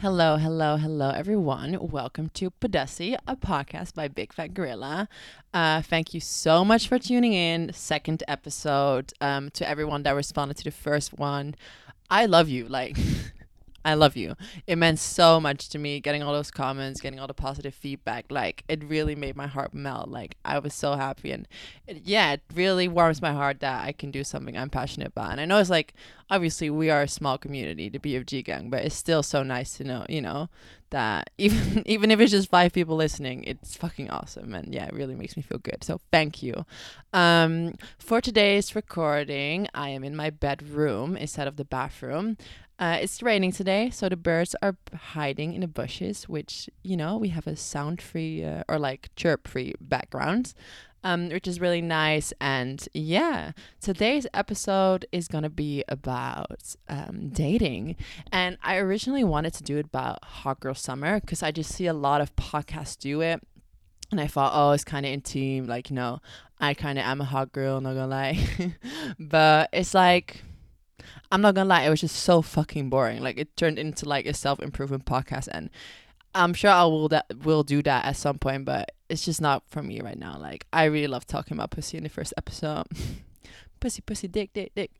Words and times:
Hello, 0.00 0.36
hello, 0.36 0.76
hello, 0.76 1.10
everyone. 1.10 1.76
Welcome 1.80 2.28
to 2.34 2.52
Podussy, 2.52 3.16
a 3.26 3.34
podcast 3.34 3.94
by 3.94 4.06
Big 4.06 4.32
Fat 4.32 4.54
Gorilla. 4.54 5.08
Uh, 5.52 5.82
thank 5.82 6.14
you 6.14 6.20
so 6.20 6.64
much 6.64 6.86
for 6.86 7.00
tuning 7.00 7.32
in. 7.32 7.72
Second 7.72 8.22
episode. 8.28 9.12
Um, 9.20 9.50
to 9.50 9.68
everyone 9.68 10.04
that 10.04 10.12
responded 10.12 10.56
to 10.58 10.62
the 10.62 10.70
first 10.70 11.18
one, 11.18 11.56
I 12.08 12.26
love 12.26 12.48
you. 12.48 12.68
Like, 12.68 12.96
I 13.84 13.94
love 13.94 14.16
you. 14.16 14.34
It 14.66 14.76
meant 14.76 14.98
so 14.98 15.40
much 15.40 15.68
to 15.70 15.78
me 15.78 16.00
getting 16.00 16.22
all 16.22 16.32
those 16.32 16.50
comments, 16.50 17.00
getting 17.00 17.20
all 17.20 17.26
the 17.26 17.34
positive 17.34 17.74
feedback. 17.74 18.26
Like 18.28 18.64
it 18.68 18.82
really 18.84 19.14
made 19.14 19.36
my 19.36 19.46
heart 19.46 19.72
melt. 19.72 20.08
Like 20.08 20.36
I 20.44 20.58
was 20.58 20.74
so 20.74 20.94
happy 20.94 21.30
and 21.30 21.46
it, 21.86 22.02
yeah, 22.04 22.32
it 22.32 22.42
really 22.54 22.88
warms 22.88 23.22
my 23.22 23.32
heart 23.32 23.60
that 23.60 23.84
I 23.84 23.92
can 23.92 24.10
do 24.10 24.24
something 24.24 24.56
I'm 24.56 24.70
passionate 24.70 25.08
about. 25.08 25.32
And 25.32 25.40
I 25.40 25.44
know 25.44 25.58
it's 25.58 25.70
like 25.70 25.94
obviously 26.30 26.70
we 26.70 26.90
are 26.90 27.02
a 27.02 27.08
small 27.08 27.38
community, 27.38 27.88
the 27.88 27.98
BFG 27.98 28.44
gang, 28.44 28.68
but 28.68 28.84
it's 28.84 28.94
still 28.94 29.22
so 29.22 29.42
nice 29.42 29.76
to 29.78 29.84
know, 29.84 30.04
you 30.08 30.20
know, 30.20 30.48
that 30.90 31.30
even 31.38 31.82
even 31.86 32.10
if 32.10 32.20
it's 32.20 32.32
just 32.32 32.50
five 32.50 32.72
people 32.72 32.96
listening, 32.96 33.44
it's 33.44 33.76
fucking 33.76 34.10
awesome. 34.10 34.54
And 34.54 34.74
yeah, 34.74 34.86
it 34.86 34.94
really 34.94 35.14
makes 35.14 35.36
me 35.36 35.42
feel 35.42 35.58
good. 35.58 35.84
So 35.84 36.00
thank 36.10 36.42
you. 36.42 36.66
Um, 37.12 37.74
for 37.98 38.20
today's 38.20 38.74
recording, 38.74 39.68
I 39.74 39.90
am 39.90 40.04
in 40.04 40.16
my 40.16 40.30
bedroom 40.30 41.16
instead 41.16 41.46
of 41.48 41.56
the 41.56 41.64
bathroom. 41.64 42.36
Uh, 42.78 42.98
it's 43.00 43.22
raining 43.24 43.50
today, 43.50 43.90
so 43.90 44.08
the 44.08 44.16
birds 44.16 44.54
are 44.62 44.76
hiding 44.94 45.52
in 45.52 45.62
the 45.62 45.66
bushes, 45.66 46.28
which, 46.28 46.70
you 46.84 46.96
know, 46.96 47.16
we 47.16 47.28
have 47.28 47.46
a 47.48 47.56
sound 47.56 48.00
free 48.00 48.44
uh, 48.44 48.62
or 48.68 48.78
like 48.78 49.10
chirp 49.16 49.48
free 49.48 49.74
background, 49.80 50.54
um, 51.02 51.28
which 51.28 51.48
is 51.48 51.60
really 51.60 51.82
nice. 51.82 52.32
And 52.40 52.86
yeah, 52.94 53.50
today's 53.80 54.28
episode 54.32 55.06
is 55.10 55.26
going 55.26 55.42
to 55.42 55.50
be 55.50 55.82
about 55.88 56.76
um, 56.88 57.30
dating. 57.30 57.96
And 58.30 58.58
I 58.62 58.76
originally 58.76 59.24
wanted 59.24 59.54
to 59.54 59.64
do 59.64 59.78
it 59.78 59.86
about 59.86 60.24
Hot 60.24 60.60
Girl 60.60 60.74
Summer 60.74 61.20
because 61.20 61.42
I 61.42 61.50
just 61.50 61.72
see 61.74 61.86
a 61.86 61.92
lot 61.92 62.20
of 62.20 62.34
podcasts 62.36 62.96
do 62.96 63.22
it. 63.22 63.42
And 64.12 64.20
I 64.20 64.28
thought, 64.28 64.52
oh, 64.54 64.70
it's 64.70 64.84
kind 64.84 65.04
of 65.04 65.12
intimate. 65.12 65.68
Like, 65.68 65.90
you 65.90 65.96
know, 65.96 66.20
I 66.60 66.74
kind 66.74 66.98
of 66.98 67.04
am 67.04 67.20
a 67.20 67.24
hot 67.24 67.50
girl, 67.50 67.80
not 67.80 67.94
gonna 67.94 68.06
lie. 68.06 68.38
but 69.18 69.68
it's 69.72 69.94
like, 69.94 70.44
I'm 71.30 71.40
not 71.40 71.54
gonna 71.54 71.68
lie, 71.68 71.82
it 71.82 71.90
was 71.90 72.00
just 72.00 72.16
so 72.16 72.42
fucking 72.42 72.88
boring. 72.88 73.22
Like 73.22 73.38
it 73.38 73.56
turned 73.56 73.78
into 73.78 74.08
like 74.08 74.26
a 74.26 74.34
self 74.34 74.60
improvement 74.60 75.04
podcast, 75.04 75.48
and 75.50 75.70
I'm 76.34 76.54
sure 76.54 76.70
I 76.70 76.84
will 76.84 77.08
that 77.08 77.26
will 77.44 77.62
do 77.62 77.82
that 77.82 78.04
at 78.04 78.16
some 78.16 78.38
point, 78.38 78.64
but 78.64 78.92
it's 79.08 79.24
just 79.24 79.40
not 79.40 79.62
for 79.68 79.82
me 79.82 80.00
right 80.00 80.18
now. 80.18 80.38
Like 80.38 80.66
I 80.72 80.84
really 80.84 81.06
love 81.06 81.26
talking 81.26 81.56
about 81.56 81.70
pussy 81.70 81.98
in 81.98 82.04
the 82.04 82.08
first 82.08 82.32
episode. 82.36 82.86
pussy, 83.80 84.02
pussy, 84.02 84.28
dick, 84.28 84.52
dick, 84.52 84.72
dick. 84.74 84.90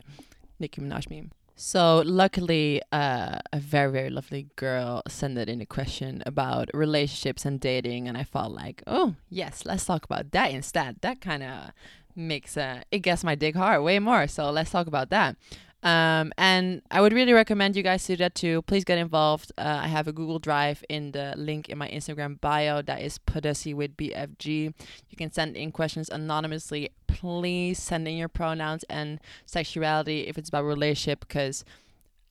Nicki 0.59 0.81
Minaj 0.81 1.09
meme. 1.09 1.31
So 1.55 2.03
luckily, 2.07 2.81
uh, 2.93 3.39
a 3.53 3.59
very 3.59 3.91
very 3.91 4.11
lovely 4.11 4.49
girl 4.57 5.03
sent 5.09 5.39
in 5.39 5.61
a 5.61 5.67
question 5.67 6.23
about 6.27 6.71
relationships 6.73 7.45
and 7.45 7.59
dating, 7.59 8.07
and 8.07 8.17
I 8.17 8.25
felt 8.25 8.53
like, 8.53 8.83
oh 8.87 9.15
yes, 9.29 9.65
let's 9.65 9.85
talk 9.85 10.05
about 10.05 10.31
that 10.33 10.53
instead. 10.53 10.97
That 11.01 11.21
kind 11.21 11.43
of 11.43 11.73
makes 12.15 12.57
uh, 12.57 12.83
it 12.91 13.01
gets 13.01 13.25
my 13.25 13.35
dick 13.35 13.57
hard 13.57 13.83
way 13.83 13.99
more. 13.99 14.29
So 14.29 14.51
let's 14.51 14.71
talk 14.71 14.87
about 14.87 15.11
that. 15.11 15.37
Um, 15.83 16.33
and 16.37 16.83
I 16.91 17.01
would 17.01 17.13
really 17.13 17.33
recommend 17.33 17.77
you 17.77 17.85
guys 17.85 18.05
do 18.07 18.17
that 18.17 18.35
too. 18.35 18.63
Please 18.63 18.85
get 18.85 18.99
involved. 18.99 19.53
Uh, 19.57 19.81
I 19.83 19.87
have 19.87 20.09
a 20.09 20.13
Google 20.13 20.41
Drive 20.41 20.85
in 20.89 21.13
the 21.13 21.35
link 21.37 21.69
in 21.69 21.79
my 21.79 21.89
Instagram 21.89 22.41
bio 22.41 22.83
that 22.83 23.01
is 23.01 23.19
Podussy 23.19 23.75
with 23.75 23.97
BFG. 23.97 24.75
You 25.09 25.17
can 25.17 25.33
send 25.33 25.57
in 25.57 25.71
questions 25.71 26.09
anonymously. 26.09 26.91
Please 27.07 27.79
send 27.79 28.09
in 28.09 28.17
your 28.17 28.29
pronouns 28.29 28.85
and 28.91 29.21
sexuality 29.47 30.27
if 30.27 30.37
it's 30.37 30.49
about 30.49 30.65
relationship 30.65 31.21
because 31.21 31.65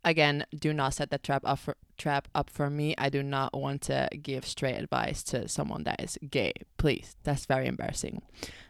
again, 0.04 0.46
do 0.58 0.74
not 0.74 0.94
set 0.94 1.10
that 1.12 1.24
trap 1.24 1.44
up 1.46 1.60
for 1.60 1.76
trap 1.98 2.28
up 2.36 2.50
for 2.50 2.70
me. 2.70 2.96
I 2.98 3.10
do 3.10 3.24
not 3.24 3.54
want 3.54 3.82
to 3.84 4.08
give 4.22 4.46
straight 4.46 4.76
advice 4.76 5.24
to 5.24 5.48
someone 5.48 5.84
that 5.84 6.02
is 6.02 6.18
gay. 6.30 6.54
Please, 6.78 7.16
that's 7.24 7.46
very 7.46 7.68
embarrassing. 7.68 8.22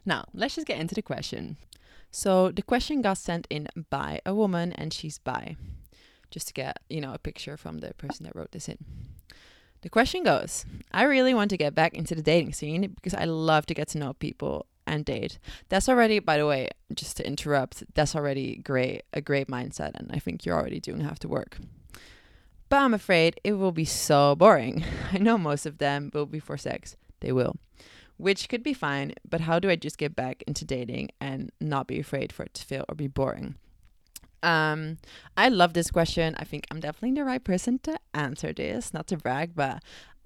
Now, 0.06 0.26
let's 0.34 0.56
just 0.56 0.68
get 0.68 0.80
into 0.80 0.96
the 0.96 1.02
question. 1.02 1.58
So 2.12 2.52
the 2.52 2.62
question 2.62 3.02
got 3.02 3.18
sent 3.18 3.48
in 3.50 3.68
by 3.90 4.22
a 4.26 4.34
woman 4.34 4.74
and 4.74 4.94
she's 4.94 5.20
by, 5.20 5.56
Just 6.32 6.48
to 6.48 6.54
get, 6.54 6.80
you 6.90 7.02
know, 7.02 7.14
a 7.14 7.20
picture 7.20 7.58
from 7.58 7.80
the 7.80 7.94
person 7.94 8.24
that 8.26 8.36
wrote 8.36 8.52
this 8.52 8.68
in. 8.68 8.78
The 9.82 9.90
question 9.90 10.24
goes 10.24 10.66
I 10.92 11.04
really 11.04 11.34
want 11.34 11.50
to 11.52 11.58
get 11.58 11.76
back 11.76 11.94
into 11.94 12.16
the 12.16 12.22
dating 12.22 12.54
scene 12.54 12.82
because 12.96 13.14
I 13.14 13.26
love 13.26 13.66
to 13.68 13.74
get 13.74 13.90
to 13.90 13.98
know 13.98 14.14
people 14.14 14.66
and 14.88 15.06
date. 15.06 15.38
That's 15.70 15.90
already, 15.90 16.20
by 16.20 16.38
the 16.38 16.48
way, 16.48 16.70
just 16.94 17.18
to 17.18 17.28
interrupt, 17.28 17.84
that's 17.94 18.16
already 18.16 18.56
great, 18.56 19.04
a 19.14 19.22
great 19.22 19.48
mindset, 19.48 19.92
and 19.96 20.10
I 20.12 20.20
think 20.20 20.46
you're 20.46 20.56
already 20.56 20.80
doing 20.80 21.02
half 21.02 21.20
the 21.20 21.28
work. 21.28 21.58
But 22.70 22.78
I'm 22.78 22.94
afraid 22.94 23.40
it 23.44 23.54
will 23.54 23.72
be 23.72 23.86
so 23.86 24.36
boring. 24.36 24.84
I 25.14 25.18
know 25.20 25.38
most 25.38 25.66
of 25.66 25.78
them 25.78 26.10
will 26.14 26.26
be 26.26 26.40
for 26.40 26.58
sex. 26.58 26.96
They 27.20 27.32
will 27.32 27.56
which 28.18 28.50
could 28.50 28.64
be 28.64 28.74
fine, 28.74 29.14
but 29.28 29.42
how 29.42 29.60
do 29.60 29.70
I 29.70 29.76
just 29.76 29.98
get 29.98 30.16
back 30.16 30.44
into 30.48 30.66
dating 30.66 31.10
and 31.22 31.52
not 31.62 31.88
be 31.88 32.00
afraid 32.00 32.32
for 32.34 32.44
it 32.44 32.54
to 32.56 32.66
fail 32.66 32.86
or 32.90 32.96
be 32.96 33.08
boring? 33.08 33.56
Um, 34.44 34.98
I 35.36 35.50
love 35.50 35.74
this 35.74 35.90
question. 35.90 36.36
I 36.38 36.44
think 36.44 36.66
I'm 36.70 36.80
definitely 36.80 37.20
the 37.20 37.26
right 37.26 37.44
person 37.44 37.80
to 37.80 38.00
answer 38.14 38.54
this, 38.54 38.94
not 38.94 39.08
to 39.08 39.18
brag, 39.18 39.56
but 39.56 39.84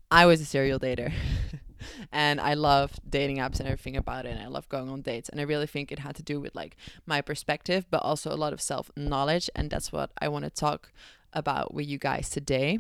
I 0.10 0.26
was 0.26 0.42
a 0.42 0.46
serial 0.46 0.80
dater. 0.80 1.14
and 2.12 2.40
I 2.40 2.54
love 2.54 3.00
dating 3.10 3.38
apps 3.38 3.60
and 3.60 3.68
everything 3.68 3.96
about 3.96 4.26
it. 4.26 4.30
And 4.30 4.42
I 4.42 4.48
love 4.48 4.68
going 4.70 4.90
on 4.90 5.02
dates. 5.02 5.30
And 5.30 5.40
I 5.40 5.44
really 5.44 5.68
think 5.68 5.92
it 5.92 6.00
had 6.00 6.16
to 6.16 6.24
do 6.24 6.40
with 6.40 6.56
like 6.56 6.76
my 7.06 7.22
perspective, 7.22 7.86
but 7.90 8.02
also 8.04 8.32
a 8.32 8.36
lot 8.36 8.54
of 8.54 8.62
self 8.62 8.92
knowledge. 8.96 9.50
And 9.56 9.70
that's 9.70 9.92
what 9.92 10.12
I 10.22 10.28
want 10.28 10.46
to 10.46 10.52
talk 10.52 10.92
about 11.34 11.74
with 11.74 11.88
you 11.88 11.98
guys 11.98 12.30
today. 12.30 12.80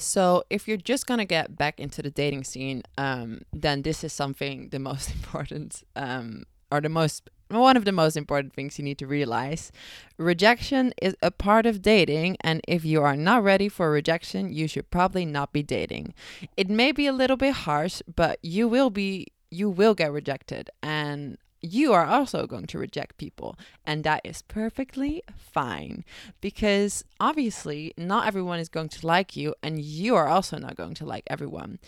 So, 0.00 0.44
if 0.50 0.66
you're 0.66 0.76
just 0.76 1.06
gonna 1.06 1.24
get 1.24 1.56
back 1.56 1.78
into 1.78 2.02
the 2.02 2.10
dating 2.10 2.44
scene, 2.44 2.82
um, 2.96 3.42
then 3.52 3.82
this 3.82 4.02
is 4.02 4.12
something 4.12 4.70
the 4.70 4.78
most 4.90 5.10
important, 5.12 5.82
um, 5.94 6.44
or 6.72 6.80
the 6.80 6.88
most 6.88 7.28
one 7.50 7.76
of 7.76 7.84
the 7.84 7.92
most 7.92 8.16
important 8.16 8.52
things 8.52 8.78
you 8.78 8.84
need 8.84 8.98
to 8.98 9.06
realize. 9.06 9.72
Rejection 10.18 10.92
is 11.02 11.16
a 11.20 11.30
part 11.30 11.66
of 11.66 11.82
dating, 11.82 12.36
and 12.42 12.60
if 12.68 12.84
you 12.84 13.02
are 13.02 13.16
not 13.16 13.42
ready 13.42 13.68
for 13.68 13.90
rejection, 13.90 14.52
you 14.52 14.68
should 14.68 14.88
probably 14.90 15.26
not 15.26 15.52
be 15.52 15.62
dating. 15.62 16.14
It 16.56 16.70
may 16.70 16.92
be 16.92 17.06
a 17.06 17.12
little 17.12 17.36
bit 17.36 17.52
harsh, 17.52 18.02
but 18.14 18.38
you 18.42 18.68
will 18.68 18.90
be 18.90 19.26
you 19.50 19.68
will 19.68 19.94
get 19.94 20.12
rejected, 20.12 20.70
and 20.82 21.36
you 21.60 21.92
are 21.92 22.06
also 22.06 22.46
going 22.46 22.66
to 22.66 22.78
reject 22.78 23.18
people. 23.18 23.58
And 23.84 24.04
that 24.04 24.22
is 24.24 24.42
perfectly 24.42 25.22
fine 25.36 26.04
because 26.40 27.04
obviously 27.18 27.92
not 27.96 28.26
everyone 28.26 28.60
is 28.60 28.68
going 28.68 28.88
to 28.90 29.06
like 29.06 29.36
you, 29.36 29.54
and 29.62 29.80
you 29.80 30.16
are 30.16 30.28
also 30.28 30.58
not 30.58 30.76
going 30.76 30.94
to 30.94 31.04
like 31.04 31.24
everyone. 31.28 31.78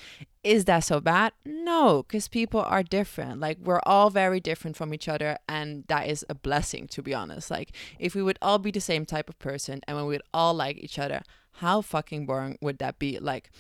Is 0.44 0.65
that 0.65 0.81
so 0.81 1.00
bad? 1.00 1.33
No, 1.44 2.03
because 2.03 2.27
people 2.27 2.60
are 2.60 2.83
different. 2.83 3.38
Like, 3.38 3.59
we're 3.62 3.81
all 3.87 4.10
very 4.10 4.41
different 4.41 4.77
from 4.77 4.93
each 4.93 5.09
other, 5.09 5.38
and 5.49 5.84
that 5.87 6.09
is 6.09 6.25
a 6.28 6.34
blessing, 6.34 6.89
to 6.89 7.03
be 7.03 7.15
honest. 7.15 7.49
Like, 7.49 7.71
if 8.00 8.16
we 8.16 8.22
would 8.25 8.41
all 8.43 8.59
be 8.59 8.72
the 8.72 8.81
same 8.81 9.06
type 9.06 9.28
of 9.28 9.39
person 9.39 9.81
and 9.87 9.97
when 9.97 10.06
we 10.06 10.15
would 10.15 10.22
all 10.34 10.53
like 10.53 10.78
each 10.78 10.99
other, 10.99 11.22
how 11.56 11.81
fucking 11.81 12.27
boring 12.27 12.59
would 12.60 12.78
that 12.78 12.99
be? 12.99 13.19
Like, 13.19 13.50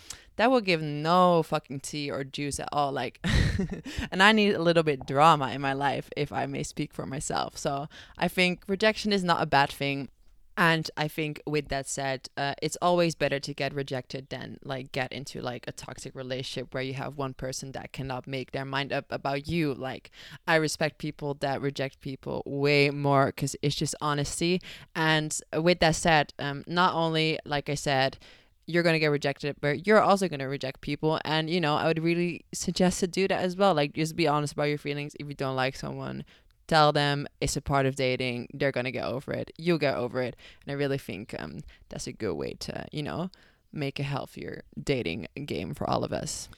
that 0.42 0.50
will 0.50 0.60
give 0.60 0.82
no 0.82 1.44
fucking 1.44 1.78
tea 1.78 2.10
or 2.10 2.24
juice 2.24 2.58
at 2.58 2.68
all. 2.72 2.90
Like, 2.90 3.24
and 4.10 4.20
I 4.20 4.32
need 4.32 4.56
a 4.56 4.60
little 4.60 4.82
bit 4.82 5.06
drama 5.06 5.52
in 5.52 5.60
my 5.60 5.72
life, 5.72 6.10
if 6.16 6.32
I 6.32 6.46
may 6.46 6.64
speak 6.64 6.92
for 6.92 7.06
myself. 7.06 7.56
So 7.56 7.86
I 8.18 8.26
think 8.26 8.64
rejection 8.66 9.12
is 9.12 9.22
not 9.22 9.40
a 9.40 9.46
bad 9.46 9.70
thing. 9.70 10.08
And 10.56 10.90
I 10.96 11.06
think 11.06 11.40
with 11.46 11.68
that 11.68 11.86
said, 11.86 12.28
uh, 12.36 12.54
it's 12.60 12.76
always 12.82 13.14
better 13.14 13.38
to 13.38 13.54
get 13.54 13.72
rejected 13.72 14.30
than 14.30 14.58
like 14.64 14.90
get 14.90 15.12
into 15.12 15.40
like 15.40 15.64
a 15.68 15.72
toxic 15.72 16.12
relationship 16.16 16.74
where 16.74 16.82
you 16.82 16.94
have 16.94 17.16
one 17.16 17.34
person 17.34 17.70
that 17.72 17.92
cannot 17.92 18.26
make 18.26 18.50
their 18.50 18.64
mind 18.64 18.92
up 18.92 19.04
about 19.10 19.46
you. 19.46 19.72
Like 19.72 20.10
I 20.48 20.56
respect 20.56 20.98
people 20.98 21.34
that 21.34 21.60
reject 21.62 22.00
people 22.00 22.42
way 22.46 22.90
more 22.90 23.26
because 23.26 23.54
it's 23.62 23.76
just 23.76 23.94
honesty. 24.00 24.60
And 24.96 25.38
with 25.56 25.78
that 25.78 25.94
said, 25.94 26.34
um, 26.40 26.64
not 26.66 26.94
only 26.94 27.38
like 27.44 27.70
I 27.70 27.76
said, 27.76 28.18
you're 28.66 28.82
going 28.82 28.94
to 28.94 29.00
get 29.00 29.10
rejected, 29.10 29.56
but 29.60 29.86
you're 29.86 30.00
also 30.00 30.28
going 30.28 30.40
to 30.40 30.46
reject 30.46 30.80
people. 30.80 31.20
And, 31.24 31.50
you 31.50 31.60
know, 31.60 31.76
I 31.76 31.86
would 31.86 32.02
really 32.02 32.44
suggest 32.54 33.00
to 33.00 33.06
do 33.06 33.26
that 33.28 33.40
as 33.40 33.56
well. 33.56 33.74
Like, 33.74 33.94
just 33.94 34.16
be 34.16 34.28
honest 34.28 34.52
about 34.52 34.64
your 34.64 34.78
feelings. 34.78 35.16
If 35.18 35.26
you 35.26 35.34
don't 35.34 35.56
like 35.56 35.76
someone, 35.76 36.24
tell 36.68 36.92
them 36.92 37.26
it's 37.40 37.56
a 37.56 37.60
part 37.60 37.86
of 37.86 37.96
dating. 37.96 38.48
They're 38.54 38.72
going 38.72 38.84
to 38.84 38.92
get 38.92 39.04
over 39.04 39.32
it. 39.32 39.50
You'll 39.58 39.78
get 39.78 39.96
over 39.96 40.22
it. 40.22 40.36
And 40.64 40.72
I 40.72 40.74
really 40.74 40.98
think 40.98 41.34
um, 41.38 41.60
that's 41.88 42.06
a 42.06 42.12
good 42.12 42.34
way 42.34 42.54
to, 42.60 42.86
you 42.92 43.02
know, 43.02 43.30
make 43.72 43.98
a 43.98 44.04
healthier 44.04 44.64
dating 44.82 45.26
game 45.44 45.74
for 45.74 45.88
all 45.88 46.04
of 46.04 46.12
us. 46.12 46.48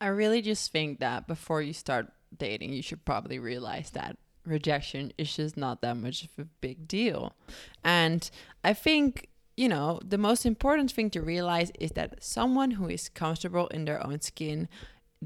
I 0.00 0.06
really 0.06 0.42
just 0.42 0.72
think 0.72 1.00
that 1.00 1.28
before 1.28 1.62
you 1.62 1.72
start 1.72 2.08
dating, 2.36 2.72
you 2.72 2.82
should 2.82 3.04
probably 3.04 3.38
realize 3.38 3.90
that 3.90 4.16
rejection 4.44 5.12
is 5.18 5.36
just 5.36 5.56
not 5.56 5.80
that 5.82 5.96
much 5.96 6.24
of 6.24 6.30
a 6.38 6.48
big 6.60 6.88
deal. 6.88 7.34
And 7.84 8.28
I 8.64 8.72
think 8.72 9.28
you 9.56 9.68
know, 9.68 10.00
the 10.04 10.18
most 10.18 10.46
important 10.46 10.92
thing 10.92 11.10
to 11.10 11.20
realize 11.20 11.70
is 11.78 11.92
that 11.92 12.22
someone 12.22 12.72
who 12.72 12.88
is 12.88 13.08
comfortable 13.08 13.66
in 13.68 13.84
their 13.84 14.04
own 14.04 14.20
skin 14.20 14.68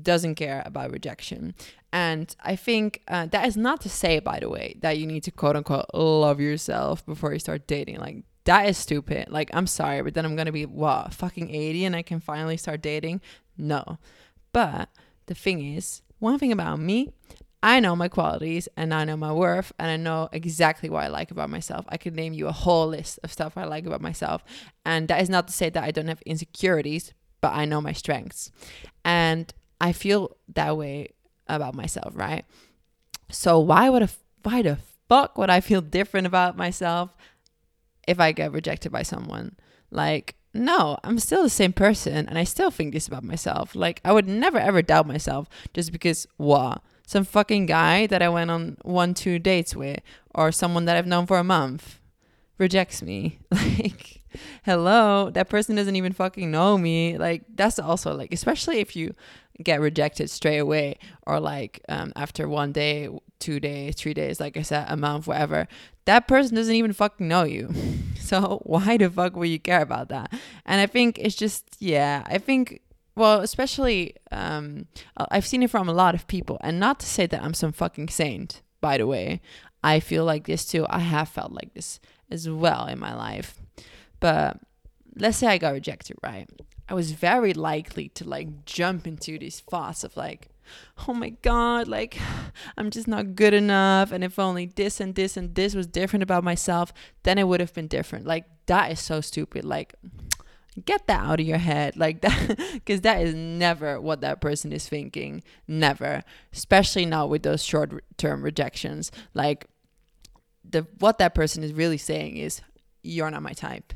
doesn't 0.00 0.34
care 0.34 0.62
about 0.66 0.90
rejection. 0.90 1.54
And 1.92 2.34
I 2.42 2.56
think 2.56 3.02
uh, 3.08 3.26
that 3.26 3.46
is 3.46 3.56
not 3.56 3.80
to 3.82 3.88
say, 3.88 4.18
by 4.18 4.40
the 4.40 4.48
way, 4.48 4.76
that 4.82 4.98
you 4.98 5.06
need 5.06 5.22
to 5.24 5.30
quote 5.30 5.56
unquote 5.56 5.86
love 5.94 6.40
yourself 6.40 7.04
before 7.06 7.32
you 7.32 7.38
start 7.38 7.66
dating. 7.66 7.98
Like, 7.98 8.24
that 8.44 8.68
is 8.68 8.76
stupid. 8.76 9.30
Like, 9.30 9.50
I'm 9.52 9.66
sorry, 9.66 10.02
but 10.02 10.14
then 10.14 10.24
I'm 10.24 10.36
gonna 10.36 10.52
be 10.52 10.66
what 10.66 11.14
fucking 11.14 11.54
80 11.54 11.84
and 11.86 11.96
I 11.96 12.02
can 12.02 12.20
finally 12.20 12.56
start 12.56 12.82
dating. 12.82 13.20
No, 13.56 13.98
but 14.52 14.90
the 15.26 15.34
thing 15.34 15.74
is, 15.74 16.02
one 16.18 16.38
thing 16.38 16.52
about 16.52 16.78
me, 16.78 17.12
I 17.66 17.80
know 17.80 17.96
my 17.96 18.06
qualities 18.06 18.68
and 18.76 18.94
I 18.94 19.04
know 19.04 19.16
my 19.16 19.32
worth 19.32 19.72
and 19.76 19.90
I 19.90 19.96
know 19.96 20.28
exactly 20.30 20.88
what 20.88 21.02
I 21.02 21.08
like 21.08 21.32
about 21.32 21.50
myself. 21.50 21.84
I 21.88 21.96
could 21.96 22.14
name 22.14 22.32
you 22.32 22.46
a 22.46 22.52
whole 22.52 22.86
list 22.86 23.18
of 23.24 23.32
stuff 23.32 23.56
I 23.56 23.64
like 23.64 23.86
about 23.86 24.00
myself. 24.00 24.44
And 24.84 25.08
that 25.08 25.20
is 25.20 25.28
not 25.28 25.48
to 25.48 25.52
say 25.52 25.68
that 25.70 25.82
I 25.82 25.90
don't 25.90 26.06
have 26.06 26.22
insecurities, 26.22 27.12
but 27.40 27.54
I 27.54 27.64
know 27.64 27.80
my 27.80 27.90
strengths. 27.90 28.52
And 29.04 29.52
I 29.80 29.90
feel 29.90 30.36
that 30.54 30.76
way 30.76 31.08
about 31.48 31.74
myself, 31.74 32.12
right? 32.14 32.44
So 33.30 33.58
why 33.58 33.90
would 33.90 34.02
a 34.02 34.10
why 34.44 34.62
the 34.62 34.78
fuck 35.08 35.36
would 35.36 35.50
I 35.50 35.60
feel 35.60 35.80
different 35.80 36.28
about 36.28 36.56
myself 36.56 37.16
if 38.06 38.20
I 38.20 38.30
get 38.30 38.52
rejected 38.52 38.92
by 38.92 39.02
someone? 39.02 39.56
Like 39.90 40.36
no, 40.54 40.98
I'm 41.02 41.18
still 41.18 41.42
the 41.42 41.50
same 41.50 41.72
person 41.72 42.28
and 42.28 42.38
I 42.38 42.44
still 42.44 42.70
think 42.70 42.94
this 42.94 43.08
about 43.08 43.24
myself. 43.24 43.74
Like 43.74 44.00
I 44.04 44.12
would 44.12 44.28
never 44.28 44.58
ever 44.58 44.82
doubt 44.82 45.08
myself 45.08 45.48
just 45.74 45.90
because 45.90 46.28
what 46.36 46.80
some 47.06 47.24
fucking 47.24 47.66
guy 47.66 48.06
that 48.08 48.20
I 48.20 48.28
went 48.28 48.50
on 48.50 48.76
one 48.82 49.14
two 49.14 49.38
dates 49.38 49.74
with 49.74 50.00
or 50.34 50.52
someone 50.52 50.84
that 50.84 50.96
I've 50.96 51.06
known 51.06 51.26
for 51.26 51.38
a 51.38 51.44
month 51.44 52.00
rejects 52.58 53.02
me. 53.02 53.38
Like 53.78 54.22
hello, 54.64 55.30
that 55.30 55.48
person 55.48 55.76
doesn't 55.76 55.96
even 55.96 56.12
fucking 56.12 56.50
know 56.50 56.76
me. 56.76 57.16
Like 57.16 57.44
that's 57.54 57.78
also 57.78 58.14
like 58.14 58.32
especially 58.32 58.80
if 58.80 58.94
you 58.94 59.14
get 59.62 59.80
rejected 59.80 60.28
straight 60.28 60.58
away 60.58 60.98
or 61.26 61.40
like 61.40 61.80
um, 61.88 62.12
after 62.16 62.48
one 62.48 62.72
day, 62.72 63.08
two 63.38 63.60
days, 63.60 63.94
three 63.94 64.12
days, 64.14 64.40
like 64.40 64.56
I 64.56 64.62
said, 64.62 64.86
a 64.88 64.96
month, 64.96 65.26
whatever. 65.26 65.68
That 66.04 66.28
person 66.28 66.56
doesn't 66.56 66.74
even 66.74 66.92
fucking 66.92 67.26
know 67.26 67.44
you. 67.44 67.72
so 68.20 68.60
why 68.64 68.96
the 68.96 69.08
fuck 69.08 69.36
would 69.36 69.48
you 69.48 69.60
care 69.60 69.82
about 69.82 70.08
that? 70.08 70.32
And 70.64 70.80
I 70.80 70.86
think 70.86 71.18
it's 71.18 71.36
just 71.36 71.64
yeah, 71.78 72.22
I 72.26 72.38
think 72.38 72.82
well, 73.16 73.40
especially 73.40 74.14
um, 74.30 74.86
I've 75.16 75.46
seen 75.46 75.62
it 75.62 75.70
from 75.70 75.88
a 75.88 75.94
lot 75.94 76.14
of 76.14 76.26
people, 76.26 76.58
and 76.60 76.78
not 76.78 77.00
to 77.00 77.06
say 77.06 77.26
that 77.26 77.42
I'm 77.42 77.54
some 77.54 77.72
fucking 77.72 78.10
saint. 78.10 78.62
By 78.80 78.98
the 78.98 79.06
way, 79.06 79.40
I 79.82 80.00
feel 80.00 80.24
like 80.24 80.46
this 80.46 80.66
too. 80.66 80.86
I 80.88 81.00
have 81.00 81.28
felt 81.28 81.52
like 81.52 81.74
this 81.74 81.98
as 82.30 82.48
well 82.48 82.86
in 82.86 82.98
my 82.98 83.14
life, 83.14 83.58
but 84.20 84.60
let's 85.16 85.38
say 85.38 85.46
I 85.46 85.58
got 85.58 85.72
rejected, 85.72 86.18
right? 86.22 86.48
I 86.88 86.94
was 86.94 87.12
very 87.12 87.52
likely 87.52 88.08
to 88.10 88.28
like 88.28 88.64
jump 88.64 89.06
into 89.06 89.38
these 89.38 89.60
thoughts 89.60 90.04
of 90.04 90.16
like, 90.16 90.50
oh 91.08 91.14
my 91.14 91.30
god, 91.30 91.88
like 91.88 92.18
I'm 92.76 92.90
just 92.90 93.08
not 93.08 93.34
good 93.34 93.54
enough. 93.54 94.12
And 94.12 94.22
if 94.22 94.38
only 94.38 94.66
this 94.66 95.00
and 95.00 95.14
this 95.14 95.36
and 95.36 95.54
this 95.54 95.74
was 95.74 95.86
different 95.86 96.22
about 96.22 96.44
myself, 96.44 96.92
then 97.22 97.38
it 97.38 97.48
would 97.48 97.60
have 97.60 97.74
been 97.74 97.88
different. 97.88 98.26
Like 98.26 98.44
that 98.66 98.92
is 98.92 99.00
so 99.00 99.20
stupid. 99.20 99.64
Like 99.64 99.94
get 100.84 101.06
that 101.06 101.20
out 101.20 101.40
of 101.40 101.46
your 101.46 101.58
head 101.58 101.96
like 101.96 102.20
that 102.22 102.56
because 102.74 103.00
that 103.00 103.22
is 103.22 103.34
never 103.34 104.00
what 104.00 104.20
that 104.20 104.40
person 104.40 104.72
is 104.72 104.88
thinking 104.88 105.42
never 105.66 106.22
especially 106.52 107.06
not 107.06 107.28
with 107.30 107.42
those 107.42 107.64
short 107.64 108.04
term 108.18 108.42
rejections 108.42 109.10
like 109.32 109.66
the 110.68 110.86
what 110.98 111.18
that 111.18 111.34
person 111.34 111.62
is 111.62 111.72
really 111.72 111.98
saying 111.98 112.36
is 112.36 112.60
you're 113.02 113.30
not 113.30 113.42
my 113.42 113.52
type 113.52 113.94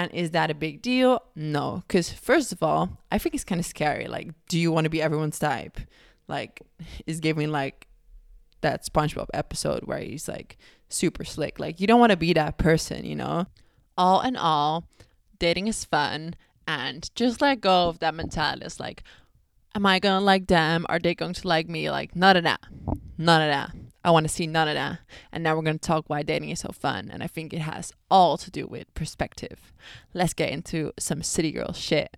and 0.00 0.10
is 0.14 0.30
that 0.30 0.50
a 0.50 0.54
big 0.54 0.80
deal? 0.80 1.22
No. 1.36 1.82
Because, 1.86 2.10
first 2.10 2.52
of 2.52 2.62
all, 2.62 2.96
I 3.12 3.18
think 3.18 3.34
it's 3.34 3.44
kind 3.44 3.58
of 3.58 3.66
scary. 3.66 4.06
Like, 4.06 4.30
do 4.48 4.58
you 4.58 4.72
want 4.72 4.84
to 4.84 4.90
be 4.90 5.02
everyone's 5.02 5.38
type? 5.38 5.78
Like, 6.26 6.62
it's 7.06 7.20
giving 7.20 7.50
like 7.50 7.86
that 8.62 8.82
SpongeBob 8.86 9.26
episode 9.34 9.84
where 9.84 9.98
he's 9.98 10.26
like 10.26 10.56
super 10.88 11.22
slick. 11.22 11.58
Like, 11.58 11.82
you 11.82 11.86
don't 11.86 12.00
want 12.00 12.12
to 12.12 12.16
be 12.16 12.32
that 12.32 12.56
person, 12.56 13.04
you 13.04 13.14
know? 13.14 13.44
All 13.98 14.22
in 14.22 14.36
all, 14.36 14.88
dating 15.40 15.66
is 15.66 15.84
fun 15.84 16.36
and 16.68 17.10
just 17.16 17.40
let 17.40 17.60
go 17.60 17.88
of 17.88 17.98
that 17.98 18.14
mentality. 18.14 18.64
It's 18.64 18.78
like, 18.78 19.02
am 19.74 19.84
I 19.84 19.98
to 19.98 20.20
like 20.20 20.46
them? 20.46 20.86
Are 20.88 21.00
they 21.00 21.16
going 21.16 21.32
to 21.34 21.48
like 21.48 21.68
me? 21.68 21.90
Like, 21.90 22.14
none 22.14 22.36
of 22.36 22.44
that. 22.44 22.60
None 23.18 23.42
of 23.42 23.48
that. 23.48 23.72
I 24.04 24.12
want 24.12 24.24
to 24.24 24.32
see 24.32 24.46
none 24.46 24.68
of 24.68 24.74
that. 24.74 25.00
And 25.32 25.42
now 25.42 25.56
we're 25.56 25.62
to 25.64 25.78
talk 25.78 26.04
why 26.08 26.22
dating 26.22 26.50
is 26.50 26.60
so 26.60 26.70
fun. 26.70 27.10
And 27.12 27.22
I 27.22 27.26
think 27.26 27.52
it 27.52 27.58
has 27.58 27.92
all 28.10 28.38
to 28.38 28.50
do 28.50 28.66
with 28.66 28.92
perspective. 28.94 29.72
Let's 30.14 30.32
get 30.32 30.50
into 30.50 30.92
some 30.98 31.22
city 31.22 31.52
girl 31.52 31.72
shit. 31.72 32.16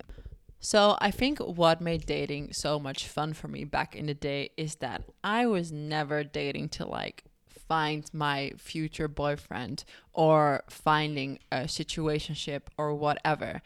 So, 0.59 0.97
I 1.01 1.11
think 1.11 1.39
what 1.39 1.81
made 1.81 2.05
dating 2.05 2.53
so 2.53 2.79
much 2.79 3.05
fun 3.05 3.33
for 3.33 3.49
me 3.49 3.65
back 3.65 3.97
in 3.97 4.05
the 4.05 4.13
day 4.13 4.51
is 4.55 4.75
that 4.75 5.03
I 5.21 5.45
was 5.45 5.73
never 5.73 6.23
dating 6.23 6.69
to 6.69 6.85
like 6.85 7.25
find 7.67 8.09
my 8.13 8.53
future 8.57 9.07
boyfriend 9.07 9.83
or 10.13 10.63
finding 10.69 11.39
a 11.51 11.61
situationship 11.61 12.61
or 12.77 12.93
whatever. 12.93 13.61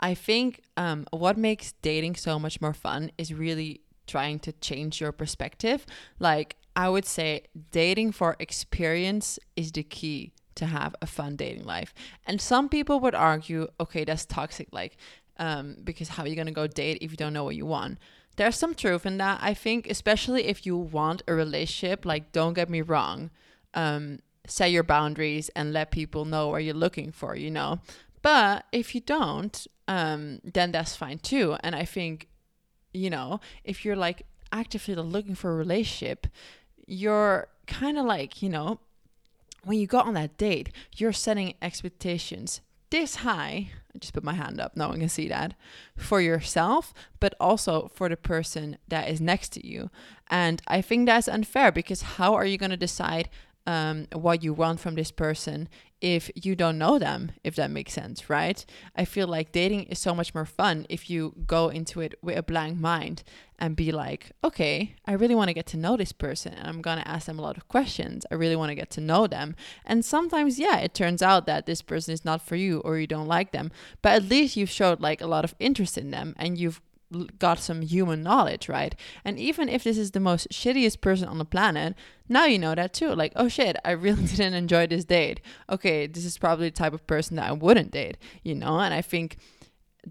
I 0.00 0.14
think 0.14 0.62
um, 0.76 1.06
what 1.10 1.36
makes 1.36 1.72
dating 1.82 2.16
so 2.16 2.38
much 2.38 2.60
more 2.60 2.72
fun 2.74 3.10
is 3.18 3.34
really 3.34 3.80
trying 4.06 4.38
to 4.40 4.52
change 4.52 5.00
your 5.00 5.12
perspective. 5.12 5.84
Like, 6.18 6.56
I 6.76 6.88
would 6.88 7.04
say 7.04 7.42
dating 7.72 8.12
for 8.12 8.36
experience 8.38 9.38
is 9.56 9.72
the 9.72 9.82
key 9.82 10.32
to 10.54 10.66
have 10.66 10.94
a 11.02 11.06
fun 11.06 11.36
dating 11.36 11.64
life. 11.64 11.92
And 12.26 12.40
some 12.40 12.68
people 12.68 13.00
would 13.00 13.14
argue, 13.14 13.68
okay, 13.80 14.04
that's 14.04 14.24
toxic, 14.24 14.68
like, 14.72 14.96
um, 15.38 15.76
because 15.84 16.08
how 16.08 16.22
are 16.24 16.28
you 16.28 16.36
gonna 16.36 16.52
go 16.52 16.66
date 16.66 16.98
if 17.00 17.10
you 17.10 17.16
don't 17.16 17.32
know 17.32 17.44
what 17.44 17.56
you 17.56 17.66
want? 17.66 17.98
There's 18.38 18.56
some 18.56 18.74
truth 18.74 19.04
in 19.04 19.18
that. 19.18 19.40
I 19.42 19.52
think, 19.52 19.90
especially 19.90 20.44
if 20.46 20.64
you 20.64 20.76
want 20.76 21.22
a 21.26 21.34
relationship, 21.34 22.06
like, 22.06 22.30
don't 22.30 22.54
get 22.54 22.70
me 22.70 22.82
wrong, 22.82 23.30
um, 23.74 24.20
set 24.46 24.70
your 24.70 24.84
boundaries 24.84 25.50
and 25.56 25.72
let 25.72 25.90
people 25.90 26.24
know 26.24 26.48
what 26.48 26.62
you're 26.62 26.72
looking 26.72 27.10
for, 27.10 27.34
you 27.34 27.50
know. 27.50 27.80
But 28.22 28.64
if 28.70 28.94
you 28.94 29.00
don't, 29.00 29.66
um, 29.88 30.40
then 30.44 30.70
that's 30.70 30.94
fine 30.94 31.18
too. 31.18 31.56
And 31.64 31.74
I 31.74 31.84
think, 31.84 32.28
you 32.94 33.10
know, 33.10 33.40
if 33.64 33.84
you're 33.84 33.96
like 33.96 34.22
actively 34.52 34.94
looking 34.94 35.34
for 35.34 35.50
a 35.50 35.56
relationship, 35.56 36.28
you're 36.86 37.48
kind 37.66 37.98
of 37.98 38.06
like, 38.06 38.40
you 38.40 38.48
know, 38.48 38.78
when 39.64 39.80
you 39.80 39.88
go 39.88 39.98
on 39.98 40.14
that 40.14 40.38
date, 40.38 40.70
you're 40.96 41.12
setting 41.12 41.54
expectations 41.60 42.60
this 42.90 43.16
high. 43.16 43.70
I 43.94 43.98
just 43.98 44.12
put 44.12 44.24
my 44.24 44.34
hand 44.34 44.60
up, 44.60 44.76
no 44.76 44.88
one 44.88 45.00
can 45.00 45.08
see 45.08 45.28
that, 45.28 45.54
for 45.96 46.20
yourself, 46.20 46.92
but 47.20 47.34
also 47.40 47.90
for 47.94 48.08
the 48.08 48.16
person 48.16 48.78
that 48.88 49.08
is 49.08 49.20
next 49.20 49.50
to 49.52 49.66
you. 49.66 49.90
And 50.30 50.62
I 50.68 50.82
think 50.82 51.06
that's 51.06 51.28
unfair 51.28 51.72
because 51.72 52.02
how 52.02 52.34
are 52.34 52.44
you 52.44 52.58
going 52.58 52.70
to 52.70 52.76
decide 52.76 53.28
um, 53.68 54.06
what 54.14 54.42
you 54.42 54.54
want 54.54 54.80
from 54.80 54.94
this 54.94 55.12
person 55.12 55.68
if 56.00 56.30
you 56.34 56.54
don't 56.54 56.78
know 56.78 56.98
them, 56.98 57.32
if 57.42 57.56
that 57.56 57.70
makes 57.70 57.92
sense, 57.92 58.30
right? 58.30 58.64
I 58.94 59.04
feel 59.04 59.26
like 59.26 59.52
dating 59.52 59.84
is 59.84 59.98
so 59.98 60.14
much 60.14 60.34
more 60.34 60.44
fun 60.44 60.86
if 60.88 61.10
you 61.10 61.34
go 61.46 61.68
into 61.68 62.00
it 62.00 62.14
with 62.22 62.38
a 62.38 62.42
blank 62.42 62.78
mind 62.78 63.24
and 63.58 63.74
be 63.74 63.90
like, 63.90 64.30
okay, 64.44 64.94
I 65.06 65.12
really 65.14 65.34
want 65.34 65.48
to 65.48 65.54
get 65.54 65.66
to 65.66 65.76
know 65.76 65.96
this 65.96 66.12
person 66.12 66.54
and 66.54 66.68
I'm 66.68 66.80
going 66.80 66.98
to 66.98 67.08
ask 67.08 67.26
them 67.26 67.38
a 67.38 67.42
lot 67.42 67.56
of 67.56 67.66
questions. 67.66 68.24
I 68.30 68.36
really 68.36 68.54
want 68.54 68.70
to 68.70 68.76
get 68.76 68.90
to 68.90 69.00
know 69.00 69.26
them. 69.26 69.56
And 69.84 70.04
sometimes, 70.04 70.58
yeah, 70.58 70.76
it 70.78 70.94
turns 70.94 71.20
out 71.20 71.46
that 71.46 71.66
this 71.66 71.82
person 71.82 72.14
is 72.14 72.24
not 72.24 72.40
for 72.40 72.54
you 72.54 72.78
or 72.80 72.96
you 72.98 73.08
don't 73.08 73.26
like 73.26 73.50
them, 73.50 73.72
but 74.00 74.12
at 74.12 74.28
least 74.28 74.56
you've 74.56 74.70
showed 74.70 75.00
like 75.00 75.20
a 75.20 75.26
lot 75.26 75.44
of 75.44 75.56
interest 75.58 75.98
in 75.98 76.12
them 76.12 76.34
and 76.38 76.56
you've 76.56 76.80
got 77.38 77.58
some 77.58 77.82
human 77.82 78.22
knowledge, 78.22 78.68
right? 78.68 78.94
And 79.24 79.38
even 79.38 79.68
if 79.68 79.84
this 79.84 79.98
is 79.98 80.10
the 80.10 80.20
most 80.20 80.48
shittiest 80.50 81.00
person 81.00 81.28
on 81.28 81.38
the 81.38 81.44
planet, 81.44 81.94
now 82.28 82.44
you 82.44 82.58
know 82.58 82.74
that 82.74 82.92
too. 82.92 83.14
Like, 83.14 83.32
oh 83.36 83.48
shit, 83.48 83.76
I 83.84 83.92
really 83.92 84.24
didn't 84.26 84.54
enjoy 84.54 84.86
this 84.86 85.04
date. 85.04 85.40
Okay, 85.70 86.06
this 86.06 86.24
is 86.24 86.38
probably 86.38 86.68
the 86.68 86.76
type 86.76 86.92
of 86.92 87.06
person 87.06 87.36
that 87.36 87.48
I 87.48 87.52
wouldn't 87.52 87.92
date, 87.92 88.18
you 88.42 88.54
know? 88.54 88.78
And 88.78 88.92
I 88.92 89.02
think 89.02 89.38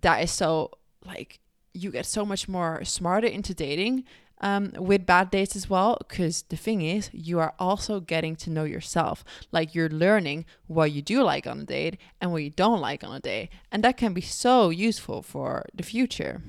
that 0.01 0.23
is 0.23 0.31
so, 0.31 0.71
like, 1.05 1.39
you 1.73 1.91
get 1.91 2.05
so 2.05 2.25
much 2.25 2.47
more 2.47 2.83
smarter 2.83 3.27
into 3.27 3.53
dating 3.53 4.03
um, 4.41 4.73
with 4.77 5.05
bad 5.05 5.29
dates 5.29 5.55
as 5.55 5.69
well. 5.69 5.97
Because 5.99 6.43
the 6.49 6.55
thing 6.55 6.81
is, 6.81 7.11
you 7.13 7.37
are 7.39 7.53
also 7.59 7.99
getting 7.99 8.35
to 8.37 8.49
know 8.49 8.63
yourself. 8.63 9.23
Like, 9.51 9.75
you're 9.75 9.89
learning 9.89 10.45
what 10.65 10.91
you 10.91 11.03
do 11.03 11.21
like 11.21 11.45
on 11.45 11.59
a 11.59 11.65
date 11.65 11.97
and 12.19 12.31
what 12.31 12.41
you 12.41 12.49
don't 12.49 12.81
like 12.81 13.03
on 13.03 13.15
a 13.15 13.19
date. 13.19 13.49
And 13.71 13.83
that 13.83 13.97
can 13.97 14.13
be 14.13 14.21
so 14.21 14.69
useful 14.71 15.21
for 15.21 15.65
the 15.75 15.83
future. 15.83 16.41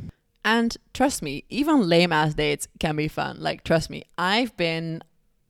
And 0.45 0.77
trust 0.95 1.23
me, 1.23 1.45
even 1.49 1.89
lame 1.89 2.13
ass 2.13 2.35
dates 2.35 2.69
can 2.79 2.97
be 2.97 3.09
fun. 3.09 3.39
Like, 3.41 3.65
trust 3.65 3.91
me, 3.91 4.05
I've 4.17 4.57
been 4.57 5.03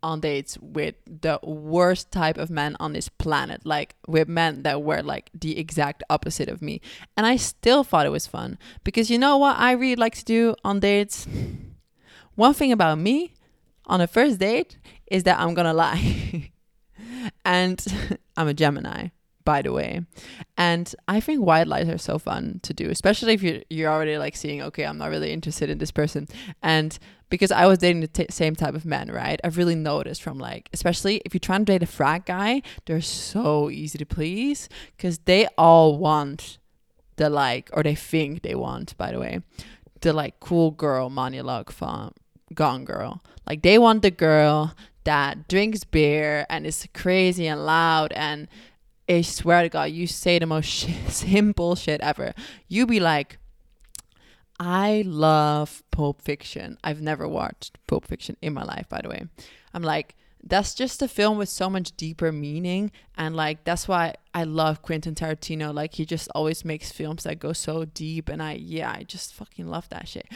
on 0.02 0.20
dates 0.20 0.56
with 0.60 0.94
the 1.06 1.40
worst 1.42 2.10
type 2.10 2.38
of 2.38 2.50
men 2.50 2.76
on 2.78 2.92
this 2.92 3.08
planet, 3.08 3.64
like 3.64 3.96
with 4.06 4.28
men 4.28 4.62
that 4.62 4.82
were 4.82 5.02
like 5.02 5.30
the 5.34 5.58
exact 5.58 6.02
opposite 6.08 6.48
of 6.48 6.62
me. 6.62 6.80
And 7.16 7.26
I 7.26 7.36
still 7.36 7.84
thought 7.84 8.06
it 8.06 8.12
was 8.12 8.26
fun 8.26 8.58
because 8.84 9.10
you 9.10 9.18
know 9.18 9.36
what 9.38 9.56
I 9.56 9.72
really 9.72 9.96
like 9.96 10.14
to 10.16 10.24
do 10.24 10.54
on 10.64 10.80
dates? 10.80 11.26
One 12.34 12.54
thing 12.54 12.72
about 12.72 12.98
me 12.98 13.34
on 13.86 14.00
a 14.00 14.06
first 14.06 14.38
date 14.38 14.78
is 15.10 15.24
that 15.24 15.40
I'm 15.40 15.54
gonna 15.54 15.74
lie. 15.74 16.52
and 17.44 17.84
I'm 18.36 18.48
a 18.48 18.54
Gemini 18.54 19.08
by 19.48 19.62
the 19.62 19.72
way. 19.72 20.02
And 20.58 20.94
I 21.08 21.20
think 21.20 21.40
white 21.40 21.66
lies 21.66 21.88
are 21.88 21.96
so 21.96 22.18
fun 22.18 22.60
to 22.64 22.74
do, 22.74 22.90
especially 22.90 23.32
if 23.32 23.42
you're 23.42 23.62
you're 23.70 23.90
already 23.90 24.18
like 24.18 24.36
seeing, 24.36 24.60
okay, 24.60 24.84
I'm 24.84 24.98
not 24.98 25.08
really 25.08 25.32
interested 25.32 25.70
in 25.70 25.78
this 25.78 25.90
person, 25.90 26.28
and 26.62 26.98
because 27.30 27.50
I 27.50 27.64
was 27.64 27.78
dating 27.78 28.02
the 28.02 28.08
t- 28.08 28.26
same 28.28 28.54
type 28.54 28.74
of 28.74 28.84
men, 28.84 29.10
right? 29.10 29.40
I've 29.42 29.56
really 29.56 29.74
noticed 29.74 30.20
from 30.22 30.38
like, 30.38 30.68
especially 30.74 31.22
if 31.24 31.32
you're 31.32 31.46
trying 31.50 31.64
to 31.64 31.72
date 31.72 31.82
a 31.82 31.86
frat 31.86 32.26
guy, 32.26 32.60
they're 32.84 33.00
so 33.00 33.70
easy 33.70 33.96
to 33.96 34.04
please 34.04 34.68
because 34.94 35.16
they 35.30 35.46
all 35.56 35.96
want 35.96 36.58
the 37.16 37.30
like, 37.30 37.70
or 37.72 37.82
they 37.82 37.94
think 37.94 38.42
they 38.42 38.54
want, 38.54 38.96
by 38.98 39.12
the 39.12 39.18
way, 39.18 39.40
the 40.02 40.12
like 40.12 40.40
cool 40.40 40.72
girl 40.72 41.08
monologue 41.08 41.70
from 41.70 42.12
Gone 42.52 42.84
Girl. 42.84 43.22
Like 43.46 43.62
they 43.62 43.78
want 43.78 44.02
the 44.02 44.10
girl 44.10 44.74
that 45.04 45.48
drinks 45.48 45.84
beer 45.84 46.44
and 46.50 46.66
is 46.66 46.86
crazy 46.92 47.46
and 47.46 47.64
loud 47.64 48.12
and 48.12 48.46
I 49.08 49.22
swear 49.22 49.62
to 49.62 49.68
God, 49.68 49.90
you 49.90 50.06
say 50.06 50.38
the 50.38 50.46
most 50.46 50.66
shit, 50.66 51.10
simple 51.10 51.74
shit 51.74 52.00
ever. 52.00 52.34
You 52.68 52.86
be 52.86 53.00
like, 53.00 53.38
I 54.60 55.04
love 55.06 55.82
Pulp 55.90 56.20
Fiction. 56.20 56.78
I've 56.82 57.00
never 57.00 57.26
watched 57.28 57.78
Pulp 57.86 58.06
Fiction 58.06 58.36
in 58.42 58.52
my 58.52 58.64
life, 58.64 58.88
by 58.88 59.00
the 59.02 59.08
way. 59.08 59.24
I'm 59.72 59.82
like, 59.82 60.16
that's 60.42 60.74
just 60.74 61.02
a 61.02 61.08
film 61.08 61.38
with 61.38 61.48
so 61.48 61.68
much 61.70 61.96
deeper 61.96 62.32
meaning. 62.32 62.90
And 63.16 63.34
like, 63.34 63.64
that's 63.64 63.88
why 63.88 64.14
I 64.34 64.44
love 64.44 64.82
Quentin 64.82 65.14
Tarantino. 65.14 65.72
Like, 65.72 65.94
he 65.94 66.04
just 66.04 66.28
always 66.34 66.64
makes 66.64 66.92
films 66.92 67.24
that 67.24 67.38
go 67.38 67.52
so 67.52 67.84
deep. 67.84 68.28
And 68.28 68.42
I, 68.42 68.52
yeah, 68.54 68.90
I 68.90 69.04
just 69.04 69.34
fucking 69.34 69.68
love 69.68 69.88
that 69.90 70.08
shit 70.08 70.26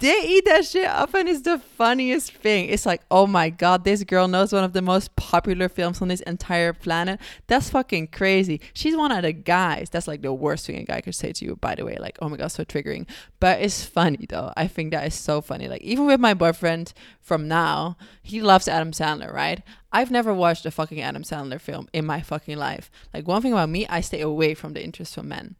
they 0.00 0.20
eat 0.26 0.44
that 0.46 0.66
shit 0.66 0.86
up 0.86 1.14
and 1.14 1.28
it's 1.28 1.42
the 1.42 1.58
funniest 1.58 2.32
thing. 2.32 2.68
It's 2.68 2.84
like, 2.84 3.02
oh 3.10 3.26
my 3.26 3.48
god, 3.48 3.84
this 3.84 4.02
girl 4.02 4.26
knows 4.26 4.52
one 4.52 4.64
of 4.64 4.72
the 4.72 4.82
most 4.82 5.14
popular 5.16 5.68
films 5.68 6.02
on 6.02 6.08
this 6.08 6.20
entire 6.22 6.72
planet. 6.72 7.20
That's 7.46 7.70
fucking 7.70 8.08
crazy. 8.08 8.60
She's 8.72 8.96
one 8.96 9.12
of 9.12 9.22
the 9.22 9.32
guys. 9.32 9.90
That's 9.90 10.08
like 10.08 10.22
the 10.22 10.32
worst 10.32 10.66
thing 10.66 10.76
a 10.76 10.84
guy 10.84 11.00
could 11.00 11.14
say 11.14 11.32
to 11.32 11.44
you, 11.44 11.56
by 11.56 11.76
the 11.76 11.84
way. 11.84 11.96
Like, 11.98 12.18
oh 12.20 12.28
my 12.28 12.36
god, 12.36 12.48
so 12.48 12.64
triggering. 12.64 13.06
But 13.38 13.60
it's 13.60 13.84
funny 13.84 14.26
though. 14.28 14.52
I 14.56 14.66
think 14.66 14.90
that 14.90 15.06
is 15.06 15.14
so 15.14 15.40
funny. 15.40 15.68
Like, 15.68 15.82
even 15.82 16.06
with 16.06 16.20
my 16.20 16.34
boyfriend 16.34 16.92
from 17.20 17.46
now, 17.46 17.96
he 18.22 18.42
loves 18.42 18.68
Adam 18.68 18.90
Sandler, 18.90 19.32
right? 19.32 19.62
I've 19.92 20.10
never 20.10 20.34
watched 20.34 20.66
a 20.66 20.72
fucking 20.72 21.00
Adam 21.00 21.22
Sandler 21.22 21.60
film 21.60 21.88
in 21.92 22.04
my 22.04 22.20
fucking 22.20 22.58
life. 22.58 22.90
Like 23.14 23.28
one 23.28 23.42
thing 23.42 23.52
about 23.52 23.68
me, 23.68 23.86
I 23.86 24.00
stay 24.00 24.20
away 24.20 24.54
from 24.54 24.72
the 24.72 24.82
interest 24.82 25.14
from 25.14 25.28
men. 25.28 25.54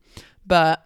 But 0.45 0.85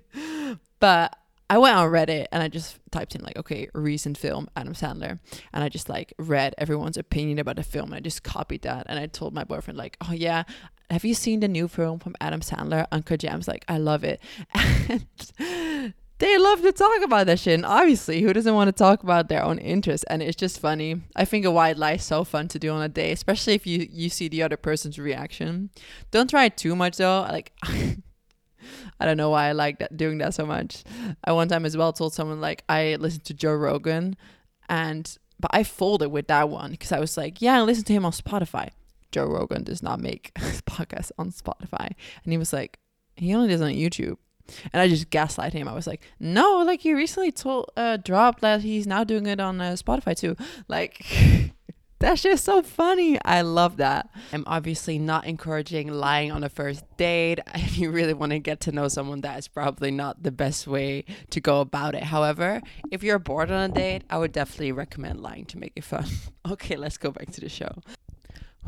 but 0.80 1.18
I 1.50 1.58
went 1.58 1.76
on 1.76 1.90
Reddit 1.90 2.26
and 2.32 2.42
I 2.42 2.48
just 2.48 2.78
typed 2.90 3.14
in 3.14 3.22
like, 3.22 3.36
okay, 3.36 3.68
recent 3.74 4.16
film, 4.16 4.48
Adam 4.56 4.74
Sandler, 4.74 5.18
and 5.52 5.62
I 5.62 5.68
just 5.68 5.88
like 5.88 6.14
read 6.18 6.54
everyone's 6.58 6.96
opinion 6.96 7.38
about 7.38 7.56
the 7.56 7.62
film 7.62 7.86
and 7.86 7.96
I 7.96 8.00
just 8.00 8.22
copied 8.22 8.62
that 8.62 8.86
and 8.88 8.98
I 8.98 9.06
told 9.06 9.34
my 9.34 9.44
boyfriend 9.44 9.76
like, 9.76 9.96
oh 10.08 10.12
yeah, 10.12 10.44
have 10.90 11.04
you 11.04 11.14
seen 11.14 11.40
the 11.40 11.48
new 11.48 11.68
film 11.68 11.98
from 11.98 12.14
Adam 12.20 12.40
Sandler? 12.40 12.86
Uncut 12.92 13.20
Gems 13.20 13.48
like, 13.48 13.64
I 13.68 13.78
love 13.78 14.04
it. 14.04 14.20
And 14.88 15.94
they 16.18 16.38
love 16.38 16.62
to 16.62 16.72
talk 16.72 17.02
about 17.02 17.26
that 17.26 17.40
shit. 17.40 17.54
And 17.54 17.66
obviously, 17.66 18.22
who 18.22 18.32
doesn't 18.32 18.54
want 18.54 18.68
to 18.68 18.72
talk 18.72 19.02
about 19.02 19.28
their 19.28 19.42
own 19.42 19.58
interests? 19.58 20.04
And 20.08 20.22
it's 20.22 20.36
just 20.36 20.60
funny. 20.60 21.02
I 21.16 21.24
think 21.24 21.44
a 21.44 21.50
white 21.50 21.76
lie 21.76 21.94
is 21.94 22.04
so 22.04 22.24
fun 22.24 22.48
to 22.48 22.58
do 22.58 22.70
on 22.70 22.82
a 22.82 22.88
day, 22.88 23.12
especially 23.12 23.54
if 23.54 23.66
you 23.66 23.88
you 23.90 24.08
see 24.08 24.28
the 24.28 24.42
other 24.42 24.56
person's 24.56 24.98
reaction. 24.98 25.70
Don't 26.12 26.30
try 26.30 26.44
it 26.44 26.56
too 26.56 26.76
much 26.76 26.98
though. 26.98 27.22
Like 27.22 27.52
I 29.00 29.06
don't 29.06 29.16
know 29.16 29.30
why 29.30 29.48
I 29.48 29.52
like 29.52 29.78
that, 29.80 29.96
doing 29.96 30.18
that 30.18 30.34
so 30.34 30.46
much. 30.46 30.84
I 31.24 31.32
one 31.32 31.48
time 31.48 31.64
as 31.64 31.76
well 31.76 31.92
told 31.92 32.14
someone 32.14 32.40
like 32.40 32.64
I 32.68 32.96
listened 32.96 33.24
to 33.24 33.34
Joe 33.34 33.54
Rogan, 33.54 34.16
and 34.68 35.16
but 35.38 35.50
I 35.52 35.64
folded 35.64 36.08
with 36.08 36.28
that 36.28 36.48
one 36.48 36.70
because 36.72 36.92
I 36.92 37.00
was 37.00 37.16
like, 37.16 37.42
yeah, 37.42 37.58
I 37.58 37.62
listen 37.62 37.84
to 37.84 37.92
him 37.92 38.04
on 38.04 38.12
Spotify. 38.12 38.70
Joe 39.10 39.26
Rogan 39.26 39.64
does 39.64 39.82
not 39.82 40.00
make 40.00 40.32
podcasts 40.66 41.12
on 41.18 41.30
Spotify, 41.30 41.92
and 42.24 42.32
he 42.32 42.38
was 42.38 42.52
like, 42.52 42.78
he 43.16 43.34
only 43.34 43.48
does 43.48 43.60
on 43.60 43.70
YouTube. 43.70 44.16
And 44.72 44.82
I 44.82 44.88
just 44.88 45.08
gaslight 45.08 45.54
him. 45.54 45.68
I 45.68 45.72
was 45.72 45.86
like, 45.86 46.02
no, 46.20 46.62
like 46.66 46.80
he 46.80 46.92
recently 46.92 47.32
told 47.32 47.70
uh 47.76 47.96
dropped 47.96 48.42
that 48.42 48.60
he's 48.60 48.86
now 48.86 49.02
doing 49.02 49.26
it 49.26 49.40
on 49.40 49.60
uh, 49.60 49.72
Spotify 49.72 50.14
too. 50.16 50.36
Like 50.68 51.04
That's 52.04 52.20
just 52.20 52.44
so 52.44 52.60
funny. 52.60 53.18
I 53.24 53.40
love 53.40 53.78
that. 53.78 54.10
I'm 54.30 54.44
obviously 54.46 54.98
not 54.98 55.24
encouraging 55.24 55.90
lying 55.90 56.30
on 56.30 56.44
a 56.44 56.50
first 56.50 56.84
date. 56.98 57.40
If 57.54 57.78
you 57.78 57.90
really 57.90 58.12
want 58.12 58.32
to 58.32 58.38
get 58.38 58.60
to 58.60 58.72
know 58.72 58.88
someone, 58.88 59.22
that 59.22 59.38
is 59.38 59.48
probably 59.48 59.90
not 59.90 60.22
the 60.22 60.30
best 60.30 60.66
way 60.66 61.06
to 61.30 61.40
go 61.40 61.62
about 61.62 61.94
it. 61.94 62.02
However, 62.02 62.60
if 62.90 63.02
you're 63.02 63.18
bored 63.18 63.50
on 63.50 63.70
a 63.70 63.74
date, 63.74 64.02
I 64.10 64.18
would 64.18 64.32
definitely 64.32 64.72
recommend 64.72 65.20
lying 65.20 65.46
to 65.46 65.58
make 65.58 65.72
it 65.76 65.82
fun. 65.82 66.04
okay, 66.50 66.76
let's 66.76 66.98
go 66.98 67.10
back 67.10 67.30
to 67.32 67.40
the 67.40 67.48
show. 67.48 67.72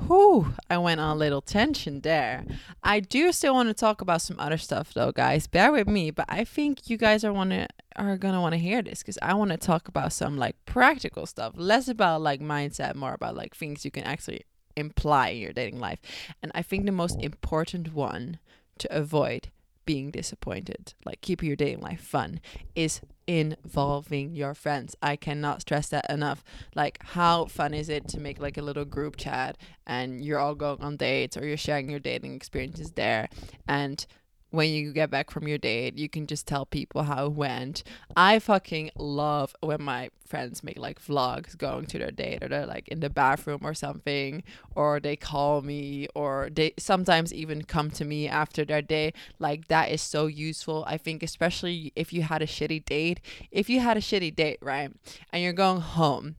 Whew, 0.07 0.55
I 0.69 0.79
went 0.79 1.01
on 1.01 1.17
a 1.17 1.19
little 1.19 1.41
tension 1.41 2.01
there. 2.01 2.45
I 2.83 3.01
do 3.01 3.33
still 3.33 3.55
want 3.55 3.69
to 3.69 3.75
talk 3.75 4.01
about 4.01 4.23
some 4.23 4.39
other 4.39 4.59
stuff 4.59 4.93
though, 4.95 5.11
guys. 5.11 5.47
Bear 5.47 5.73
with 5.73 5.89
me, 5.89 6.11
but 6.11 6.27
I 6.29 6.45
think 6.45 6.89
you 6.91 6.97
guys 6.97 7.25
are 7.25 7.33
wanna 7.33 7.69
are 7.97 8.17
gonna 8.17 8.41
want 8.41 8.53
to 8.53 8.59
hear 8.59 8.83
this 8.83 9.01
because 9.01 9.19
I 9.23 9.35
want 9.35 9.51
to 9.53 9.57
talk 9.57 9.89
about 9.89 10.13
some 10.13 10.37
like 10.37 10.57
practical 10.67 11.27
stuff, 11.27 11.55
less 11.57 11.89
about 11.89 12.21
like 12.21 12.41
mindset, 12.41 12.95
more 12.95 13.15
about 13.15 13.37
like 13.37 13.57
things 13.57 13.85
you 13.85 13.91
can 13.91 14.05
actually 14.05 14.43
imply 14.77 15.29
in 15.31 15.39
your 15.39 15.53
dating 15.53 15.81
life. 15.81 15.99
And 16.43 16.53
I 16.55 16.63
think 16.63 16.85
the 16.85 16.93
most 16.93 17.19
important 17.21 17.95
one 17.95 18.39
to 18.79 18.97
avoid 18.97 19.51
being 19.87 20.11
disappointed, 20.11 20.95
like 21.05 21.21
keeping 21.21 21.47
your 21.47 21.57
dating 21.57 21.81
life 21.81 22.01
fun, 22.01 22.41
is 22.75 23.01
involving 23.27 24.35
your 24.35 24.55
friends. 24.55 24.97
I 25.03 25.17
cannot 25.17 25.63
stress 25.63 25.89
that 25.89 26.09
enough. 26.11 26.45
Like, 26.75 26.99
how 27.03 27.47
fun 27.47 27.75
is 27.75 27.89
it 27.89 28.09
to 28.09 28.21
make 28.21 28.41
like 28.41 28.57
a 28.57 28.63
little 28.63 28.85
group 28.85 29.17
chat 29.17 29.57
and 29.87 30.25
you're 30.25 30.39
all 30.39 30.55
going 30.55 30.81
on 30.81 30.97
dates 30.97 31.37
or 31.37 31.47
you're 31.47 31.57
sharing 31.57 31.91
your 31.91 32.01
dating 32.01 32.35
experiences 32.35 32.93
there 32.93 33.29
and 33.67 34.07
when 34.51 34.71
you 34.71 34.93
get 34.93 35.11
back 35.11 35.31
from 35.31 35.49
your 35.49 35.59
date, 35.59 35.99
you 35.99 36.09
can 36.09 36.27
just 36.27 36.47
tell 36.47 36.65
people 36.65 37.03
how 37.03 37.27
it 37.27 37.33
went. 37.33 37.83
I 38.17 38.39
fucking 38.39 38.93
love 38.97 39.55
when 39.61 39.83
my 39.83 40.11
friends 40.27 40.63
make 40.63 40.79
like 40.79 41.05
vlogs 41.05 41.57
going 41.57 41.87
to 41.87 41.99
their 41.99 42.11
date 42.11 42.43
or 42.43 42.49
they're 42.49 42.67
like 42.67 42.89
in 42.89 43.01
the 43.01 43.11
bathroom 43.11 43.61
or 43.63 43.75
something 43.75 44.43
or 44.75 45.01
they 45.01 45.17
call 45.17 45.63
me 45.63 46.09
or 46.15 46.49
they 46.53 46.73
sometimes 46.79 47.35
even 47.35 47.63
come 47.63 47.91
to 47.93 48.05
me 48.05 48.29
after 48.29 48.65
their 48.65 48.83
day. 48.83 49.13
Like 49.39 49.69
that 49.69 49.91
is 49.91 50.01
so 50.01 50.27
useful. 50.27 50.85
I 50.87 50.97
think 50.97 51.23
especially 51.23 51.93
if 51.97 52.13
you 52.13 52.23
had 52.23 52.43
a 52.43 52.47
shitty 52.47 52.85
date. 52.85 53.21
If 53.51 53.69
you 53.69 53.81
had 53.81 53.97
a 53.97 54.01
shitty 54.01 54.35
date, 54.35 54.59
right? 54.63 54.91
And 55.33 55.43
you're 55.43 55.53
going 55.53 55.81
home 55.81 56.37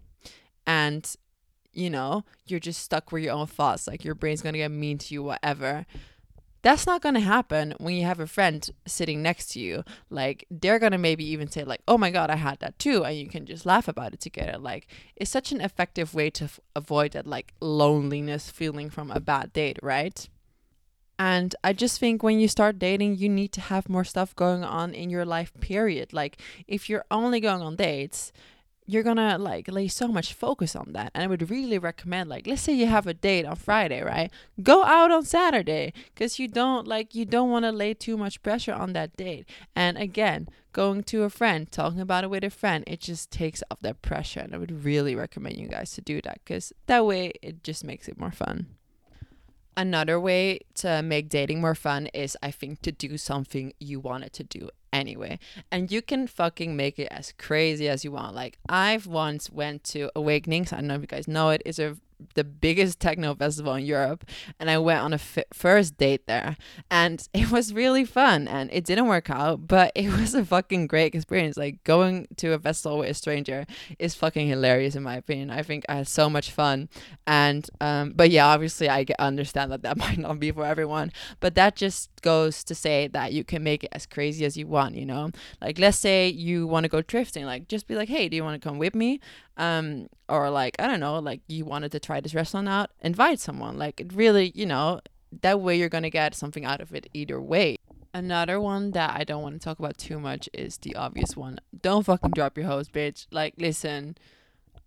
and 0.65 1.13
you 1.73 1.91
know, 1.91 2.23
you're 2.47 2.59
just 2.59 2.81
stuck 2.81 3.11
with 3.11 3.21
your 3.21 3.33
own 3.33 3.45
thoughts. 3.45 3.85
Like 3.85 4.03
your 4.03 4.15
brain's 4.15 4.41
gonna 4.41 4.57
get 4.57 4.71
mean 4.71 4.97
to 4.97 5.13
you, 5.13 5.21
whatever 5.21 5.85
that's 6.67 6.85
not 6.85 7.01
going 7.01 7.15
to 7.15 7.21
happen 7.21 7.73
when 7.77 7.95
you 7.95 8.03
have 8.03 8.19
a 8.19 8.27
friend 8.27 8.69
sitting 8.85 9.21
next 9.21 9.51
to 9.51 9.59
you. 9.59 9.85
Like 10.09 10.45
they're 10.51 10.79
going 10.79 10.91
to 10.91 10.97
maybe 10.97 11.23
even 11.23 11.49
say 11.49 11.63
like 11.63 11.81
oh 11.87 11.97
my 11.97 12.11
god 12.11 12.29
i 12.29 12.35
had 12.35 12.59
that 12.59 12.77
too 12.77 13.05
and 13.05 13.17
you 13.17 13.29
can 13.29 13.45
just 13.45 13.65
laugh 13.65 13.87
about 13.87 14.13
it 14.13 14.19
together. 14.19 14.57
Like 14.57 14.87
it's 15.15 15.31
such 15.31 15.53
an 15.53 15.61
effective 15.61 16.13
way 16.13 16.29
to 16.31 16.43
f- 16.43 16.59
avoid 16.75 17.13
that 17.13 17.25
like 17.25 17.53
loneliness 17.61 18.51
feeling 18.51 18.89
from 18.89 19.11
a 19.11 19.21
bad 19.21 19.53
date 19.53 19.79
right? 19.81 20.27
And 21.17 21.55
I 21.63 21.71
just 21.71 21.99
think 22.01 22.21
when 22.21 22.39
you 22.39 22.49
start 22.49 22.77
dating, 22.77 23.15
you 23.15 23.29
need 23.29 23.51
to 23.53 23.61
have 23.61 23.89
more 23.89 24.03
stuff 24.03 24.35
going 24.35 24.63
on 24.63 24.93
in 24.93 25.09
your 25.09 25.25
life, 25.25 25.51
period. 25.59 26.13
Like, 26.13 26.39
if 26.67 26.89
you're 26.89 27.05
only 27.09 27.39
going 27.39 27.63
on 27.63 27.75
dates, 27.75 28.31
you're 28.87 29.03
gonna 29.03 29.37
like 29.37 29.67
lay 29.67 29.87
so 29.87 30.07
much 30.07 30.33
focus 30.33 30.75
on 30.75 30.93
that. 30.93 31.11
And 31.13 31.23
i 31.23 31.27
would 31.27 31.49
really 31.51 31.77
recommend 31.77 32.29
like 32.29 32.47
let's 32.47 32.61
say 32.61 32.73
you 32.73 32.87
have 32.87 33.05
a 33.05 33.13
date 33.13 33.45
on 33.45 33.55
friday 33.55 34.01
right? 34.01 34.31
Go 34.63 34.83
out 34.83 35.11
on 35.11 35.23
saturday 35.25 35.93
because 36.13 36.39
you 36.39 36.47
don't 36.47 36.87
like 36.87 37.13
you 37.13 37.25
don't 37.25 37.51
want 37.51 37.65
to 37.65 37.71
lay 37.71 37.93
too 37.93 38.17
much 38.17 38.41
pressure 38.41 38.73
on 38.73 38.93
that 38.93 39.15
date. 39.17 39.45
And 39.75 39.97
again 39.97 40.47
going 40.71 41.03
to 41.03 41.23
a 41.23 41.29
friend 41.29 41.71
talking 41.71 41.99
about 41.99 42.23
it 42.23 42.29
with 42.29 42.43
a 42.43 42.49
friend 42.49 42.83
it 42.87 43.01
just 43.01 43.29
takes 43.29 43.61
off 43.69 43.79
that 43.81 44.01
pressure. 44.01 44.39
And 44.39 44.55
i 44.55 44.57
would 44.57 44.83
really 44.85 45.15
recommend 45.15 45.57
you 45.57 45.67
guys 45.67 45.91
to 45.93 46.01
do 46.01 46.21
that 46.21 46.39
because 46.43 46.71
that 46.87 47.05
way 47.05 47.33
it 47.41 47.63
just 47.63 47.83
makes 47.83 48.07
it 48.07 48.17
more 48.17 48.31
fun. 48.31 48.67
Another 49.75 50.19
way 50.19 50.61
to 50.73 51.03
make 51.03 51.29
dating 51.29 51.61
more 51.61 51.75
fun 51.75 52.07
is, 52.07 52.35
I 52.41 52.49
think, 52.49 52.81
to 52.81 52.91
do 52.91 53.15
something 53.15 53.73
you 53.79 53.99
wanted 53.99 54.33
to 54.33 54.43
do 54.43 54.69
anyway. 54.93 55.39
And 55.71 55.91
you 55.91 56.01
can 56.01 56.27
fucking 56.27 56.75
make 56.75 56.99
it 56.99 57.07
as 57.11 57.33
crazy 57.37 57.87
as 57.87 58.03
you 58.03 58.11
want. 58.11 58.35
Like, 58.35 58.57
I've 58.67 59.07
once 59.07 59.49
went 59.49 59.83
to 59.85 60.09
Awakenings. 60.15 60.73
I 60.73 60.77
don't 60.77 60.87
know 60.87 60.95
if 60.95 61.01
you 61.01 61.07
guys 61.07 61.27
know 61.27 61.49
it. 61.49 61.61
It's 61.65 61.79
a 61.79 61.97
the 62.33 62.43
biggest 62.43 62.99
techno 62.99 63.35
festival 63.35 63.75
in 63.75 63.85
Europe 63.85 64.25
and 64.59 64.69
I 64.69 64.77
went 64.77 65.01
on 65.01 65.13
a 65.13 65.15
f- 65.15 65.39
first 65.53 65.97
date 65.97 66.25
there. 66.27 66.57
And 66.89 67.27
it 67.33 67.51
was 67.51 67.73
really 67.73 68.05
fun 68.05 68.47
and 68.47 68.69
it 68.71 68.85
didn't 68.85 69.07
work 69.07 69.29
out 69.29 69.67
but 69.67 69.91
it 69.95 70.09
was 70.11 70.33
a 70.33 70.45
fucking 70.45 70.87
great 70.87 71.13
experience. 71.13 71.57
Like 71.57 71.83
going 71.83 72.27
to 72.37 72.53
a 72.53 72.59
festival 72.59 72.99
with 72.99 73.09
a 73.09 73.13
stranger 73.13 73.65
is 73.99 74.15
fucking 74.15 74.47
hilarious 74.47 74.95
in 74.95 75.03
my 75.03 75.15
opinion. 75.15 75.49
I 75.49 75.63
think 75.63 75.85
I 75.89 75.95
had 75.95 76.07
so 76.07 76.29
much 76.29 76.51
fun. 76.51 76.89
And 77.25 77.67
um 77.81 78.13
but 78.15 78.29
yeah 78.29 78.47
obviously 78.47 78.89
I 78.89 79.05
understand 79.19 79.71
that 79.71 79.83
that 79.83 79.97
might 80.05 80.17
not 80.17 80.39
be 80.39 80.51
for 80.51 80.65
everyone 80.65 81.11
but 81.39 81.55
that 81.55 81.75
just 81.75 82.09
goes 82.21 82.63
to 82.63 82.75
say 82.75 83.07
that 83.07 83.33
you 83.33 83.43
can 83.43 83.63
make 83.63 83.83
it 83.83 83.89
as 83.93 84.05
crazy 84.05 84.45
as 84.45 84.57
you 84.57 84.67
want 84.67 84.95
you 84.95 85.05
know? 85.05 85.31
Like 85.61 85.79
let's 85.79 85.97
say 85.97 86.29
you 86.29 86.67
want 86.67 86.83
to 86.83 86.89
go 86.89 87.01
drifting 87.01 87.45
like 87.45 87.67
just 87.67 87.87
be 87.87 87.95
like 87.95 88.09
hey 88.09 88.29
do 88.29 88.35
you 88.35 88.43
want 88.43 88.61
to 88.61 88.67
come 88.67 88.77
with 88.77 88.95
me 88.95 89.19
um 89.57 90.07
or 90.29 90.49
like 90.49 90.75
i 90.79 90.87
don't 90.87 90.99
know 90.99 91.19
like 91.19 91.41
you 91.47 91.65
wanted 91.65 91.91
to 91.91 91.99
try 91.99 92.19
this 92.19 92.35
restaurant 92.35 92.69
out 92.69 92.91
invite 93.01 93.39
someone 93.39 93.77
like 93.77 93.99
it 93.99 94.13
really 94.13 94.51
you 94.55 94.65
know 94.65 94.99
that 95.41 95.59
way 95.59 95.77
you're 95.77 95.89
gonna 95.89 96.09
get 96.09 96.35
something 96.35 96.65
out 96.65 96.81
of 96.81 96.93
it 96.93 97.07
either 97.13 97.41
way. 97.41 97.77
Another 98.13 98.59
one 98.59 98.91
that 98.91 99.15
I 99.15 99.23
don't 99.23 99.43
want 99.43 99.55
to 99.55 99.63
talk 99.63 99.79
about 99.79 99.97
too 99.97 100.19
much 100.19 100.49
is 100.53 100.77
the 100.77 100.95
obvious 100.95 101.35
one. 101.35 101.59
Don't 101.79 102.05
fucking 102.05 102.31
drop 102.31 102.57
your 102.57 102.67
hose, 102.67 102.89
bitch. 102.89 103.27
Like, 103.31 103.53
listen, 103.57 104.17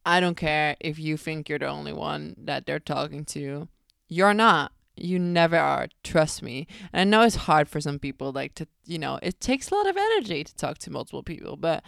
I 0.04 0.20
don't 0.20 0.36
care 0.36 0.76
if 0.80 0.98
you 0.98 1.16
think 1.16 1.48
you're 1.48 1.58
the 1.58 1.68
only 1.68 1.92
one 1.92 2.34
that 2.38 2.66
they're 2.66 2.80
talking 2.80 3.24
to. 3.26 3.68
You're 4.08 4.34
not. 4.34 4.72
You 4.96 5.18
never 5.18 5.56
are. 5.56 5.88
Trust 6.02 6.42
me. 6.42 6.66
And 6.92 7.00
I 7.00 7.04
know 7.04 7.24
it's 7.24 7.36
hard 7.36 7.68
for 7.68 7.80
some 7.80 7.98
people, 7.98 8.32
like 8.32 8.54
to, 8.56 8.66
you 8.84 8.98
know, 8.98 9.18
it 9.22 9.40
takes 9.40 9.70
a 9.70 9.74
lot 9.74 9.88
of 9.88 9.96
energy 9.96 10.42
to 10.42 10.56
talk 10.56 10.78
to 10.78 10.90
multiple 10.90 11.22
people, 11.22 11.56
but 11.56 11.84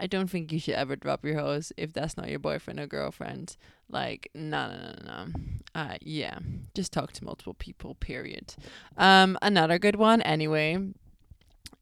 I 0.00 0.06
don't 0.06 0.28
think 0.28 0.50
you 0.50 0.58
should 0.58 0.74
ever 0.74 0.96
drop 0.96 1.24
your 1.24 1.38
hose 1.38 1.72
if 1.76 1.92
that's 1.92 2.16
not 2.16 2.28
your 2.28 2.40
boyfriend 2.40 2.80
or 2.80 2.86
girlfriend. 2.86 3.56
Like, 3.88 4.28
no, 4.34 4.68
no, 4.68 4.76
no, 4.76 4.94
no. 5.06 5.26
Uh, 5.74 5.96
yeah, 6.00 6.38
just 6.74 6.92
talk 6.92 7.12
to 7.12 7.24
multiple 7.24 7.54
people. 7.54 7.94
Period. 7.94 8.54
Um, 8.96 9.38
another 9.40 9.78
good 9.78 9.96
one, 9.96 10.20
anyway, 10.22 10.78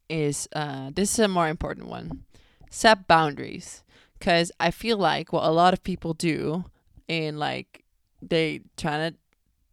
is 0.09 0.49
uh, 0.54 0.90
this 0.95 1.12
is 1.14 1.19
a 1.21 1.28
more 1.28 1.49
important 1.49 1.88
one. 1.88 2.25
Set 2.71 3.09
boundaries, 3.09 3.83
because 4.19 4.52
I 4.61 4.71
feel 4.71 4.99
like 4.99 5.33
what 5.33 5.45
a 5.45 5.50
lot 5.50 5.73
of 5.73 5.83
people 5.83 6.12
do 6.12 6.64
in 7.09 7.38
like 7.38 7.85
they 8.21 8.61
trying 8.76 9.12
to 9.12 9.19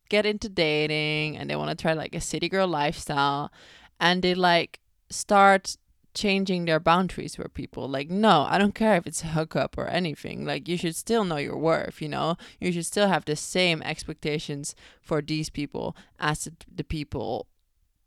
get 0.10 0.26
into 0.26 0.50
dating 0.50 1.38
and 1.38 1.50
they 1.50 1.56
want 1.56 1.70
to 1.70 1.82
try 1.82 1.94
like 1.94 2.16
a 2.16 2.22
city 2.22 2.50
girl 2.50 2.68
lifestyle, 2.68 3.52
and 4.00 4.22
they 4.22 4.34
like 4.34 4.80
start 5.10 5.78
changing 6.14 6.66
their 6.66 6.80
boundaries 6.80 7.36
for 7.36 7.48
people. 7.48 7.88
Like, 7.88 8.10
no, 8.10 8.46
I 8.50 8.58
don't 8.58 8.76
care 8.76 8.96
if 8.96 9.08
it's 9.08 9.24
a 9.24 9.28
hookup 9.28 9.78
or 9.78 9.88
anything. 9.88 10.46
Like, 10.46 10.68
you 10.68 10.78
should 10.78 10.96
still 10.96 11.24
know 11.24 11.38
your 11.38 11.58
worth, 11.58 12.02
you 12.02 12.10
know? 12.10 12.38
You 12.60 12.72
should 12.72 12.86
still 12.86 13.08
have 13.08 13.26
the 13.26 13.36
same 13.36 13.82
expectations 13.82 14.76
for 15.02 15.22
these 15.22 15.50
people 15.50 15.96
as 16.20 16.46
the, 16.46 16.54
the 16.74 16.84
people 16.84 17.48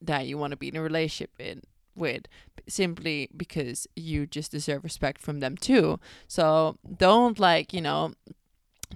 that 0.01 0.27
you 0.27 0.37
want 0.37 0.51
to 0.51 0.57
be 0.57 0.69
in 0.69 0.77
a 0.77 0.83
relationship 0.83 1.31
in, 1.39 1.63
with 1.95 2.27
simply 2.69 3.29
because 3.37 3.87
you 3.97 4.27
just 4.27 4.51
deserve 4.51 4.85
respect 4.85 5.21
from 5.21 5.41
them 5.41 5.57
too. 5.57 5.99
So 6.27 6.79
don't 6.97 7.39
like, 7.39 7.73
you 7.73 7.81
know, 7.81 8.15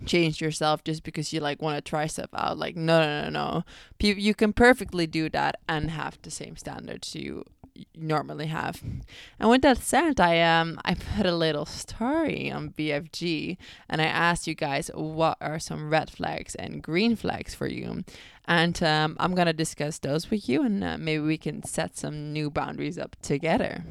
change 0.05 0.41
yourself 0.41 0.85
just 0.85 1.03
because 1.03 1.33
you 1.33 1.41
like 1.41 1.63
want 1.63 1.77
to 1.77 1.89
try 1.89 2.07
stuff 2.07 2.31
out. 2.35 2.59
Like 2.59 2.77
no 2.77 3.01
no 3.01 3.23
no 3.23 3.29
no. 3.31 3.65
People 3.99 4.23
you 4.23 4.35
can 4.35 4.53
perfectly 4.53 5.07
do 5.07 5.29
that 5.31 5.61
and 5.69 5.91
have 5.91 6.19
the 6.23 6.31
same 6.31 6.57
standards 6.57 7.15
you 7.15 7.45
normally 7.95 8.47
have. 8.47 8.83
And 9.39 9.51
with 9.51 9.63
that 9.63 9.79
said, 9.79 10.21
I 10.21 10.41
um 10.41 10.81
I 10.85 10.95
put 10.95 11.27
a 11.27 11.35
little 11.35 11.67
story 11.67 12.51
on 12.51 12.71
BFG 12.71 13.57
and 13.89 14.01
I 14.01 14.07
asked 14.07 14.47
you 14.47 14.55
guys 14.55 14.91
what 14.95 15.37
are 15.41 15.59
some 15.59 15.91
red 15.91 16.11
flags 16.11 16.55
and 16.55 16.83
green 16.83 17.17
flags 17.17 17.55
for 17.55 17.67
you. 17.67 18.05
And 18.49 18.81
um, 18.83 19.17
I'm 19.19 19.35
gonna 19.35 19.53
discuss 19.53 19.99
those 19.99 20.31
with 20.31 20.49
you, 20.49 20.63
and 20.63 20.85
uh, 20.85 20.99
maybe 20.99 21.25
we 21.25 21.37
can 21.37 21.65
set 21.65 21.97
some 21.97 22.33
new 22.33 22.49
boundaries 22.49 22.97
up 22.97 23.17
together. 23.21 23.85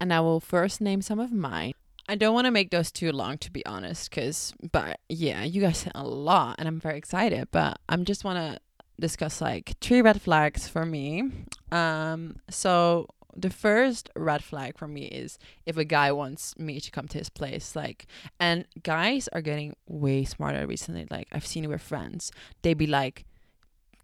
And 0.00 0.12
I 0.12 0.20
will 0.20 0.40
first 0.40 0.80
name 0.80 1.02
some 1.02 1.20
of 1.20 1.32
mine. 1.32 1.74
I 2.08 2.16
don't 2.16 2.34
want 2.34 2.46
to 2.46 2.50
make 2.50 2.70
those 2.70 2.90
too 2.90 3.12
long, 3.12 3.38
to 3.38 3.50
be 3.52 3.64
honest, 3.64 4.10
because, 4.10 4.52
but 4.72 4.98
yeah, 5.08 5.44
you 5.44 5.60
guys 5.60 5.78
said 5.78 5.92
a 5.94 6.04
lot, 6.04 6.56
and 6.58 6.66
I'm 6.66 6.80
very 6.80 6.98
excited. 6.98 7.48
But 7.52 7.78
I'm 7.88 8.04
just 8.04 8.24
want 8.24 8.38
to 8.38 8.60
discuss 8.98 9.40
like 9.40 9.74
three 9.80 10.02
red 10.02 10.20
flags 10.20 10.66
for 10.66 10.84
me. 10.84 11.30
Um, 11.70 12.36
so 12.50 13.06
the 13.34 13.50
first 13.50 14.10
red 14.14 14.44
flag 14.44 14.76
for 14.76 14.86
me 14.86 15.04
is 15.04 15.38
if 15.64 15.76
a 15.76 15.84
guy 15.84 16.12
wants 16.12 16.56
me 16.58 16.80
to 16.80 16.90
come 16.90 17.08
to 17.08 17.18
his 17.18 17.30
place 17.30 17.74
like 17.74 18.06
and 18.38 18.66
guys 18.82 19.28
are 19.32 19.40
getting 19.40 19.74
way 19.86 20.24
smarter 20.24 20.66
recently 20.66 21.06
like 21.10 21.28
i've 21.32 21.46
seen 21.46 21.64
it 21.64 21.68
with 21.68 21.82
friends. 21.82 22.30
They 22.62 22.74
be 22.74 22.86
like 22.86 23.24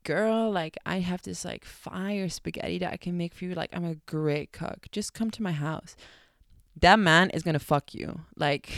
girl 0.05 0.51
like 0.51 0.79
i 0.87 1.01
have 1.01 1.21
this 1.23 1.45
like 1.45 1.65
fire 1.67 2.31
spaghetti 2.31 2.79
that 2.79 2.93
i 2.93 2.97
can 2.97 3.19
make 3.19 3.35
for 3.35 3.45
you 3.45 3.55
like 3.55 3.71
i'm 3.73 3.85
a 3.85 3.97
great 4.07 4.53
cook. 4.53 4.87
Just 4.91 5.15
come 5.15 5.31
to 5.33 5.43
my 5.43 5.53
house. 5.53 5.97
That 6.81 6.99
man 6.99 7.31
is 7.31 7.43
gonna 7.43 7.59
fuck 7.59 7.95
you. 7.95 8.21
Like 8.37 8.71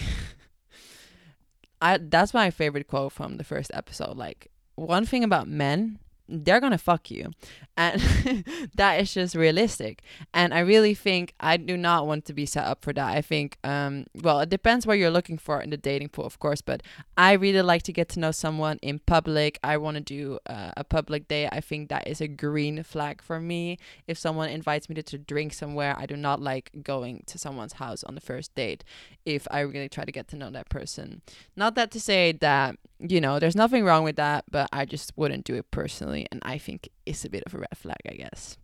i 1.80 1.98
that's 1.98 2.34
my 2.34 2.50
favorite 2.50 2.88
quote 2.88 3.12
from 3.12 3.36
the 3.36 3.44
first 3.44 3.70
episode. 3.72 4.16
Like 4.16 4.48
one 4.74 5.06
thing 5.06 5.22
about 5.22 5.46
men 5.46 5.98
they're 6.30 6.60
gonna 6.60 6.78
fuck 6.78 7.10
you. 7.10 7.30
And 7.76 8.00
that 8.74 9.00
is 9.00 9.12
just 9.12 9.34
realistic. 9.34 10.02
And 10.32 10.54
i 10.54 10.60
really 10.60 10.94
think 10.94 11.34
i 11.40 11.56
do 11.56 11.76
not 11.76 12.06
want 12.06 12.24
to 12.26 12.32
be 12.32 12.46
set 12.46 12.64
up 12.64 12.84
for 12.84 12.92
that. 12.92 13.16
I 13.16 13.20
think 13.20 13.58
um 13.64 14.06
well 14.14 14.40
it 14.40 14.48
depends 14.48 14.86
what 14.86 14.98
you're 14.98 15.10
looking 15.10 15.38
for 15.38 15.60
in 15.60 15.70
the 15.70 15.76
dating 15.76 16.10
pool 16.10 16.24
of 16.26 16.38
course 16.38 16.60
but 16.60 16.82
i 17.16 17.32
really 17.32 17.62
like 17.62 17.82
to 17.84 17.92
get 17.92 18.08
to 18.10 18.20
know 18.20 18.30
someone 18.30 18.78
in 18.82 18.98
public. 19.00 19.58
I 19.64 19.76
want 19.76 19.96
to 19.96 20.00
do 20.00 20.38
uh, 20.46 20.72
a 20.76 20.84
public 20.84 21.28
date 21.28 21.48
i 21.52 21.60
think 21.60 21.88
that 21.88 22.06
is 22.06 22.20
a 22.20 22.28
green 22.28 22.82
flag 22.82 23.22
for 23.22 23.40
me. 23.40 23.78
If 24.06 24.18
someone 24.18 24.48
invites 24.48 24.88
me 24.88 24.94
to, 24.94 25.02
to 25.02 25.18
drink 25.18 25.52
somewhere 25.52 25.94
i 25.98 26.06
do 26.06 26.16
not 26.16 26.40
like 26.40 26.70
going 26.82 27.24
to 27.26 27.38
someone's 27.38 27.74
house 27.74 28.04
on 28.04 28.14
the 28.14 28.20
first 28.20 28.54
date 28.54 28.84
if 29.24 29.46
i 29.50 29.60
really 29.60 29.88
try 29.88 30.04
to 30.04 30.12
get 30.12 30.28
to 30.28 30.36
know 30.36 30.50
that 30.50 30.68
person. 30.68 31.22
Not 31.56 31.74
that 31.74 31.90
to 31.92 32.00
say 32.00 32.32
that 32.32 32.76
you 33.00 33.20
know, 33.20 33.38
there's 33.38 33.56
nothing 33.56 33.84
wrong 33.84 34.04
with 34.04 34.16
that, 34.16 34.44
but 34.50 34.68
I 34.72 34.84
just 34.84 35.12
wouldn't 35.16 35.44
do 35.44 35.54
it 35.54 35.70
personally, 35.70 36.19
and 36.30 36.40
I 36.44 36.58
think 36.58 36.88
it's 37.06 37.24
a 37.24 37.30
bit 37.30 37.42
of 37.46 37.54
a 37.54 37.58
red 37.58 37.76
flag, 37.76 38.00
I 38.08 38.14
guess. 38.14 38.56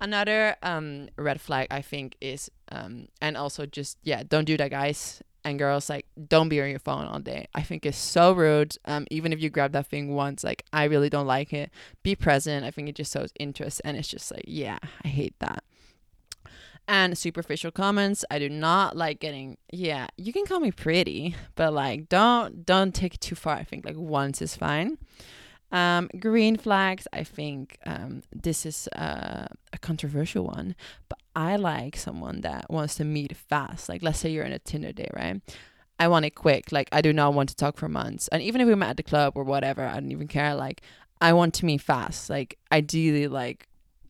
Another 0.00 0.56
um 0.62 1.08
red 1.16 1.40
flag 1.40 1.66
I 1.70 1.82
think 1.82 2.16
is 2.20 2.50
um 2.70 3.08
and 3.20 3.36
also 3.36 3.66
just 3.66 3.98
yeah, 4.02 4.22
don't 4.26 4.44
do 4.44 4.56
that 4.56 4.70
guys 4.70 5.22
and 5.44 5.58
girls 5.58 5.88
like 5.88 6.06
don't 6.28 6.48
be 6.48 6.60
on 6.62 6.70
your 6.70 6.78
phone 6.78 7.06
all 7.06 7.18
day. 7.18 7.48
I 7.54 7.62
think 7.62 7.84
it's 7.84 7.98
so 7.98 8.32
rude. 8.32 8.76
Um 8.84 9.06
even 9.10 9.32
if 9.32 9.40
you 9.40 9.50
grab 9.50 9.72
that 9.72 9.86
thing 9.86 10.14
once, 10.14 10.44
like 10.44 10.64
I 10.72 10.84
really 10.84 11.10
don't 11.10 11.26
like 11.26 11.52
it. 11.52 11.70
Be 12.02 12.14
present. 12.14 12.64
I 12.64 12.70
think 12.70 12.88
it 12.88 12.94
just 12.94 13.12
shows 13.12 13.32
interest 13.40 13.80
and 13.84 13.96
it's 13.96 14.08
just 14.08 14.30
like, 14.30 14.44
yeah, 14.46 14.78
I 15.04 15.08
hate 15.08 15.34
that 15.40 15.64
and 16.88 17.16
superficial 17.18 17.70
comments. 17.70 18.24
I 18.30 18.38
do 18.38 18.48
not 18.48 18.96
like 18.96 19.20
getting 19.20 19.58
yeah, 19.70 20.08
you 20.16 20.32
can 20.32 20.46
call 20.46 20.58
me 20.58 20.72
pretty, 20.72 21.36
but 21.54 21.72
like 21.72 22.08
don't 22.08 22.64
don't 22.64 22.94
take 22.94 23.14
it 23.14 23.20
too 23.20 23.34
far. 23.34 23.56
I 23.56 23.62
think 23.62 23.84
like 23.84 23.96
once 23.96 24.40
is 24.42 24.56
fine. 24.56 24.98
Um, 25.70 26.08
green 26.18 26.56
flags, 26.56 27.06
I 27.12 27.24
think 27.24 27.78
um, 27.84 28.22
this 28.32 28.64
is 28.64 28.88
uh, 28.88 29.46
a 29.72 29.78
controversial 29.78 30.44
one, 30.44 30.74
but 31.08 31.18
I 31.36 31.56
like 31.56 31.96
someone 31.96 32.40
that 32.40 32.70
wants 32.70 32.94
to 32.96 33.04
meet 33.04 33.36
fast. 33.36 33.88
Like, 33.88 34.02
let's 34.02 34.18
say 34.18 34.30
you're 34.30 34.44
in 34.44 34.52
a 34.52 34.58
Tinder 34.58 34.92
day, 34.92 35.08
right? 35.14 35.40
I 36.00 36.08
want 36.08 36.24
it 36.24 36.30
quick. 36.30 36.72
Like, 36.72 36.88
I 36.92 37.00
do 37.00 37.12
not 37.12 37.34
want 37.34 37.50
to 37.50 37.56
talk 37.56 37.76
for 37.76 37.88
months. 37.88 38.28
And 38.28 38.42
even 38.42 38.60
if 38.60 38.66
we 38.66 38.74
met 38.74 38.90
at 38.90 38.96
the 38.96 39.02
club 39.02 39.34
or 39.36 39.44
whatever, 39.44 39.84
I 39.84 39.94
don't 39.94 40.12
even 40.12 40.28
care. 40.28 40.54
Like, 40.54 40.80
I 41.20 41.32
want 41.32 41.54
to 41.54 41.66
meet 41.66 41.80
fast. 41.80 42.30
Like, 42.30 42.58
ideally, 42.72 43.28
like 43.28 43.67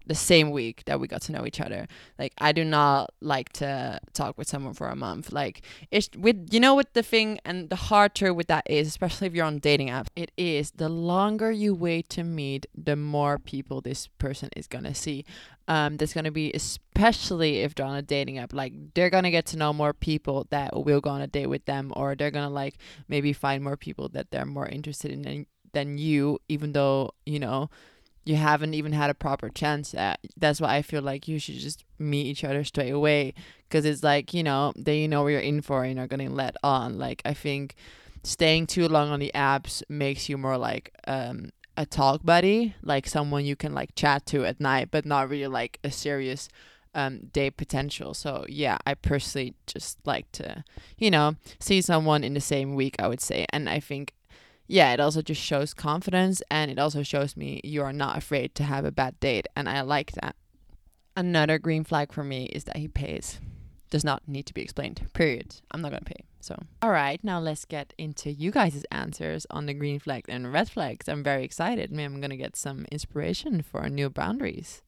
the 0.08 0.14
same 0.14 0.50
week 0.50 0.82
that 0.86 0.98
we 0.98 1.06
got 1.06 1.22
to 1.22 1.32
know 1.32 1.46
each 1.46 1.60
other. 1.60 1.86
Like 2.18 2.32
I 2.38 2.52
do 2.52 2.64
not 2.64 3.10
like 3.20 3.52
to 3.54 4.00
talk 4.14 4.36
with 4.38 4.48
someone 4.48 4.74
for 4.74 4.88
a 4.88 4.96
month. 4.96 5.32
Like 5.32 5.62
it's 5.90 6.08
with 6.16 6.48
you 6.50 6.58
know 6.58 6.74
what 6.74 6.94
the 6.94 7.02
thing 7.02 7.38
and 7.44 7.70
the 7.70 7.76
hard 7.76 8.14
truth 8.14 8.34
with 8.34 8.48
that 8.48 8.68
is, 8.68 8.88
especially 8.88 9.26
if 9.28 9.34
you're 9.34 9.44
on 9.44 9.58
dating 9.58 9.88
apps, 9.88 10.08
it 10.16 10.32
is 10.36 10.72
the 10.72 10.88
longer 10.88 11.52
you 11.52 11.74
wait 11.74 12.08
to 12.10 12.24
meet, 12.24 12.66
the 12.74 12.96
more 12.96 13.38
people 13.38 13.80
this 13.80 14.08
person 14.18 14.48
is 14.56 14.66
gonna 14.66 14.94
see. 14.94 15.24
Um, 15.68 15.98
there's 15.98 16.14
gonna 16.14 16.32
be 16.32 16.50
especially 16.52 17.58
if 17.58 17.74
they're 17.74 17.86
on 17.86 17.96
a 17.96 18.02
dating 18.02 18.38
app, 18.38 18.54
like 18.54 18.72
they're 18.94 19.10
gonna 19.10 19.30
get 19.30 19.44
to 19.46 19.58
know 19.58 19.72
more 19.74 19.92
people 19.92 20.46
that 20.50 20.74
will 20.74 21.00
go 21.02 21.10
on 21.10 21.20
a 21.20 21.26
date 21.26 21.46
with 21.48 21.66
them, 21.66 21.92
or 21.94 22.14
they're 22.14 22.30
gonna 22.30 22.48
like 22.48 22.78
maybe 23.08 23.34
find 23.34 23.62
more 23.62 23.76
people 23.76 24.08
that 24.08 24.30
they're 24.30 24.46
more 24.46 24.66
interested 24.66 25.12
in 25.12 25.22
than, 25.22 25.46
than 25.74 25.98
you, 25.98 26.38
even 26.48 26.72
though 26.72 27.12
you 27.26 27.38
know 27.38 27.68
you 28.24 28.36
haven't 28.36 28.74
even 28.74 28.92
had 28.92 29.10
a 29.10 29.14
proper 29.14 29.48
chance 29.48 29.94
at. 29.94 30.20
That's 30.36 30.60
why 30.60 30.76
I 30.76 30.82
feel 30.82 31.02
like 31.02 31.28
you 31.28 31.38
should 31.38 31.56
just 31.56 31.84
meet 31.98 32.26
each 32.26 32.44
other 32.44 32.64
straight 32.64 32.90
away 32.90 33.34
because 33.68 33.84
it's 33.84 34.02
like, 34.02 34.34
you 34.34 34.42
know, 34.42 34.72
then 34.76 34.96
you 34.96 35.08
know 35.08 35.22
what 35.22 35.28
you're 35.28 35.40
in 35.40 35.62
for 35.62 35.84
and 35.84 35.96
you're 35.96 36.06
getting 36.06 36.34
let 36.34 36.56
on. 36.62 36.98
Like, 36.98 37.22
I 37.24 37.34
think 37.34 37.74
staying 38.22 38.66
too 38.66 38.88
long 38.88 39.10
on 39.10 39.20
the 39.20 39.32
apps 39.34 39.82
makes 39.88 40.28
you 40.28 40.36
more 40.36 40.58
like 40.58 40.92
um, 41.06 41.50
a 41.76 41.86
talk 41.86 42.22
buddy, 42.24 42.74
like 42.82 43.06
someone 43.06 43.44
you 43.44 43.56
can 43.56 43.74
like 43.74 43.94
chat 43.94 44.26
to 44.26 44.44
at 44.44 44.60
night, 44.60 44.90
but 44.90 45.06
not 45.06 45.28
really 45.28 45.46
like 45.46 45.78
a 45.82 45.90
serious 45.90 46.48
um, 46.94 47.28
date 47.32 47.56
potential. 47.56 48.14
So, 48.14 48.44
yeah, 48.48 48.78
I 48.84 48.94
personally 48.94 49.54
just 49.66 49.98
like 50.04 50.30
to, 50.32 50.64
you 50.98 51.10
know, 51.10 51.36
see 51.60 51.80
someone 51.80 52.24
in 52.24 52.34
the 52.34 52.40
same 52.40 52.74
week, 52.74 52.96
I 52.98 53.08
would 53.08 53.20
say. 53.20 53.46
And 53.50 53.68
I 53.68 53.80
think 53.80 54.14
yeah, 54.68 54.92
it 54.92 55.00
also 55.00 55.22
just 55.22 55.40
shows 55.40 55.72
confidence 55.72 56.42
and 56.50 56.70
it 56.70 56.78
also 56.78 57.02
shows 57.02 57.36
me 57.36 57.60
you 57.64 57.82
are 57.82 57.92
not 57.92 58.18
afraid 58.18 58.54
to 58.56 58.64
have 58.64 58.84
a 58.84 58.92
bad 58.92 59.18
date. 59.18 59.46
And 59.56 59.66
I 59.68 59.80
like 59.80 60.12
that. 60.12 60.36
Another 61.16 61.58
green 61.58 61.84
flag 61.84 62.12
for 62.12 62.22
me 62.22 62.44
is 62.46 62.64
that 62.64 62.76
he 62.76 62.86
pays. 62.86 63.40
Does 63.90 64.04
not 64.04 64.28
need 64.28 64.44
to 64.46 64.54
be 64.54 64.60
explained. 64.60 65.08
Period. 65.14 65.56
I'm 65.70 65.80
not 65.80 65.90
gonna 65.90 66.04
pay. 66.04 66.26
So, 66.40 66.62
all 66.82 66.90
right, 66.90 67.18
now 67.24 67.40
let's 67.40 67.64
get 67.64 67.94
into 67.96 68.30
you 68.30 68.50
guys' 68.50 68.84
answers 68.92 69.46
on 69.50 69.64
the 69.64 69.72
green 69.72 69.98
flags 69.98 70.26
and 70.28 70.52
red 70.52 70.70
flags. 70.70 71.08
I'm 71.08 71.24
very 71.24 71.42
excited. 71.42 71.90
Maybe 71.90 72.04
I'm 72.04 72.20
gonna 72.20 72.36
get 72.36 72.54
some 72.54 72.84
inspiration 72.92 73.62
for 73.62 73.88
new 73.88 74.10
boundaries. 74.10 74.82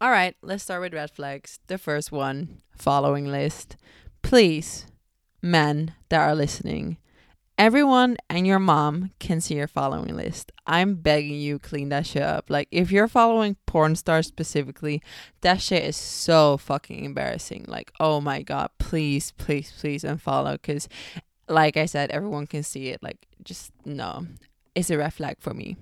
All 0.00 0.10
right, 0.10 0.36
let's 0.42 0.62
start 0.62 0.82
with 0.82 0.92
red 0.92 1.10
flags. 1.10 1.58
The 1.66 1.78
first 1.78 2.12
one, 2.12 2.60
following 2.76 3.26
list. 3.26 3.76
Please, 4.20 4.86
men 5.40 5.94
that 6.10 6.20
are 6.20 6.34
listening, 6.34 6.98
everyone 7.58 8.16
and 8.28 8.46
your 8.46 8.58
mom 8.58 9.10
can 9.18 9.40
see 9.40 9.54
your 9.54 9.68
following 9.68 10.16
list. 10.16 10.52
I'm 10.66 10.96
begging 10.96 11.40
you, 11.40 11.58
clean 11.58 11.88
that 11.90 12.06
shit 12.06 12.22
up. 12.22 12.50
Like, 12.50 12.68
if 12.70 12.90
you're 12.90 13.08
following 13.08 13.56
porn 13.66 13.96
stars 13.96 14.26
specifically, 14.26 15.02
that 15.42 15.60
shit 15.60 15.84
is 15.84 15.96
so 15.96 16.56
fucking 16.56 17.04
embarrassing. 17.04 17.64
Like, 17.68 17.92
oh 18.00 18.20
my 18.20 18.42
god, 18.42 18.70
please, 18.78 19.32
please, 19.32 19.72
please 19.78 20.04
unfollow. 20.04 20.52
Because, 20.52 20.88
like 21.48 21.76
I 21.76 21.86
said, 21.86 22.10
everyone 22.10 22.46
can 22.46 22.62
see 22.62 22.88
it. 22.88 23.02
Like, 23.02 23.26
just 23.42 23.72
no, 23.84 24.26
it's 24.74 24.90
a 24.90 24.98
red 24.98 25.14
flag 25.14 25.36
for 25.40 25.54
me. 25.54 25.76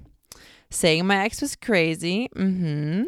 Saying 0.71 1.07
my 1.07 1.25
ex 1.25 1.41
was 1.41 1.57
crazy. 1.57 2.29
Mm-hmm. 2.35 3.05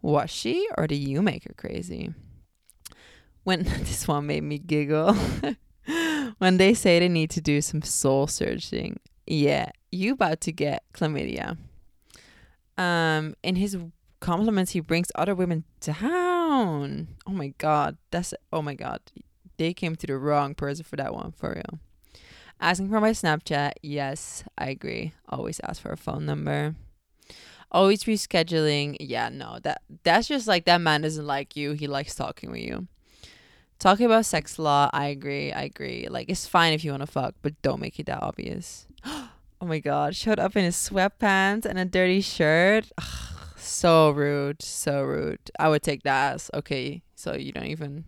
Was 0.00 0.30
she, 0.30 0.68
or 0.76 0.86
did 0.86 0.96
you 0.98 1.22
make 1.22 1.44
her 1.44 1.54
crazy? 1.56 2.14
When 3.42 3.62
this 3.80 4.06
one 4.06 4.26
made 4.26 4.42
me 4.42 4.58
giggle. 4.58 5.16
when 6.38 6.56
they 6.58 6.74
say 6.74 6.98
they 6.98 7.08
need 7.08 7.30
to 7.30 7.40
do 7.40 7.60
some 7.60 7.82
soul 7.82 8.26
searching, 8.26 9.00
yeah, 9.26 9.70
you 9.90 10.12
about 10.12 10.40
to 10.42 10.52
get 10.52 10.84
chlamydia. 10.92 11.56
Um, 12.76 13.34
in 13.42 13.56
his 13.56 13.76
compliments, 14.20 14.72
he 14.72 14.80
brings 14.80 15.10
other 15.14 15.34
women 15.34 15.64
down. 15.80 17.08
Oh 17.26 17.32
my 17.32 17.54
god, 17.58 17.96
that's 18.10 18.34
oh 18.52 18.62
my 18.62 18.74
god, 18.74 19.00
they 19.56 19.72
came 19.72 19.96
to 19.96 20.06
the 20.06 20.16
wrong 20.16 20.54
person 20.54 20.84
for 20.84 20.96
that 20.96 21.14
one 21.14 21.32
for 21.32 21.54
real. 21.54 21.80
Asking 22.60 22.88
for 22.88 23.00
my 23.00 23.10
Snapchat, 23.10 23.72
yes, 23.82 24.42
I 24.56 24.70
agree. 24.70 25.12
Always 25.28 25.60
ask 25.62 25.80
for 25.80 25.92
a 25.92 25.96
phone 25.96 26.26
number. 26.26 26.74
Always 27.70 28.04
rescheduling, 28.04 28.96
yeah, 28.98 29.28
no, 29.28 29.58
that 29.62 29.82
that's 30.02 30.28
just 30.28 30.48
like 30.48 30.64
that 30.64 30.80
man 30.80 31.02
doesn't 31.02 31.26
like 31.26 31.56
you. 31.56 31.72
He 31.72 31.86
likes 31.86 32.14
talking 32.14 32.50
with 32.50 32.62
you. 32.62 32.88
Talking 33.78 34.06
about 34.06 34.26
sex 34.26 34.58
law, 34.58 34.90
I 34.92 35.06
agree. 35.06 35.52
I 35.52 35.62
agree. 35.62 36.08
Like 36.10 36.28
it's 36.28 36.46
fine 36.46 36.72
if 36.72 36.84
you 36.84 36.90
want 36.90 37.02
to 37.02 37.06
fuck, 37.06 37.34
but 37.42 37.60
don't 37.62 37.80
make 37.80 38.00
it 38.00 38.06
that 38.06 38.22
obvious. 38.22 38.86
oh 39.04 39.30
my 39.60 39.78
god, 39.78 40.16
showed 40.16 40.40
up 40.40 40.56
in 40.56 40.64
his 40.64 40.76
sweatpants 40.76 41.64
and 41.64 41.78
a 41.78 41.84
dirty 41.84 42.20
shirt. 42.20 42.90
Ugh, 42.98 43.38
so 43.56 44.10
rude, 44.10 44.62
so 44.62 45.02
rude. 45.02 45.38
I 45.60 45.68
would 45.68 45.82
take 45.82 46.02
that 46.02 46.34
as 46.34 46.50
okay. 46.54 47.02
So 47.14 47.34
you 47.34 47.52
don't 47.52 47.66
even, 47.66 48.04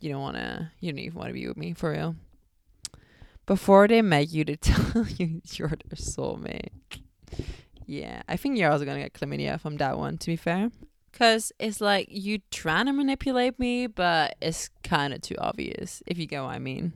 you 0.00 0.10
don't 0.10 0.22
wanna, 0.22 0.72
you 0.78 0.92
don't 0.92 1.00
even 1.00 1.18
want 1.18 1.30
to 1.30 1.34
be 1.34 1.48
with 1.48 1.56
me 1.56 1.72
for 1.72 1.90
real. 1.90 2.14
Before 3.44 3.88
they 3.88 4.02
met 4.02 4.30
you 4.30 4.44
to 4.44 4.56
tell 4.56 5.04
you 5.16 5.42
you're 5.50 5.68
their 5.68 5.96
soulmate. 5.96 6.70
Yeah, 7.86 8.22
I 8.28 8.36
think 8.36 8.56
you're 8.56 8.70
also 8.70 8.84
gonna 8.84 9.00
get 9.00 9.14
chlamydia 9.14 9.60
from 9.60 9.78
that 9.78 9.98
one. 9.98 10.16
To 10.18 10.26
be 10.26 10.36
fair. 10.36 10.70
Cause 11.18 11.52
it's 11.58 11.80
like 11.80 12.06
you 12.10 12.38
trying 12.52 12.86
to 12.86 12.92
manipulate 12.92 13.58
me, 13.58 13.88
but 13.88 14.36
it's 14.40 14.70
kind 14.84 15.12
of 15.12 15.20
too 15.20 15.34
obvious. 15.36 16.00
If 16.06 16.16
you 16.16 16.26
get 16.26 16.42
what 16.42 16.54
I 16.54 16.60
mean. 16.60 16.92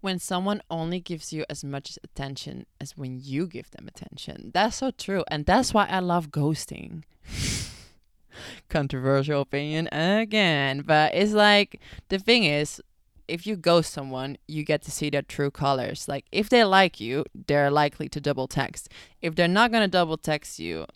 When 0.00 0.18
someone 0.18 0.62
only 0.70 0.98
gives 0.98 1.30
you 1.30 1.44
as 1.50 1.62
much 1.62 1.98
attention 2.02 2.64
as 2.80 2.96
when 2.96 3.20
you 3.22 3.46
give 3.46 3.70
them 3.72 3.86
attention, 3.86 4.50
that's 4.54 4.76
so 4.76 4.90
true, 4.90 5.24
and 5.28 5.44
that's 5.44 5.74
why 5.74 5.86
I 5.86 5.98
love 5.98 6.30
ghosting. 6.30 7.04
Controversial 8.70 9.42
opinion 9.42 9.88
again, 9.92 10.82
but 10.86 11.14
it's 11.14 11.32
like 11.32 11.80
the 12.08 12.18
thing 12.18 12.44
is, 12.44 12.80
if 13.28 13.46
you 13.46 13.56
ghost 13.56 13.92
someone, 13.92 14.38
you 14.48 14.64
get 14.64 14.82
to 14.82 14.90
see 14.90 15.10
their 15.10 15.22
true 15.22 15.50
colors. 15.50 16.08
Like 16.08 16.24
if 16.32 16.48
they 16.48 16.64
like 16.64 16.98
you, 16.98 17.24
they're 17.46 17.70
likely 17.70 18.08
to 18.10 18.20
double 18.20 18.48
text. 18.48 18.88
If 19.20 19.34
they're 19.34 19.48
not 19.48 19.70
gonna 19.70 19.88
double 19.88 20.16
text 20.16 20.58
you, 20.58 20.86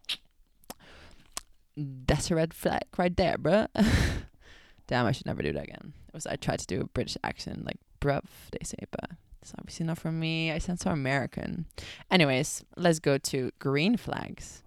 that's 2.07 2.31
a 2.31 2.35
red 2.35 2.53
flag 2.53 2.85
right 2.97 3.17
there, 3.17 3.37
bruh. 3.38 3.69
Damn, 4.87 5.07
I 5.07 5.12
should 5.12 5.27
never 5.27 5.43
do 5.43 5.53
that 5.53 5.64
again. 5.64 5.93
It 6.09 6.14
was 6.14 6.27
I 6.27 6.37
tried 6.37 6.61
to 6.61 6.67
do 6.67 6.81
a 6.81 6.85
British 6.85 7.17
accent, 7.23 7.64
like 7.64 7.79
bruv, 8.01 8.25
they 8.53 8.64
say, 8.64 8.79
but 8.91 9.11
it's 9.43 9.53
obviously 9.59 9.87
not 9.87 9.99
for 9.99 10.11
me. 10.11 10.51
I 10.51 10.59
sound 10.59 10.81
so 10.81 10.91
American. 10.91 11.67
Anyways, 12.11 12.64
let's 12.77 12.99
go 12.99 13.19
to 13.19 13.51
green 13.59 13.97
flags. 13.97 14.62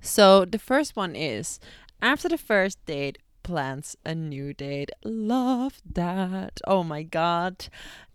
So 0.00 0.44
the 0.44 0.58
first 0.58 0.96
one 0.96 1.14
is 1.14 1.60
after 2.00 2.28
the 2.28 2.38
first 2.38 2.84
date, 2.84 3.18
plans 3.42 3.96
a 4.04 4.14
new 4.14 4.52
date. 4.52 4.90
Love 5.04 5.80
that. 5.94 6.60
Oh 6.66 6.82
my 6.82 7.02
god. 7.02 7.68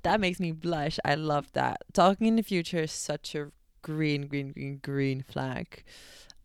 That 0.04 0.20
makes 0.20 0.40
me 0.40 0.52
blush. 0.52 1.00
I 1.04 1.16
love 1.16 1.52
that. 1.54 1.84
Talking 1.94 2.28
in 2.28 2.36
the 2.36 2.44
future 2.44 2.84
is 2.84 2.92
such 2.92 3.36
a 3.36 3.52
green, 3.82 4.28
green, 4.28 4.52
green, 4.52 4.80
green 4.82 5.24
flag. 5.24 5.84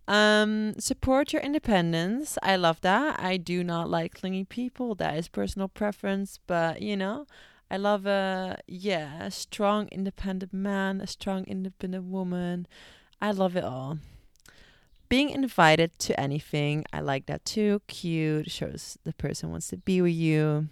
Um, 0.09 0.75
support 0.79 1.33
your 1.33 1.43
independence. 1.43 2.37
I 2.43 2.57
love 2.57 2.81
that. 2.81 3.21
I 3.21 3.37
do 3.37 3.63
not 3.63 3.89
like 3.89 4.15
clingy 4.15 4.45
people. 4.45 4.95
That 4.95 5.17
is 5.17 5.29
personal 5.29 5.69
preference, 5.69 6.39
but 6.47 6.83
you 6.83 6.97
know, 6.97 7.27
I 7.71 7.77
love 7.77 8.05
a 8.05 8.59
yeah, 8.67 9.23
a 9.23 9.31
strong 9.31 9.89
independent 9.93 10.53
man, 10.53 11.01
a 11.01 11.07
strong 11.07 11.45
independent 11.45 12.05
woman. 12.05 12.67
I 13.21 13.31
love 13.31 13.57
it 13.57 13.65
all. 13.65 13.99
Being 15.09 15.31
invited 15.31 15.99
to 16.01 16.19
anything, 16.19 16.85
I 16.93 17.01
like 17.01 17.27
that 17.27 17.45
too. 17.45 17.83
Cute, 17.87 18.51
shows 18.51 18.99
the 19.05 19.13
person 19.13 19.51
wants 19.51 19.69
to 19.69 19.77
be 19.77 20.03
with 20.03 20.15
you. 20.15 20.69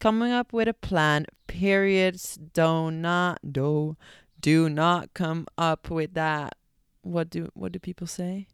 Coming 0.00 0.32
up 0.32 0.52
with 0.52 0.66
a 0.66 0.74
plan. 0.74 1.26
Periods 1.46 2.38
do 2.54 2.90
not 2.90 3.52
do 3.52 3.96
do 4.40 4.68
not 4.68 5.12
come 5.14 5.46
up 5.58 5.90
with 5.90 6.14
that. 6.14 6.56
What 7.02 7.28
do 7.28 7.50
what 7.54 7.72
do 7.72 7.78
people 7.78 8.06
say? 8.06 8.48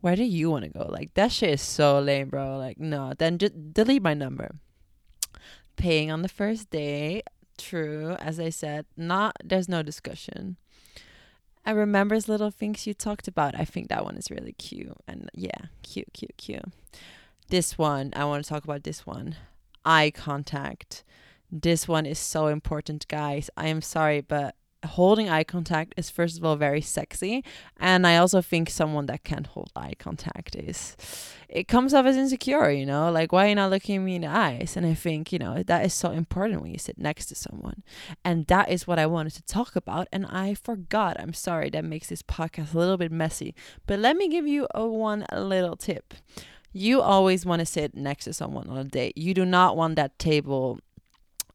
Where 0.00 0.16
do 0.16 0.24
you 0.24 0.50
want 0.50 0.64
to 0.64 0.70
go? 0.70 0.86
Like 0.88 1.14
that 1.14 1.32
shit 1.32 1.50
is 1.50 1.62
so 1.62 2.00
lame, 2.00 2.28
bro. 2.28 2.56
Like 2.56 2.78
no, 2.78 3.14
then 3.16 3.38
just 3.38 3.72
delete 3.72 4.02
my 4.02 4.14
number. 4.14 4.56
Paying 5.76 6.10
on 6.10 6.22
the 6.22 6.28
first 6.28 6.70
day, 6.70 7.22
true. 7.56 8.16
As 8.20 8.40
I 8.40 8.50
said, 8.50 8.86
not 8.96 9.36
there's 9.44 9.68
no 9.68 9.82
discussion. 9.82 10.56
I 11.64 11.72
remembers 11.72 12.28
little 12.28 12.50
things 12.50 12.86
you 12.86 12.94
talked 12.94 13.28
about. 13.28 13.54
I 13.58 13.64
think 13.64 13.88
that 13.88 14.04
one 14.04 14.16
is 14.16 14.30
really 14.30 14.52
cute 14.52 14.96
and 15.06 15.28
yeah, 15.34 15.66
cute, 15.82 16.08
cute, 16.14 16.36
cute. 16.38 16.64
This 17.48 17.76
one, 17.76 18.12
I 18.16 18.24
want 18.24 18.44
to 18.44 18.48
talk 18.48 18.64
about 18.64 18.84
this 18.84 19.06
one. 19.06 19.36
Eye 19.84 20.10
contact. 20.14 21.04
This 21.50 21.88
one 21.88 22.06
is 22.06 22.18
so 22.18 22.48
important, 22.48 23.08
guys. 23.08 23.50
I 23.56 23.68
am 23.68 23.82
sorry, 23.82 24.20
but 24.20 24.54
holding 24.84 25.28
eye 25.28 25.44
contact 25.44 25.92
is 25.96 26.08
first 26.08 26.38
of 26.38 26.44
all 26.44 26.54
very 26.56 26.80
sexy 26.80 27.44
and 27.78 28.06
i 28.06 28.16
also 28.16 28.40
think 28.40 28.70
someone 28.70 29.06
that 29.06 29.24
can't 29.24 29.48
hold 29.48 29.70
eye 29.74 29.94
contact 29.98 30.54
is 30.54 30.96
it 31.48 31.66
comes 31.66 31.94
off 31.94 32.04
as 32.04 32.16
insecure 32.16 32.70
you 32.70 32.84
know? 32.84 33.10
Like 33.10 33.32
why 33.32 33.46
are 33.46 33.48
you 33.48 33.54
not 33.54 33.70
looking 33.70 34.04
me 34.04 34.16
in 34.16 34.22
the 34.22 34.28
eyes? 34.28 34.76
And 34.76 34.84
i 34.84 34.94
think 34.94 35.32
you 35.32 35.38
know 35.38 35.62
that 35.62 35.84
is 35.84 35.94
so 35.94 36.10
important 36.10 36.62
when 36.62 36.70
you 36.70 36.78
sit 36.78 36.98
next 36.98 37.26
to 37.26 37.34
someone. 37.34 37.82
And 38.24 38.46
that 38.46 38.70
is 38.70 38.86
what 38.86 38.98
i 38.98 39.06
wanted 39.06 39.34
to 39.34 39.42
talk 39.42 39.76
about 39.76 40.08
and 40.12 40.26
i 40.26 40.54
forgot. 40.54 41.18
I'm 41.18 41.32
sorry 41.32 41.70
that 41.70 41.84
makes 41.84 42.08
this 42.08 42.22
podcast 42.22 42.74
a 42.74 42.78
little 42.78 42.96
bit 42.96 43.12
messy. 43.12 43.54
But 43.86 43.98
let 43.98 44.16
me 44.16 44.28
give 44.28 44.46
you 44.46 44.66
a 44.74 44.86
one 44.86 45.26
little 45.32 45.76
tip. 45.76 46.14
You 46.72 47.00
always 47.00 47.46
want 47.46 47.60
to 47.60 47.66
sit 47.66 47.94
next 47.94 48.24
to 48.24 48.32
someone 48.34 48.68
on 48.68 48.76
a 48.76 48.84
date. 48.84 49.16
You 49.16 49.32
do 49.32 49.46
not 49.46 49.76
want 49.76 49.96
that 49.96 50.18
table 50.18 50.80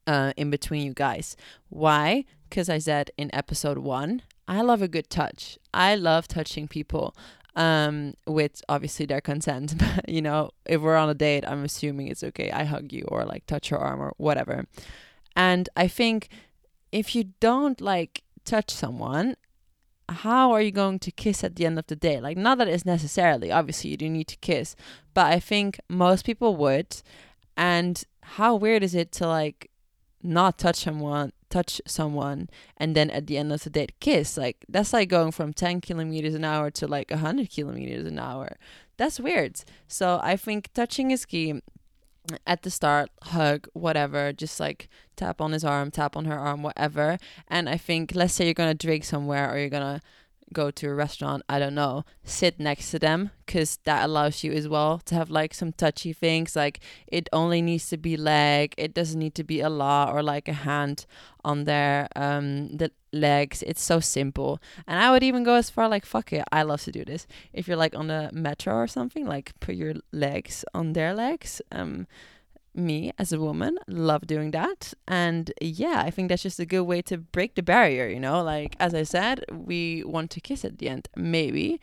uh, 0.07 0.33
in 0.37 0.49
between 0.49 0.85
you 0.85 0.93
guys. 0.93 1.35
Why? 1.69 2.25
Because 2.49 2.69
I 2.69 2.79
said 2.79 3.11
in 3.17 3.33
episode 3.33 3.79
one, 3.79 4.21
I 4.47 4.61
love 4.61 4.81
a 4.81 4.87
good 4.87 5.09
touch. 5.09 5.57
I 5.73 5.95
love 5.95 6.27
touching 6.27 6.67
people 6.67 7.15
um, 7.55 8.15
with 8.27 8.61
obviously 8.67 9.05
their 9.05 9.21
consent. 9.21 9.75
But, 9.95 10.09
you 10.09 10.21
know, 10.21 10.51
if 10.65 10.81
we're 10.81 10.95
on 10.95 11.09
a 11.09 11.13
date, 11.13 11.43
I'm 11.47 11.63
assuming 11.63 12.07
it's 12.07 12.23
okay. 12.23 12.51
I 12.51 12.63
hug 12.65 12.91
you 12.91 13.05
or 13.07 13.25
like 13.25 13.45
touch 13.45 13.71
your 13.71 13.79
arm 13.79 14.01
or 14.01 14.13
whatever. 14.17 14.65
And 15.35 15.69
I 15.75 15.87
think 15.87 16.29
if 16.91 17.15
you 17.15 17.25
don't 17.39 17.79
like 17.81 18.23
touch 18.45 18.69
someone, 18.69 19.35
how 20.09 20.51
are 20.51 20.61
you 20.61 20.71
going 20.71 20.99
to 20.99 21.11
kiss 21.11 21.43
at 21.43 21.55
the 21.55 21.65
end 21.65 21.79
of 21.79 21.87
the 21.87 21.95
day? 21.95 22.19
Like, 22.19 22.37
not 22.37 22.57
that 22.57 22.67
it's 22.67 22.85
necessarily, 22.85 23.51
obviously, 23.51 23.91
you 23.91 23.97
do 23.97 24.09
need 24.09 24.27
to 24.27 24.35
kiss, 24.37 24.75
but 25.13 25.27
I 25.27 25.39
think 25.39 25.79
most 25.89 26.25
people 26.25 26.55
would. 26.57 27.01
And 27.55 28.03
how 28.21 28.55
weird 28.55 28.83
is 28.83 28.95
it 28.95 29.11
to 29.13 29.27
like 29.27 29.69
not 30.23 30.57
touch 30.57 30.77
someone 30.77 31.31
touch 31.49 31.79
someone 31.85 32.49
and 32.77 32.95
then 32.95 33.11
at 33.11 33.27
the 33.27 33.37
end 33.37 33.51
of 33.53 33.63
the 33.63 33.69
day 33.69 33.87
kiss 33.99 34.37
like 34.37 34.65
that's 34.67 34.91
like 34.91 35.07
going 35.07 35.31
from 35.31 35.53
10 35.53 35.81
kilometers 35.81 36.33
an 36.33 36.43
hour 36.43 36.71
to 36.71 36.87
like 36.87 37.11
100 37.11 37.49
kilometers 37.51 38.07
an 38.07 38.17
hour. 38.17 38.57
That's 38.97 39.19
weird. 39.19 39.61
So 39.87 40.19
i 40.23 40.35
think 40.35 40.73
touching 40.73 41.11
is 41.11 41.25
key. 41.25 41.61
At 42.47 42.63
the 42.63 42.71
start 42.71 43.09
hug 43.21 43.67
whatever 43.73 44.31
just 44.31 44.59
like 44.59 44.87
tap 45.15 45.41
on 45.41 45.51
his 45.51 45.65
arm 45.65 45.91
tap 45.91 46.15
on 46.15 46.25
her 46.25 46.39
arm 46.39 46.63
whatever. 46.63 47.17
And 47.47 47.69
i 47.69 47.77
think 47.77 48.15
let's 48.15 48.33
say 48.33 48.45
you're 48.45 48.53
gonna 48.55 48.73
drink 48.73 49.03
somewhere 49.03 49.51
or 49.51 49.59
you're 49.59 49.69
gonna 49.77 50.01
go 50.53 50.71
to 50.71 50.87
a 50.87 50.93
restaurant, 50.93 51.43
I 51.49 51.59
don't 51.59 51.75
know, 51.75 52.05
sit 52.23 52.59
next 52.59 52.91
to 52.91 52.99
them 52.99 53.31
because 53.45 53.79
that 53.83 54.05
allows 54.05 54.43
you 54.43 54.51
as 54.53 54.67
well 54.67 54.99
to 55.05 55.15
have 55.15 55.29
like 55.29 55.53
some 55.53 55.73
touchy 55.73 56.13
things. 56.13 56.55
Like 56.55 56.79
it 57.07 57.27
only 57.33 57.61
needs 57.61 57.89
to 57.89 57.97
be 57.97 58.15
leg, 58.15 58.73
it 58.77 58.93
doesn't 58.93 59.19
need 59.19 59.35
to 59.35 59.43
be 59.43 59.59
a 59.59 59.69
lot 59.69 60.13
or 60.13 60.23
like 60.23 60.47
a 60.47 60.53
hand 60.53 61.05
on 61.43 61.65
their 61.65 62.07
um 62.15 62.77
the 62.77 62.91
legs. 63.11 63.63
It's 63.67 63.83
so 63.83 63.99
simple. 63.99 64.59
And 64.87 64.99
I 64.99 65.11
would 65.11 65.23
even 65.23 65.43
go 65.43 65.55
as 65.55 65.69
far 65.69 65.89
like 65.89 66.05
fuck 66.05 66.31
it, 66.33 66.43
I 66.51 66.63
love 66.63 66.81
to 66.83 66.91
do 66.91 67.03
this. 67.03 67.27
If 67.51 67.67
you're 67.67 67.77
like 67.77 67.95
on 67.95 68.07
the 68.07 68.29
metro 68.31 68.75
or 68.75 68.87
something, 68.87 69.25
like 69.25 69.59
put 69.59 69.75
your 69.75 69.95
legs 70.11 70.63
on 70.73 70.93
their 70.93 71.13
legs. 71.13 71.61
Um 71.71 72.07
me 72.75 73.11
as 73.17 73.31
a 73.31 73.39
woman 73.39 73.77
love 73.87 74.25
doing 74.27 74.51
that. 74.51 74.93
And 75.07 75.51
yeah 75.61 76.01
i 76.05 76.09
think 76.09 76.29
that's 76.29 76.43
just 76.43 76.59
a 76.59 76.65
good 76.65 76.83
way 76.83 77.01
to 77.03 77.17
break 77.17 77.55
the 77.55 77.63
barrier 77.63 78.07
you 78.07 78.19
know? 78.19 78.41
Like 78.43 78.75
as 78.79 78.93
i 78.93 79.03
said 79.03 79.45
we 79.51 80.03
want 80.03 80.31
to 80.31 80.39
kiss 80.39 80.65
at 80.65 80.77
the 80.79 80.89
end 80.89 81.07
maybe. 81.15 81.79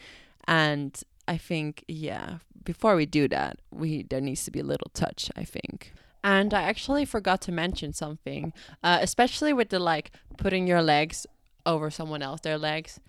And 0.46 1.00
i 1.28 1.36
think 1.36 1.84
yeah 1.88 2.38
before 2.64 2.94
we 2.96 3.06
do 3.06 3.28
that 3.28 3.58
we 3.70 4.02
there 4.02 4.20
needs 4.20 4.44
to 4.44 4.50
be 4.50 4.60
a 4.60 4.64
little 4.64 4.90
touch 4.94 5.30
i 5.36 5.44
think. 5.44 5.92
And 6.22 6.52
i 6.52 6.62
actually 6.62 7.04
forgot 7.04 7.40
to 7.42 7.52
mention 7.52 7.92
something 7.92 8.52
uh, 8.82 8.98
especially 9.00 9.52
with 9.52 9.68
the 9.70 9.78
like 9.78 10.10
putting 10.36 10.66
your 10.66 10.82
legs 10.82 11.26
over 11.66 11.90
someone 11.90 12.22
else 12.22 12.40
their 12.40 12.58
legs 12.58 13.00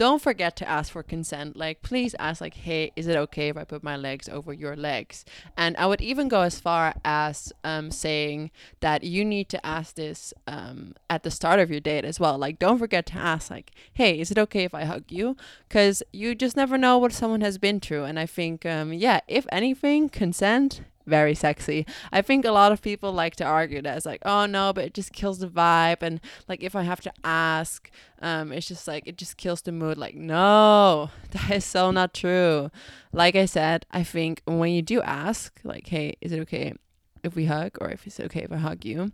don't 0.00 0.22
forget 0.22 0.56
to 0.56 0.66
ask 0.66 0.92
for 0.92 1.02
consent. 1.02 1.58
Like, 1.58 1.82
please 1.82 2.14
ask, 2.18 2.40
like, 2.40 2.54
hey, 2.54 2.90
is 2.96 3.06
it 3.06 3.16
okay 3.16 3.50
if 3.50 3.58
I 3.58 3.64
put 3.64 3.82
my 3.82 3.98
legs 3.98 4.30
over 4.30 4.50
your 4.50 4.74
legs? 4.74 5.26
And 5.58 5.76
I 5.76 5.84
would 5.84 6.00
even 6.00 6.26
go 6.26 6.40
as 6.40 6.58
far 6.58 6.94
as 7.04 7.52
um, 7.64 7.90
saying 7.90 8.50
that 8.80 9.04
you 9.04 9.26
need 9.26 9.50
to 9.50 9.66
ask 9.66 9.96
this 9.96 10.32
um, 10.46 10.94
at 11.10 11.22
the 11.22 11.30
start 11.30 11.60
of 11.60 11.70
your 11.70 11.80
date 11.80 12.06
as 12.06 12.18
well. 12.18 12.38
Like, 12.38 12.58
don't 12.58 12.78
forget 12.78 13.04
to 13.08 13.18
ask, 13.18 13.50
like, 13.50 13.72
hey, 13.92 14.18
is 14.18 14.30
it 14.30 14.38
okay 14.38 14.64
if 14.64 14.72
I 14.74 14.84
hug 14.84 15.04
you? 15.10 15.36
Because 15.68 16.02
you 16.14 16.34
just 16.34 16.56
never 16.56 16.78
know 16.78 16.96
what 16.96 17.12
someone 17.12 17.42
has 17.42 17.58
been 17.58 17.78
through. 17.78 18.04
And 18.04 18.18
I 18.18 18.24
think, 18.24 18.64
um, 18.64 18.94
yeah, 18.94 19.20
if 19.28 19.46
anything, 19.52 20.08
consent 20.08 20.80
very 21.06 21.34
sexy. 21.34 21.86
I 22.12 22.22
think 22.22 22.44
a 22.44 22.52
lot 22.52 22.72
of 22.72 22.82
people 22.82 23.12
like 23.12 23.36
to 23.36 23.44
argue 23.44 23.82
that 23.82 23.96
it's 23.96 24.06
like, 24.06 24.22
oh 24.24 24.46
no, 24.46 24.72
but 24.72 24.84
it 24.84 24.94
just 24.94 25.12
kills 25.12 25.38
the 25.38 25.48
vibe. 25.48 26.02
And 26.02 26.20
like, 26.48 26.62
if 26.62 26.74
I 26.74 26.82
have 26.82 27.00
to 27.02 27.12
ask, 27.24 27.90
um, 28.20 28.52
it's 28.52 28.68
just 28.68 28.86
like, 28.86 29.06
it 29.06 29.16
just 29.16 29.36
kills 29.36 29.62
the 29.62 29.72
mood. 29.72 29.98
Like, 29.98 30.14
no, 30.14 31.10
that 31.30 31.50
is 31.50 31.64
so 31.64 31.90
not 31.90 32.14
true. 32.14 32.70
Like 33.12 33.36
I 33.36 33.46
said, 33.46 33.86
I 33.90 34.02
think 34.02 34.42
when 34.46 34.72
you 34.72 34.82
do 34.82 35.00
ask, 35.02 35.60
like, 35.64 35.88
hey, 35.88 36.16
is 36.20 36.32
it 36.32 36.40
okay 36.40 36.74
if 37.22 37.34
we 37.34 37.46
hug 37.46 37.76
or 37.80 37.90
if 37.90 38.06
it's 38.06 38.20
okay 38.20 38.42
if 38.42 38.52
I 38.52 38.56
hug 38.56 38.84
you? 38.84 39.12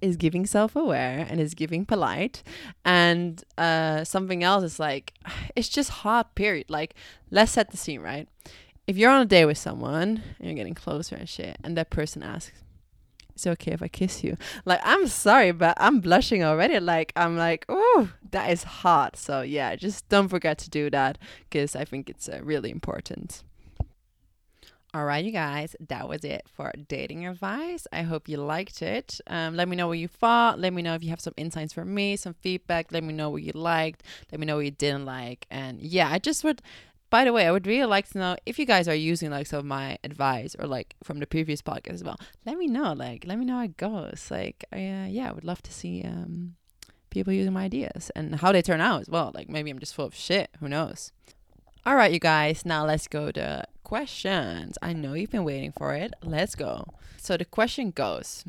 Is 0.00 0.16
giving 0.16 0.46
self 0.46 0.74
aware 0.74 1.24
and 1.30 1.40
is 1.40 1.54
giving 1.54 1.86
polite. 1.86 2.42
And 2.84 3.42
uh, 3.56 4.02
something 4.02 4.42
else 4.42 4.64
is 4.64 4.80
like, 4.80 5.12
it's 5.56 5.68
just 5.68 5.90
hot, 5.90 6.34
period. 6.34 6.70
Like, 6.70 6.94
let's 7.30 7.52
set 7.52 7.70
the 7.70 7.76
scene, 7.76 8.00
right? 8.00 8.28
If 8.92 8.98
you're 8.98 9.10
on 9.10 9.22
a 9.22 9.24
date 9.24 9.46
with 9.46 9.56
someone 9.56 10.22
and 10.38 10.46
you're 10.46 10.54
getting 10.54 10.74
closer 10.74 11.16
and 11.16 11.26
shit, 11.26 11.56
and 11.64 11.78
that 11.78 11.88
person 11.88 12.22
asks, 12.22 12.52
"Is 13.34 13.46
it 13.46 13.50
okay 13.52 13.72
if 13.72 13.80
I 13.80 13.88
kiss 13.88 14.22
you?" 14.22 14.36
Like, 14.66 14.80
I'm 14.84 15.06
sorry, 15.06 15.50
but 15.52 15.78
I'm 15.78 16.00
blushing 16.00 16.44
already. 16.44 16.78
Like, 16.78 17.10
I'm 17.16 17.38
like, 17.38 17.64
oh, 17.70 18.10
that 18.32 18.50
is 18.50 18.64
hot. 18.64 19.16
So 19.16 19.40
yeah, 19.40 19.76
just 19.76 20.06
don't 20.10 20.28
forget 20.28 20.58
to 20.58 20.68
do 20.68 20.90
that 20.90 21.16
because 21.48 21.74
I 21.74 21.86
think 21.86 22.10
it's 22.10 22.28
uh, 22.28 22.40
really 22.42 22.70
important. 22.70 23.42
All 24.94 25.06
right, 25.06 25.24
you 25.24 25.32
guys, 25.32 25.74
that 25.88 26.06
was 26.06 26.22
it 26.22 26.42
for 26.54 26.70
dating 26.86 27.26
advice. 27.26 27.86
I 27.94 28.02
hope 28.02 28.28
you 28.28 28.36
liked 28.36 28.82
it. 28.82 29.22
Um, 29.26 29.56
let 29.56 29.66
me 29.66 29.74
know 29.74 29.88
what 29.88 29.98
you 29.98 30.06
thought. 30.06 30.58
Let 30.58 30.74
me 30.74 30.82
know 30.82 30.94
if 30.94 31.02
you 31.02 31.08
have 31.08 31.20
some 31.22 31.32
insights 31.38 31.72
for 31.72 31.86
me, 31.86 32.14
some 32.16 32.34
feedback. 32.34 32.92
Let 32.92 33.02
me 33.02 33.14
know 33.14 33.30
what 33.30 33.42
you 33.42 33.52
liked. 33.52 34.02
Let 34.30 34.38
me 34.38 34.44
know 34.44 34.56
what 34.56 34.66
you 34.66 34.70
didn't 34.70 35.06
like. 35.06 35.46
And 35.50 35.80
yeah, 35.80 36.10
I 36.10 36.18
just 36.18 36.44
would 36.44 36.60
by 37.12 37.24
the 37.24 37.32
way, 37.34 37.46
I 37.46 37.52
would 37.52 37.66
really 37.66 37.84
like 37.84 38.08
to 38.12 38.18
know 38.18 38.36
if 38.46 38.58
you 38.58 38.64
guys 38.64 38.88
are 38.88 38.94
using 38.94 39.30
like 39.30 39.46
some 39.46 39.58
of 39.58 39.66
my 39.66 39.98
advice 40.02 40.56
or 40.58 40.66
like 40.66 40.96
from 41.04 41.18
the 41.18 41.26
previous 41.26 41.60
podcast 41.60 41.92
as 41.92 42.02
well. 42.02 42.18
Let 42.46 42.56
me 42.56 42.66
know. 42.66 42.94
Like, 42.94 43.26
let 43.26 43.38
me 43.38 43.44
know 43.44 43.56
how 43.56 43.64
it 43.64 43.76
goes. 43.76 44.28
Like, 44.30 44.64
uh, 44.72 45.04
yeah, 45.10 45.28
I 45.28 45.32
would 45.32 45.44
love 45.44 45.62
to 45.64 45.72
see 45.74 46.02
um, 46.04 46.54
people 47.10 47.34
using 47.34 47.52
my 47.52 47.64
ideas 47.64 48.10
and 48.16 48.36
how 48.36 48.50
they 48.50 48.62
turn 48.62 48.80
out 48.80 49.02
as 49.02 49.10
well. 49.10 49.30
Like, 49.34 49.50
maybe 49.50 49.70
I'm 49.70 49.78
just 49.78 49.94
full 49.94 50.06
of 50.06 50.14
shit. 50.14 50.48
Who 50.60 50.70
knows? 50.70 51.12
All 51.84 51.96
right, 51.96 52.12
you 52.12 52.20
guys. 52.20 52.64
Now 52.64 52.86
let's 52.86 53.08
go 53.08 53.32
to 53.32 53.64
questions. 53.82 54.78
I 54.80 54.92
know 54.92 55.14
you've 55.14 55.32
been 55.32 55.42
waiting 55.42 55.72
for 55.72 55.94
it. 55.94 56.14
Let's 56.22 56.54
go. 56.54 56.86
So 57.16 57.36
the 57.36 57.44
question 57.44 57.90
goes 57.90 58.44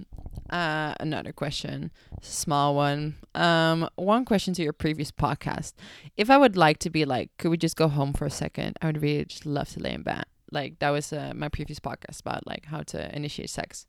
uh, 0.52 0.94
another 1.00 1.32
question, 1.32 1.90
small 2.22 2.76
one. 2.76 3.16
Um, 3.34 3.90
one 3.96 4.24
question 4.24 4.54
to 4.54 4.62
your 4.62 4.72
previous 4.72 5.12
podcast. 5.12 5.74
If 6.16 6.30
I 6.30 6.38
would 6.38 6.56
like 6.56 6.78
to 6.80 6.92
be 6.92 7.06
like, 7.06 7.32
could 7.40 7.50
we 7.50 7.58
just 7.58 7.76
go 7.76 7.88
home 7.88 8.14
for 8.14 8.26
a 8.26 8.30
second? 8.30 8.78
I 8.84 8.86
would 8.86 9.02
really 9.02 9.26
just 9.26 9.48
love 9.48 9.70
to 9.70 9.80
lay 9.80 9.94
in 9.94 10.04
bed. 10.04 10.26
Like 10.52 10.78
that 10.78 10.92
was 10.92 11.12
uh, 11.12 11.34
my 11.36 11.50
previous 11.50 11.80
podcast 11.80 12.20
about 12.20 12.46
like 12.46 12.66
how 12.66 12.82
to 12.84 13.16
initiate 13.16 13.50
sex. 13.50 13.88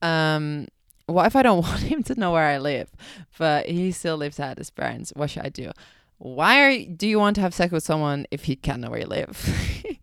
Um, 0.00 0.66
what 1.04 1.26
if 1.26 1.36
I 1.36 1.42
don't 1.42 1.62
want 1.62 1.82
him 1.82 2.02
to 2.04 2.18
know 2.18 2.32
where 2.32 2.46
I 2.46 2.56
live, 2.56 2.90
but 3.38 3.66
he 3.66 3.92
still 3.92 4.16
lives 4.16 4.40
at 4.40 4.56
his 4.56 4.70
parents? 4.70 5.12
What 5.14 5.28
should 5.28 5.44
I 5.44 5.50
do? 5.50 5.72
Why 6.18 6.60
are 6.62 6.84
do 6.84 7.06
you 7.06 7.18
want 7.18 7.36
to 7.36 7.42
have 7.42 7.54
sex 7.54 7.72
with 7.72 7.84
someone 7.84 8.26
if 8.30 8.44
he 8.44 8.56
can't 8.56 8.80
know 8.80 8.90
where 8.90 9.00
you 9.00 9.06
live? 9.06 9.98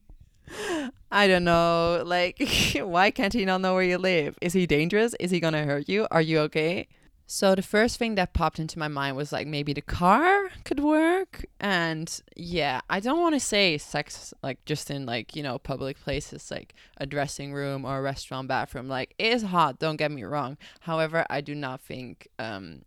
I 1.12 1.28
don't 1.28 1.44
know. 1.44 2.04
Like, 2.06 2.42
why 2.76 3.12
can't 3.12 3.34
he 3.34 3.46
not 3.46 3.62
know 3.62 3.74
where 3.74 3.84
you 3.84 3.98
live? 3.98 4.38
Is 4.42 4.54
he 4.54 4.66
dangerous? 4.66 5.14
Is 5.20 5.32
he 5.32 5.40
gonna 5.40 5.64
hurt 5.64 5.88
you? 5.90 6.08
Are 6.12 6.22
you 6.22 6.40
okay? 6.40 6.88
So 7.28 7.56
the 7.56 7.64
first 7.64 7.98
thing 7.98 8.16
that 8.16 8.34
popped 8.34 8.60
into 8.60 8.78
my 8.78 8.88
mind 8.88 9.18
was 9.18 9.32
like 9.32 9.48
maybe 9.48 9.74
the 9.74 9.82
car 9.82 10.50
could 10.64 10.80
work. 10.80 11.46
And 11.60 12.22
yeah, 12.36 12.82
I 12.90 13.00
don't 13.00 13.20
want 13.20 13.34
to 13.34 13.40
say 13.40 13.78
sex 13.78 14.34
like 14.44 14.64
just 14.66 14.92
in 14.92 15.06
like, 15.08 15.36
you 15.36 15.42
know, 15.42 15.58
public 15.58 16.00
places 16.00 16.52
like 16.52 16.76
a 16.98 17.08
dressing 17.08 17.52
room 17.52 17.84
or 17.84 17.98
a 17.98 18.02
restaurant 18.02 18.48
bathroom. 18.48 18.88
Like 18.88 19.16
it 19.18 19.34
is 19.34 19.42
hot, 19.44 19.80
don't 19.80 19.98
get 19.98 20.12
me 20.12 20.24
wrong. 20.24 20.58
However, 20.82 21.26
I 21.30 21.42
do 21.42 21.56
not 21.56 21.82
think 21.82 22.28
um 22.38 22.84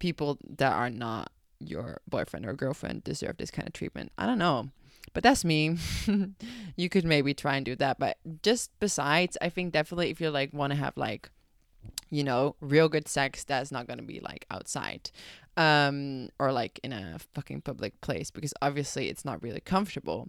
people 0.00 0.38
that 0.56 0.72
are 0.72 0.90
not 0.90 1.30
your 1.60 2.00
boyfriend 2.08 2.46
or 2.46 2.52
girlfriend 2.52 3.04
deserve 3.04 3.36
this 3.36 3.50
kind 3.50 3.66
of 3.66 3.72
treatment. 3.72 4.12
I 4.18 4.26
don't 4.26 4.38
know. 4.38 4.70
But 5.14 5.22
that's 5.22 5.44
me. 5.44 5.76
you 6.76 6.88
could 6.88 7.04
maybe 7.04 7.34
try 7.34 7.56
and 7.56 7.64
do 7.64 7.74
that. 7.76 7.98
But 7.98 8.18
just 8.42 8.70
besides, 8.78 9.36
I 9.40 9.48
think 9.48 9.72
definitely 9.72 10.10
if 10.10 10.20
you 10.20 10.30
like 10.30 10.52
want 10.52 10.72
to 10.72 10.78
have 10.78 10.96
like, 10.96 11.30
you 12.10 12.24
know, 12.24 12.56
real 12.60 12.88
good 12.88 13.08
sex, 13.08 13.44
that's 13.44 13.72
not 13.72 13.86
gonna 13.86 14.02
be 14.02 14.20
like 14.20 14.46
outside. 14.50 15.10
Um, 15.56 16.28
or 16.38 16.52
like 16.52 16.78
in 16.84 16.92
a 16.92 17.18
fucking 17.34 17.62
public 17.62 18.00
place 18.00 18.30
because 18.30 18.54
obviously 18.62 19.08
it's 19.08 19.24
not 19.24 19.42
really 19.42 19.60
comfortable. 19.60 20.28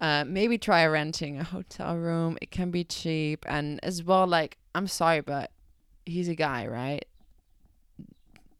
Uh, 0.00 0.24
maybe 0.24 0.56
try 0.56 0.86
renting 0.86 1.38
a 1.38 1.44
hotel 1.44 1.96
room. 1.96 2.38
It 2.40 2.52
can 2.52 2.70
be 2.70 2.84
cheap 2.84 3.44
and 3.48 3.80
as 3.82 4.04
well. 4.04 4.26
Like 4.26 4.58
I'm 4.74 4.86
sorry, 4.86 5.20
but 5.20 5.50
he's 6.06 6.28
a 6.28 6.34
guy, 6.34 6.66
right? 6.66 7.04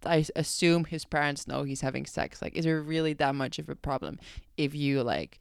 I 0.04 0.24
assume 0.36 0.84
his 0.84 1.04
parents 1.04 1.46
know 1.46 1.62
he's 1.64 1.80
having 1.80 2.06
sex. 2.06 2.40
Like, 2.40 2.56
is 2.56 2.66
it 2.66 2.70
really 2.70 3.12
that 3.14 3.34
much 3.34 3.58
of 3.58 3.68
a 3.68 3.74
problem 3.74 4.18
if 4.56 4.74
you 4.74 5.02
like 5.02 5.40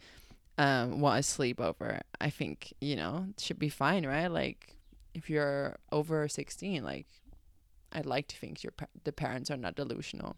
um, 0.58 1.02
want 1.02 1.20
a 1.20 1.22
sleepover, 1.22 2.02
I 2.20 2.30
think, 2.30 2.74
you 2.82 2.96
know, 2.96 3.28
it 3.30 3.40
should 3.40 3.60
be 3.60 3.70
fine, 3.70 4.06
right? 4.06 4.28
Like, 4.28 4.76
if 5.14 5.30
you're 5.30 5.78
over 5.92 6.28
16, 6.28 6.84
like, 6.84 7.08
I'd 7.92 8.06
like 8.06 8.28
to 8.28 8.38
think 8.38 8.64
your 8.64 8.72
pa- 8.72 8.88
the 9.04 9.14
parents 9.14 9.50
are 9.50 9.58
not 9.58 9.76
delusional. 9.76 10.36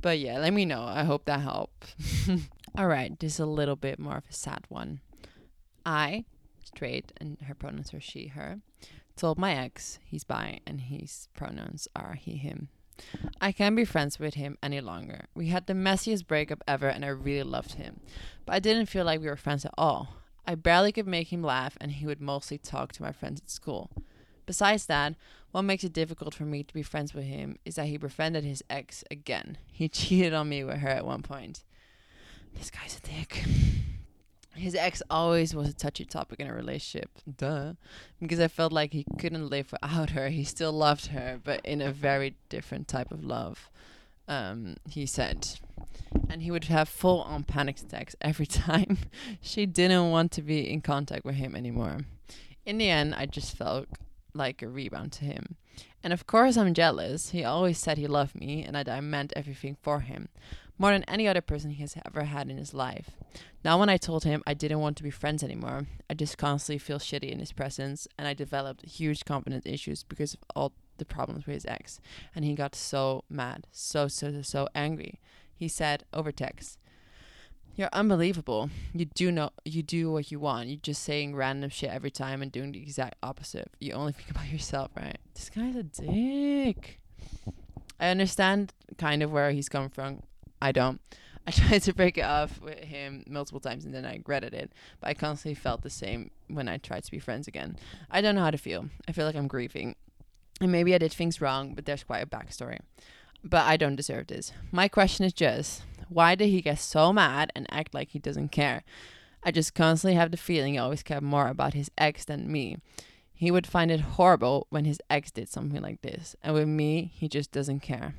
But 0.00 0.18
yeah, 0.18 0.38
let 0.38 0.52
me 0.52 0.64
know. 0.64 0.82
I 0.82 1.04
hope 1.04 1.26
that 1.26 1.40
helped. 1.40 1.94
All 2.78 2.86
right, 2.86 3.18
this 3.18 3.34
is 3.34 3.40
a 3.40 3.46
little 3.46 3.76
bit 3.76 3.98
more 3.98 4.16
of 4.16 4.24
a 4.28 4.32
sad 4.32 4.64
one. 4.68 5.00
I, 5.84 6.24
straight, 6.64 7.12
and 7.18 7.38
her 7.42 7.54
pronouns 7.54 7.94
are 7.94 8.00
she, 8.00 8.28
her, 8.28 8.60
told 9.16 9.38
my 9.38 9.54
ex 9.54 9.98
he's 10.04 10.24
bi 10.24 10.60
and 10.66 10.80
his 10.80 11.28
pronouns 11.34 11.88
are 11.94 12.14
he, 12.14 12.36
him. 12.36 12.68
I 13.40 13.52
can't 13.52 13.76
be 13.76 13.84
friends 13.84 14.18
with 14.18 14.34
him 14.34 14.58
any 14.62 14.80
longer. 14.80 15.26
We 15.34 15.48
had 15.48 15.66
the 15.66 15.74
messiest 15.74 16.26
breakup 16.26 16.62
ever 16.66 16.88
and 16.88 17.04
I 17.04 17.08
really 17.08 17.42
loved 17.42 17.74
him. 17.74 18.00
But 18.46 18.54
I 18.54 18.58
didn't 18.60 18.86
feel 18.86 19.04
like 19.04 19.20
we 19.20 19.28
were 19.28 19.36
friends 19.36 19.64
at 19.64 19.74
all. 19.76 20.16
I 20.46 20.54
barely 20.54 20.92
could 20.92 21.06
make 21.06 21.32
him 21.32 21.42
laugh 21.42 21.76
and 21.80 21.92
he 21.92 22.06
would 22.06 22.20
mostly 22.20 22.58
talk 22.58 22.92
to 22.92 23.02
my 23.02 23.12
friends 23.12 23.40
at 23.40 23.50
school. 23.50 23.90
Besides 24.46 24.86
that, 24.86 25.14
what 25.50 25.62
makes 25.62 25.84
it 25.84 25.92
difficult 25.92 26.34
for 26.34 26.44
me 26.44 26.62
to 26.62 26.74
be 26.74 26.82
friends 26.82 27.12
with 27.12 27.24
him 27.24 27.58
is 27.64 27.74
that 27.74 27.86
he 27.86 27.98
befriended 27.98 28.44
his 28.44 28.62
ex 28.70 29.04
again. 29.10 29.58
He 29.70 29.88
cheated 29.90 30.32
on 30.32 30.48
me 30.48 30.64
with 30.64 30.78
her 30.78 30.88
at 30.88 31.04
one 31.06 31.22
point. 31.22 31.64
This 32.54 32.70
guy's 32.70 32.96
a 32.96 33.00
dick 33.00 33.44
his 34.58 34.74
ex 34.74 35.02
always 35.10 35.54
was 35.54 35.68
a 35.68 35.72
touchy 35.72 36.04
topic 36.04 36.40
in 36.40 36.46
a 36.46 36.54
relationship. 36.54 37.10
Duh. 37.36 37.74
Because 38.20 38.40
I 38.40 38.48
felt 38.48 38.72
like 38.72 38.92
he 38.92 39.04
couldn't 39.18 39.48
live 39.48 39.72
without 39.72 40.10
her. 40.10 40.28
He 40.28 40.44
still 40.44 40.72
loved 40.72 41.06
her, 41.06 41.40
but 41.42 41.64
in 41.64 41.80
a 41.80 41.92
very 41.92 42.36
different 42.48 42.88
type 42.88 43.10
of 43.10 43.24
love. 43.24 43.70
Um, 44.26 44.76
he 44.88 45.06
said. 45.06 45.58
And 46.28 46.42
he 46.42 46.50
would 46.50 46.64
have 46.64 46.88
full 46.88 47.22
on 47.22 47.44
panic 47.44 47.78
attacks 47.80 48.16
every 48.20 48.46
time 48.68 48.98
she 49.40 49.66
didn't 49.66 50.10
want 50.10 50.32
to 50.32 50.42
be 50.42 50.70
in 50.70 50.80
contact 50.80 51.24
with 51.24 51.36
him 51.36 51.54
anymore. 51.54 51.98
In 52.66 52.78
the 52.78 52.90
end, 52.90 53.14
I 53.14 53.26
just 53.26 53.56
felt 53.56 53.86
like 54.34 54.62
a 54.62 54.68
rebound 54.68 55.12
to 55.12 55.24
him. 55.24 55.56
And 56.02 56.12
of 56.12 56.26
course, 56.26 56.56
I'm 56.56 56.74
jealous. 56.74 57.30
He 57.30 57.44
always 57.44 57.78
said 57.78 57.98
he 57.98 58.06
loved 58.06 58.34
me 58.34 58.62
and 58.62 58.74
that 58.74 58.88
I 58.88 59.00
meant 59.00 59.32
everything 59.34 59.76
for 59.82 60.00
him 60.00 60.28
more 60.78 60.92
than 60.92 61.04
any 61.04 61.26
other 61.26 61.40
person 61.40 61.70
he 61.70 61.82
has 61.82 61.96
ever 62.06 62.24
had 62.24 62.48
in 62.48 62.56
his 62.56 62.72
life. 62.72 63.10
Now, 63.64 63.78
when 63.78 63.88
I 63.88 63.96
told 63.96 64.24
him 64.24 64.42
I 64.46 64.54
didn't 64.54 64.80
want 64.80 64.96
to 64.98 65.02
be 65.02 65.10
friends 65.10 65.42
anymore, 65.42 65.86
I 66.08 66.14
just 66.14 66.38
constantly 66.38 66.78
feel 66.78 66.98
shitty 66.98 67.30
in 67.30 67.40
his 67.40 67.52
presence, 67.52 68.06
and 68.16 68.28
I 68.28 68.34
developed 68.34 68.84
huge 68.86 69.24
confidence 69.24 69.66
issues 69.66 70.04
because 70.04 70.34
of 70.34 70.40
all 70.54 70.72
the 70.98 71.04
problems 71.04 71.46
with 71.46 71.54
his 71.54 71.66
ex. 71.66 72.00
And 72.34 72.44
he 72.44 72.54
got 72.54 72.74
so 72.74 73.24
mad, 73.28 73.66
so, 73.72 74.08
so, 74.08 74.32
so, 74.32 74.42
so 74.42 74.68
angry. 74.74 75.20
He 75.54 75.66
said 75.66 76.04
over 76.14 76.30
text, 76.30 76.78
You're 77.74 77.88
unbelievable. 77.92 78.70
You 78.94 79.06
do 79.06 79.32
know 79.32 79.50
you 79.64 79.82
do 79.82 80.12
what 80.12 80.30
you 80.30 80.38
want. 80.38 80.68
You're 80.68 80.78
just 80.80 81.02
saying 81.02 81.34
random 81.34 81.70
shit 81.70 81.90
every 81.90 82.12
time 82.12 82.42
and 82.42 82.52
doing 82.52 82.72
the 82.72 82.80
exact 82.80 83.16
opposite. 83.22 83.70
You 83.80 83.94
only 83.94 84.12
think 84.12 84.30
about 84.30 84.48
yourself, 84.48 84.92
right? 84.96 85.18
This 85.34 85.50
guy's 85.50 85.74
a 85.74 85.82
dick. 85.82 87.00
I 88.00 88.08
understand 88.08 88.72
kind 88.96 89.22
of 89.24 89.32
where 89.32 89.50
he's 89.50 89.68
coming 89.68 89.88
from. 89.88 90.22
I 90.60 90.72
don't. 90.72 91.00
I 91.46 91.50
tried 91.50 91.82
to 91.82 91.94
break 91.94 92.18
it 92.18 92.24
off 92.24 92.60
with 92.60 92.78
him 92.80 93.24
multiple 93.26 93.60
times 93.60 93.86
and 93.86 93.94
then 93.94 94.04
I 94.04 94.14
regretted 94.14 94.52
it. 94.52 94.70
But 95.00 95.08
I 95.08 95.14
constantly 95.14 95.54
felt 95.54 95.82
the 95.82 95.90
same 95.90 96.30
when 96.48 96.68
I 96.68 96.76
tried 96.76 97.04
to 97.04 97.10
be 97.10 97.18
friends 97.18 97.48
again. 97.48 97.76
I 98.10 98.20
don't 98.20 98.34
know 98.34 98.42
how 98.42 98.50
to 98.50 98.58
feel. 98.58 98.90
I 99.08 99.12
feel 99.12 99.24
like 99.24 99.34
I'm 99.34 99.48
grieving. 99.48 99.96
And 100.60 100.70
maybe 100.70 100.94
I 100.94 100.98
did 100.98 101.12
things 101.12 101.40
wrong, 101.40 101.74
but 101.74 101.86
there's 101.86 102.04
quite 102.04 102.22
a 102.22 102.26
backstory. 102.26 102.80
But 103.42 103.66
I 103.66 103.76
don't 103.76 103.96
deserve 103.96 104.26
this. 104.26 104.52
My 104.72 104.88
question 104.88 105.24
is 105.24 105.32
just 105.32 105.84
why 106.08 106.34
did 106.34 106.48
he 106.48 106.60
get 106.60 106.78
so 106.78 107.12
mad 107.12 107.52
and 107.54 107.66
act 107.70 107.94
like 107.94 108.10
he 108.10 108.18
doesn't 108.18 108.50
care? 108.50 108.82
I 109.42 109.50
just 109.50 109.74
constantly 109.74 110.16
have 110.16 110.30
the 110.30 110.36
feeling 110.36 110.74
he 110.74 110.78
always 110.78 111.02
cared 111.02 111.22
more 111.22 111.48
about 111.48 111.74
his 111.74 111.90
ex 111.96 112.24
than 112.24 112.50
me. 112.50 112.78
He 113.32 113.50
would 113.50 113.66
find 113.66 113.90
it 113.90 114.00
horrible 114.00 114.66
when 114.68 114.84
his 114.84 115.00
ex 115.08 115.30
did 115.30 115.48
something 115.48 115.80
like 115.80 116.02
this, 116.02 116.34
and 116.42 116.54
with 116.54 116.66
me, 116.66 117.12
he 117.14 117.28
just 117.28 117.52
doesn't 117.52 117.80
care. 117.80 118.14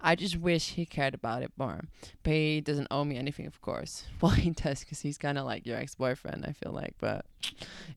I 0.00 0.14
just 0.14 0.36
wish 0.36 0.70
he 0.70 0.86
cared 0.86 1.14
about 1.14 1.42
it 1.42 1.52
more. 1.56 1.82
But 2.22 2.32
he 2.32 2.60
doesn't 2.60 2.88
owe 2.90 3.04
me 3.04 3.16
anything, 3.16 3.46
of 3.46 3.60
course. 3.60 4.04
Well, 4.20 4.32
he 4.32 4.50
does 4.50 4.80
because 4.80 5.00
he's 5.00 5.18
kind 5.18 5.38
of 5.38 5.44
like 5.44 5.66
your 5.66 5.76
ex 5.76 5.94
boyfriend, 5.94 6.44
I 6.46 6.52
feel 6.52 6.72
like. 6.72 6.94
But 6.98 7.24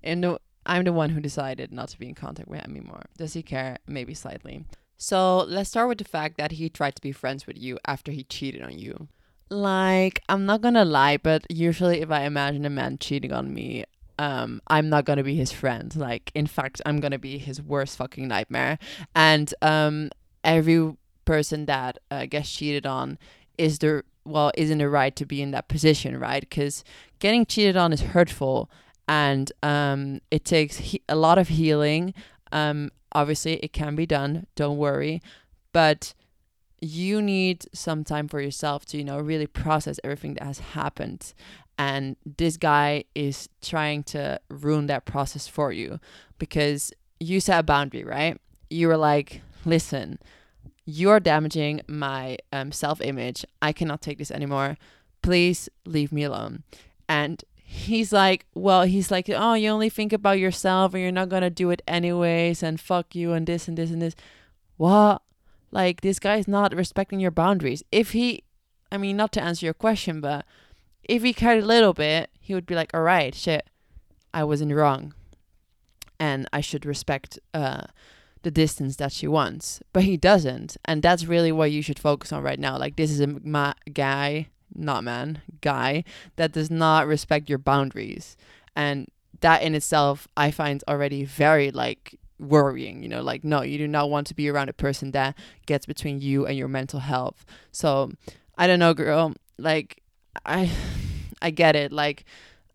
in 0.04 0.22
the, 0.22 0.40
I'm 0.66 0.84
the 0.84 0.94
one 0.94 1.10
who 1.10 1.20
decided 1.20 1.72
not 1.72 1.90
to 1.90 2.00
be 2.00 2.08
in 2.08 2.16
contact 2.16 2.48
with 2.48 2.62
him 2.62 2.72
anymore. 2.72 3.04
Does 3.18 3.34
he 3.34 3.42
care? 3.42 3.78
Maybe 3.88 4.14
slightly. 4.14 4.66
So 4.98 5.40
let's 5.40 5.70
start 5.70 5.90
with 5.90 5.98
the 5.98 6.04
fact 6.04 6.38
that 6.38 6.54
he 6.54 6.70
tried 6.70 6.96
to 6.96 7.02
be 7.02 7.12
friends 7.12 7.48
with 7.48 7.58
you 7.58 7.80
after 7.86 8.12
he 8.12 8.24
cheated 8.24 8.62
on 8.62 8.78
you. 8.78 9.08
Like, 9.50 10.22
I'm 10.30 10.46
not 10.46 10.62
gonna 10.62 10.86
lie, 10.86 11.18
but 11.18 11.46
usually 11.50 12.02
if 12.02 12.12
I 12.12 12.22
imagine 12.22 12.66
a 12.66 12.70
man 12.70 13.00
cheating 13.00 13.34
on 13.34 13.54
me, 13.54 13.84
um, 14.20 14.62
I'm 14.68 14.90
not 14.90 15.06
gonna 15.06 15.24
be 15.24 15.36
his 15.36 15.52
friend. 15.52 15.94
Like, 15.96 16.32
in 16.36 16.46
fact, 16.46 16.82
I'm 16.86 17.00
gonna 17.00 17.18
be 17.18 17.40
his 17.40 17.62
worst 17.62 17.98
fucking 17.98 18.28
nightmare. 18.28 18.78
And 19.16 19.52
um, 19.64 20.12
every 20.44 20.96
person 21.26 21.66
that 21.66 21.98
uh, 22.10 22.26
gets 22.26 22.52
cheated 22.52 22.86
on 22.86 23.18
is 23.58 23.80
the 23.80 24.04
well 24.24 24.52
isn't 24.56 24.78
the 24.78 24.90
right 24.90 25.16
to 25.16 25.26
be 25.26 25.42
in 25.42 25.52
that 25.52 25.68
position, 25.68 26.20
right? 26.20 26.42
Because 26.42 26.84
getting 27.20 27.46
cheated 27.46 27.78
on 27.78 27.92
is 27.94 28.02
hurtful, 28.02 28.70
and 29.08 29.52
um, 29.64 30.22
it 30.30 30.46
takes 30.46 30.78
he- 30.78 31.02
a 31.10 31.16
lot 31.16 31.38
of 31.38 31.48
healing. 31.50 32.14
Um, 32.52 32.92
obviously 33.14 33.54
it 33.58 33.74
can 33.74 33.96
be 33.96 34.06
done 34.06 34.48
don't 34.56 34.78
worry 34.78 35.22
but 35.74 36.14
you 36.80 37.22
need 37.22 37.66
some 37.74 38.04
time 38.04 38.28
for 38.28 38.42
yourself 38.42 38.86
to 38.86 38.98
you 38.98 39.04
know 39.04 39.20
really 39.20 39.48
process 39.48 40.00
everything 40.04 40.34
that 40.36 40.44
has 40.44 40.60
happened 40.60 41.34
and 41.78 42.16
this 42.38 42.58
guy 42.58 43.04
is 43.16 43.50
trying 43.62 44.04
to 44.04 44.40
ruin 44.50 44.88
that 44.88 45.06
process 45.06 45.48
for 45.48 45.72
you 45.72 46.00
because 46.38 46.92
you 47.20 47.40
set 47.40 47.60
a 47.60 47.64
boundary 47.64 48.04
right 48.04 48.38
you 48.70 48.88
were 48.88 48.98
like 48.98 49.42
listen 49.66 50.18
you're 50.86 51.20
damaging 51.20 51.82
my 51.88 52.38
um, 52.52 52.72
self-image 52.72 53.46
i 53.62 53.72
cannot 53.72 54.02
take 54.02 54.18
this 54.18 54.32
anymore 54.32 54.78
please 55.22 55.70
leave 55.86 56.12
me 56.12 56.24
alone 56.24 56.64
and 57.08 57.44
he's 57.72 58.12
like, 58.12 58.46
well, 58.54 58.84
he's 58.84 59.10
like, 59.10 59.30
oh, 59.30 59.54
you 59.54 59.70
only 59.70 59.90
think 59.90 60.12
about 60.12 60.38
yourself 60.40 60.94
and 60.94 61.02
you're 61.02 61.12
not 61.12 61.30
gonna 61.30 61.50
do 61.50 61.70
it 61.70 61.82
anyways, 61.88 62.62
and 62.62 62.80
fuck 62.80 63.16
you 63.16 63.32
and 63.32 63.48
this 63.48 63.68
and 63.68 63.78
this 63.78 63.92
and 63.92 64.02
this. 64.02 64.16
What? 64.76 65.22
Like 65.72 66.02
this 66.02 66.20
guy's 66.20 66.50
not 66.50 66.76
respecting 66.76 67.22
your 67.22 67.32
boundaries. 67.32 67.82
If 67.92 68.12
he, 68.12 68.44
I 68.92 68.98
mean, 68.98 69.16
not 69.16 69.32
to 69.34 69.42
answer 69.42 69.66
your 69.66 69.74
question, 69.74 70.20
but 70.20 70.46
if 71.04 71.24
he 71.24 71.34
cared 71.34 71.64
a 71.64 71.66
little 71.66 71.94
bit, 71.94 72.30
he 72.42 72.54
would 72.54 72.66
be 72.66 72.76
like, 72.76 72.94
all 72.94 73.04
right, 73.04 73.34
shit, 73.34 73.70
I 74.34 74.44
was 74.44 74.60
in 74.60 74.74
wrong, 74.74 75.14
and 76.20 76.48
I 76.52 76.60
should 76.60 76.86
respect 76.86 77.40
uh 77.54 77.84
the 78.44 78.52
distance 78.52 78.96
that 78.98 79.12
she 79.12 79.28
wants. 79.28 79.82
But 79.94 80.04
he 80.04 80.18
doesn't, 80.18 80.78
and 80.86 81.02
that's 81.02 81.26
really 81.26 81.52
what 81.52 81.72
you 81.72 81.82
should 81.82 82.00
focus 82.00 82.32
on 82.32 82.44
right 82.44 82.60
now. 82.60 82.78
Like 82.78 82.96
this 82.96 83.12
is 83.12 83.20
a 83.20 83.28
ma- 83.28 83.74
guy 83.94 84.48
not 84.76 85.04
man, 85.04 85.42
guy 85.62 86.04
that 86.36 86.52
does 86.52 86.72
not 86.72 87.08
respect 87.08 87.50
your 87.50 87.58
boundaries. 87.58 88.38
And 88.76 89.08
that 89.42 89.64
in 89.64 89.76
itself, 89.76 90.28
I 90.38 90.52
find 90.52 90.84
already 90.88 91.24
very 91.24 91.72
like 91.72 92.18
worrying, 92.40 93.04
you 93.04 93.10
know, 93.10 93.22
like, 93.22 93.44
no, 93.44 93.62
you 93.62 93.78
do 93.78 93.88
not 93.88 94.10
want 94.10 94.28
to 94.28 94.34
be 94.34 94.50
around 94.50 94.70
a 94.70 94.74
person 94.74 95.12
that 95.12 95.38
gets 95.66 95.86
between 95.86 96.22
you 96.22 96.46
and 96.46 96.58
your 96.58 96.68
mental 96.68 97.00
health. 97.00 97.46
So 97.72 98.12
I 98.58 98.68
don't 98.68 98.80
know, 98.80 98.94
girl, 98.94 99.34
like, 99.58 100.02
I, 100.46 100.70
I 101.42 101.50
get 101.52 101.76
it. 101.76 101.92
Like, 101.92 102.26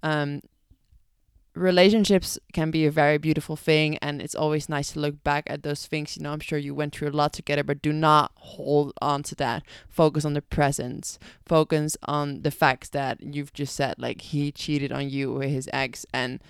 um, 0.03 0.43
relationships 1.57 2.39
can 2.53 2.71
be 2.71 2.85
a 2.87 2.91
very 2.91 3.19
beautiful 3.19 3.57
thing 3.57 3.97
and 3.99 4.21
it's 4.21 4.35
always 4.35 4.69
nice 4.69 4.93
to 4.93 5.01
look 5.01 5.25
back 5.25 5.45
at 5.49 5.63
those 5.63 5.87
things. 5.87 6.17
You 6.17 6.23
know 6.23 6.33
i'm 6.33 6.41
sure 6.41 6.59
you 6.59 6.75
went 6.75 6.95
through 6.95 7.09
a 7.09 7.11
lot 7.11 7.33
together 7.33 7.65
but 7.65 7.83
do 7.83 7.93
not 7.93 8.33
hold 8.37 8.93
on 9.01 9.23
to 9.25 9.35
that. 9.37 9.63
Focus 9.89 10.25
on 10.25 10.35
the 10.35 10.43
present 10.43 11.19
focus 11.45 11.97
on 12.05 12.43
the 12.43 12.51
facts 12.51 12.91
that 12.91 13.21
you've 13.21 13.53
just 13.53 13.75
said 13.75 13.95
like 13.99 14.21
he 14.21 14.53
cheated 14.53 14.93
on 14.93 15.09
you 15.09 15.33
with 15.33 15.51
his 15.51 15.69
ex 15.73 16.05
and 16.13 16.41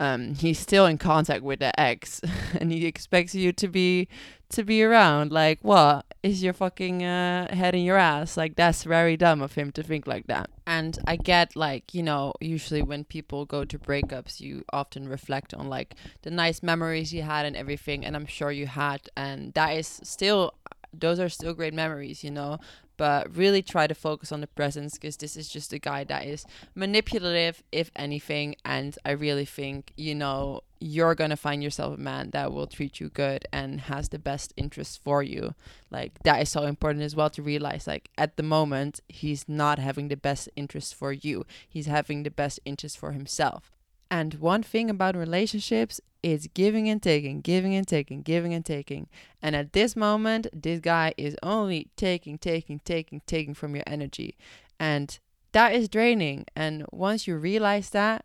um, 0.00 0.34
he's 0.34 0.58
still 0.58 0.86
in 0.86 0.96
contact 0.98 1.42
with 1.42 1.58
the 1.58 1.78
ex 1.78 2.20
and 2.60 2.72
he 2.72 2.86
expects 2.86 3.34
you 3.34 3.52
to 3.52 3.68
be 3.68 4.08
to 4.50 4.64
be 4.64 4.82
around 4.82 5.30
like 5.32 5.58
what? 5.62 6.06
Is 6.22 6.42
your 6.42 6.52
fucking 6.52 7.04
uh, 7.04 7.54
head 7.54 7.74
in 7.74 7.82
your 7.84 7.96
ass? 7.96 8.36
Like 8.36 8.56
that's 8.56 8.84
very 8.84 9.16
dumb 9.16 9.40
of 9.42 9.54
him 9.54 9.70
to 9.72 9.82
think 9.82 10.06
like 10.06 10.26
that. 10.26 10.50
And 10.66 10.98
i 11.06 11.16
get 11.16 11.56
like 11.56 11.94
you 11.94 12.02
know 12.02 12.34
usually 12.40 12.82
when 12.82 13.04
people 13.04 13.46
go 13.46 13.64
to 13.64 13.78
breakups 13.78 14.40
you 14.40 14.64
often 14.72 15.08
reflect 15.08 15.54
on 15.54 15.68
like 15.68 15.94
the 16.22 16.30
nice 16.30 16.62
memories 16.62 17.12
you 17.12 17.22
had 17.22 17.46
and 17.46 17.56
everything 17.56 18.04
and 18.04 18.14
i'm 18.16 18.26
sure 18.26 18.50
you 18.50 18.66
had. 18.66 19.08
And 19.16 19.54
that 19.54 19.70
is 19.70 20.00
still 20.02 20.54
those 20.92 21.20
are 21.20 21.28
still 21.28 21.54
great 21.54 21.74
memories 21.74 22.24
you 22.24 22.30
know? 22.30 22.58
But 22.96 23.36
really 23.36 23.62
try 23.62 23.86
to 23.86 23.94
focus 23.94 24.32
on 24.32 24.40
the 24.40 24.48
presence 24.48 24.94
because 24.94 25.16
this 25.18 25.36
is 25.36 25.48
just 25.48 25.72
a 25.72 25.78
guy 25.78 26.02
that 26.02 26.26
is 26.26 26.44
manipulative, 26.74 27.62
if 27.70 27.92
anything. 27.94 28.56
And 28.64 28.98
I 29.04 29.12
really 29.12 29.44
think, 29.44 29.92
you 29.96 30.16
know, 30.16 30.62
you're 30.80 31.14
going 31.14 31.30
to 31.30 31.36
find 31.36 31.62
yourself 31.62 31.94
a 31.94 32.00
man 32.00 32.30
that 32.30 32.52
will 32.52 32.66
treat 32.66 33.00
you 33.00 33.08
good 33.08 33.46
and 33.52 33.82
has 33.82 34.08
the 34.08 34.18
best 34.18 34.52
interests 34.56 34.96
for 34.96 35.22
you. 35.22 35.54
Like, 35.90 36.22
that 36.22 36.40
is 36.42 36.48
so 36.48 36.64
important 36.64 37.04
as 37.04 37.16
well 37.16 37.30
to 37.30 37.42
realize. 37.42 37.86
Like, 37.86 38.10
at 38.16 38.36
the 38.36 38.42
moment, 38.42 39.00
he's 39.08 39.48
not 39.48 39.78
having 39.78 40.08
the 40.08 40.16
best 40.16 40.48
interest 40.56 40.94
for 40.94 41.12
you, 41.12 41.44
he's 41.68 41.86
having 41.86 42.22
the 42.22 42.30
best 42.30 42.60
interest 42.64 42.98
for 42.98 43.12
himself. 43.12 43.72
And 44.10 44.34
one 44.34 44.62
thing 44.62 44.88
about 44.88 45.16
relationships 45.16 46.00
is 46.22 46.48
giving 46.54 46.88
and 46.88 47.02
taking, 47.02 47.40
giving 47.40 47.74
and 47.74 47.86
taking, 47.86 48.22
giving 48.22 48.54
and 48.54 48.64
taking. 48.64 49.08
And 49.42 49.54
at 49.54 49.72
this 49.72 49.94
moment, 49.94 50.46
this 50.52 50.80
guy 50.80 51.14
is 51.16 51.36
only 51.42 51.88
taking, 51.96 52.38
taking, 52.38 52.80
taking, 52.80 53.20
taking 53.26 53.54
from 53.54 53.74
your 53.74 53.84
energy. 53.86 54.36
And 54.80 55.18
that 55.52 55.74
is 55.74 55.88
draining. 55.88 56.46
And 56.56 56.84
once 56.90 57.26
you 57.26 57.36
realize 57.36 57.90
that, 57.90 58.24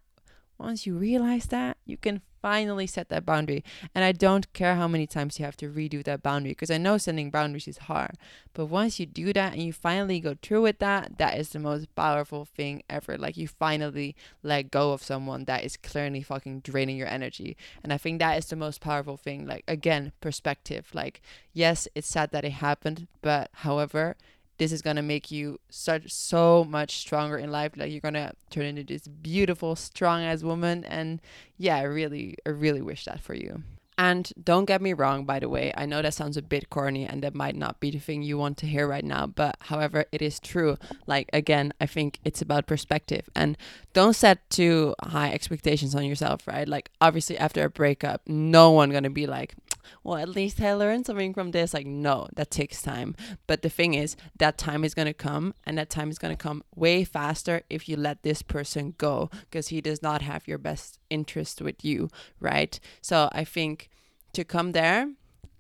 once 0.63 0.87
you 0.87 0.97
realize 0.97 1.45
that, 1.47 1.77
you 1.85 1.97
can 1.97 2.21
finally 2.43 2.85
set 2.85 3.07
that 3.07 3.25
boundary. 3.25 3.63
And 3.95 4.03
I 4.03 4.11
don't 4.11 4.51
care 4.51 4.75
how 4.75 4.87
many 4.87 5.07
times 5.07 5.39
you 5.39 5.45
have 5.45 5.55
to 5.57 5.69
redo 5.69 6.03
that 6.03 6.21
boundary 6.21 6.51
because 6.51 6.69
I 6.69 6.77
know 6.77 6.97
setting 6.97 7.31
boundaries 7.31 7.69
is 7.69 7.77
hard. 7.77 8.17
But 8.53 8.65
once 8.65 8.99
you 8.99 9.05
do 9.05 9.31
that 9.33 9.53
and 9.53 9.63
you 9.63 9.71
finally 9.71 10.19
go 10.19 10.35
through 10.41 10.63
with 10.63 10.79
that, 10.79 11.17
that 11.17 11.37
is 11.37 11.49
the 11.49 11.59
most 11.59 11.93
powerful 11.95 12.43
thing 12.43 12.83
ever. 12.89 13.17
Like 13.17 13.37
you 13.37 13.47
finally 13.47 14.15
let 14.43 14.71
go 14.71 14.91
of 14.91 15.01
someone 15.01 15.45
that 15.45 15.63
is 15.63 15.77
clearly 15.77 16.21
fucking 16.21 16.59
draining 16.59 16.97
your 16.97 17.07
energy. 17.07 17.55
And 17.81 17.93
I 17.93 17.97
think 17.97 18.19
that 18.19 18.37
is 18.37 18.47
the 18.47 18.57
most 18.57 18.81
powerful 18.81 19.15
thing. 19.15 19.47
Like 19.47 19.63
again, 19.67 20.11
perspective. 20.19 20.87
Like, 20.93 21.21
yes, 21.53 21.87
it's 21.95 22.09
sad 22.09 22.31
that 22.31 22.43
it 22.43 22.51
happened, 22.51 23.07
but 23.21 23.49
however, 23.53 24.17
this 24.63 24.71
is 24.71 24.81
gonna 24.81 25.01
make 25.01 25.29
you 25.29 25.59
such 25.69 26.09
so 26.09 26.63
much 26.63 26.95
stronger 26.95 27.37
in 27.37 27.51
life 27.51 27.73
like 27.75 27.91
you're 27.91 27.99
gonna 27.99 28.31
turn 28.49 28.63
into 28.63 28.81
this 28.85 29.09
beautiful 29.09 29.75
strong 29.75 30.23
as 30.23 30.41
woman 30.41 30.85
and 30.85 31.19
yeah 31.57 31.75
i 31.75 31.81
really 31.81 32.37
i 32.45 32.49
really 32.49 32.81
wish 32.81 33.03
that 33.03 33.19
for 33.19 33.33
you 33.33 33.61
and 33.97 34.31
don't 34.41 34.65
get 34.65 34.81
me 34.81 34.93
wrong, 34.93 35.25
by 35.25 35.39
the 35.39 35.49
way, 35.49 35.71
I 35.77 35.85
know 35.85 36.01
that 36.01 36.13
sounds 36.13 36.35
a 36.35 36.41
bit 36.41 36.69
corny 36.69 37.05
and 37.05 37.21
that 37.23 37.35
might 37.35 37.55
not 37.55 37.79
be 37.79 37.91
the 37.91 37.99
thing 37.99 38.23
you 38.23 38.37
want 38.37 38.57
to 38.57 38.65
hear 38.65 38.87
right 38.87 39.03
now, 39.03 39.27
but 39.27 39.55
however, 39.59 40.05
it 40.11 40.21
is 40.21 40.39
true. 40.39 40.77
Like, 41.05 41.29
again, 41.31 41.73
I 41.79 41.85
think 41.85 42.19
it's 42.25 42.41
about 42.41 42.65
perspective 42.65 43.29
and 43.35 43.55
don't 43.93 44.15
set 44.15 44.49
too 44.49 44.95
high 45.03 45.31
expectations 45.31 45.93
on 45.93 46.05
yourself, 46.05 46.47
right? 46.47 46.67
Like, 46.67 46.89
obviously, 47.01 47.37
after 47.37 47.63
a 47.63 47.69
breakup, 47.69 48.21
no 48.25 48.71
one 48.71 48.89
gonna 48.89 49.11
be 49.11 49.27
like, 49.27 49.53
well, 50.03 50.17
at 50.17 50.29
least 50.29 50.61
I 50.61 50.73
learned 50.73 51.05
something 51.05 51.33
from 51.33 51.51
this. 51.51 51.73
Like, 51.73 51.85
no, 51.85 52.27
that 52.35 52.51
takes 52.51 52.81
time. 52.81 53.15
But 53.47 53.61
the 53.61 53.69
thing 53.69 53.93
is, 53.93 54.15
that 54.37 54.57
time 54.57 54.83
is 54.83 54.93
gonna 54.93 55.13
come 55.13 55.53
and 55.65 55.77
that 55.77 55.89
time 55.89 56.09
is 56.09 56.19
gonna 56.19 56.35
come 56.35 56.63
way 56.75 57.03
faster 57.03 57.61
if 57.69 57.87
you 57.87 57.95
let 57.95 58.23
this 58.23 58.41
person 58.41 58.95
go 58.97 59.29
because 59.49 59.69
he 59.69 59.81
does 59.81 60.01
not 60.01 60.21
have 60.21 60.47
your 60.47 60.57
best 60.57 60.99
interest 61.09 61.61
with 61.61 61.83
you, 61.83 62.09
right? 62.39 62.79
So 63.01 63.29
I 63.31 63.43
think 63.43 63.89
to 64.33 64.43
come 64.43 64.71
there, 64.71 65.09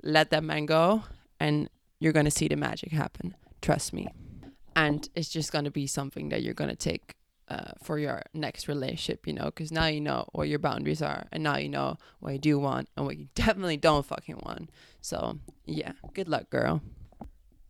let 0.01 0.29
that 0.31 0.43
man 0.43 0.65
go, 0.65 1.03
and 1.39 1.69
you're 1.99 2.13
going 2.13 2.25
to 2.25 2.31
see 2.31 2.47
the 2.47 2.55
magic 2.55 2.91
happen. 2.91 3.35
Trust 3.61 3.93
me. 3.93 4.07
And 4.75 5.07
it's 5.15 5.29
just 5.29 5.51
going 5.51 5.65
to 5.65 5.71
be 5.71 5.87
something 5.87 6.29
that 6.29 6.43
you're 6.43 6.53
going 6.53 6.69
to 6.69 6.75
take 6.75 7.15
uh, 7.49 7.71
for 7.81 7.99
your 7.99 8.21
next 8.33 8.67
relationship, 8.67 9.27
you 9.27 9.33
know, 9.33 9.45
because 9.45 9.71
now 9.71 9.85
you 9.85 10.01
know 10.01 10.27
what 10.31 10.47
your 10.47 10.59
boundaries 10.59 11.01
are, 11.01 11.25
and 11.31 11.43
now 11.43 11.57
you 11.57 11.69
know 11.69 11.97
what 12.19 12.33
you 12.33 12.39
do 12.39 12.59
want 12.59 12.89
and 12.95 13.05
what 13.05 13.17
you 13.17 13.27
definitely 13.35 13.77
don't 13.77 14.05
fucking 14.05 14.39
want. 14.43 14.69
So, 15.01 15.39
yeah, 15.65 15.93
good 16.13 16.27
luck, 16.27 16.49
girl. 16.49 16.81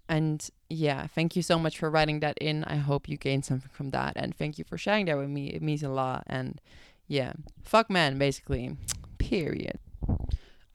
And 0.10 0.48
yeah, 0.70 1.08
thank 1.08 1.36
you 1.36 1.42
so 1.42 1.58
much 1.58 1.78
for 1.78 1.90
writing 1.90 2.20
that 2.20 2.38
in. 2.40 2.64
I 2.66 2.76
hope 2.76 3.08
you 3.08 3.18
gained 3.18 3.46
something 3.46 3.72
from 3.72 3.92
that. 3.92 4.14
And 4.16 4.36
thank 4.36 4.58
you 4.58 4.64
for 4.64 4.78
sharing 4.78 5.06
that 5.06 5.18
with 5.18 5.30
me. 5.30 5.48
It 5.48 5.62
means 5.62 5.82
a 5.82 5.90
lot. 5.90 6.24
And 6.28 6.60
yeah, 7.08 7.34
fuck 7.64 7.90
man, 7.90 8.18
basically. 8.18 8.78
Period. 9.18 9.80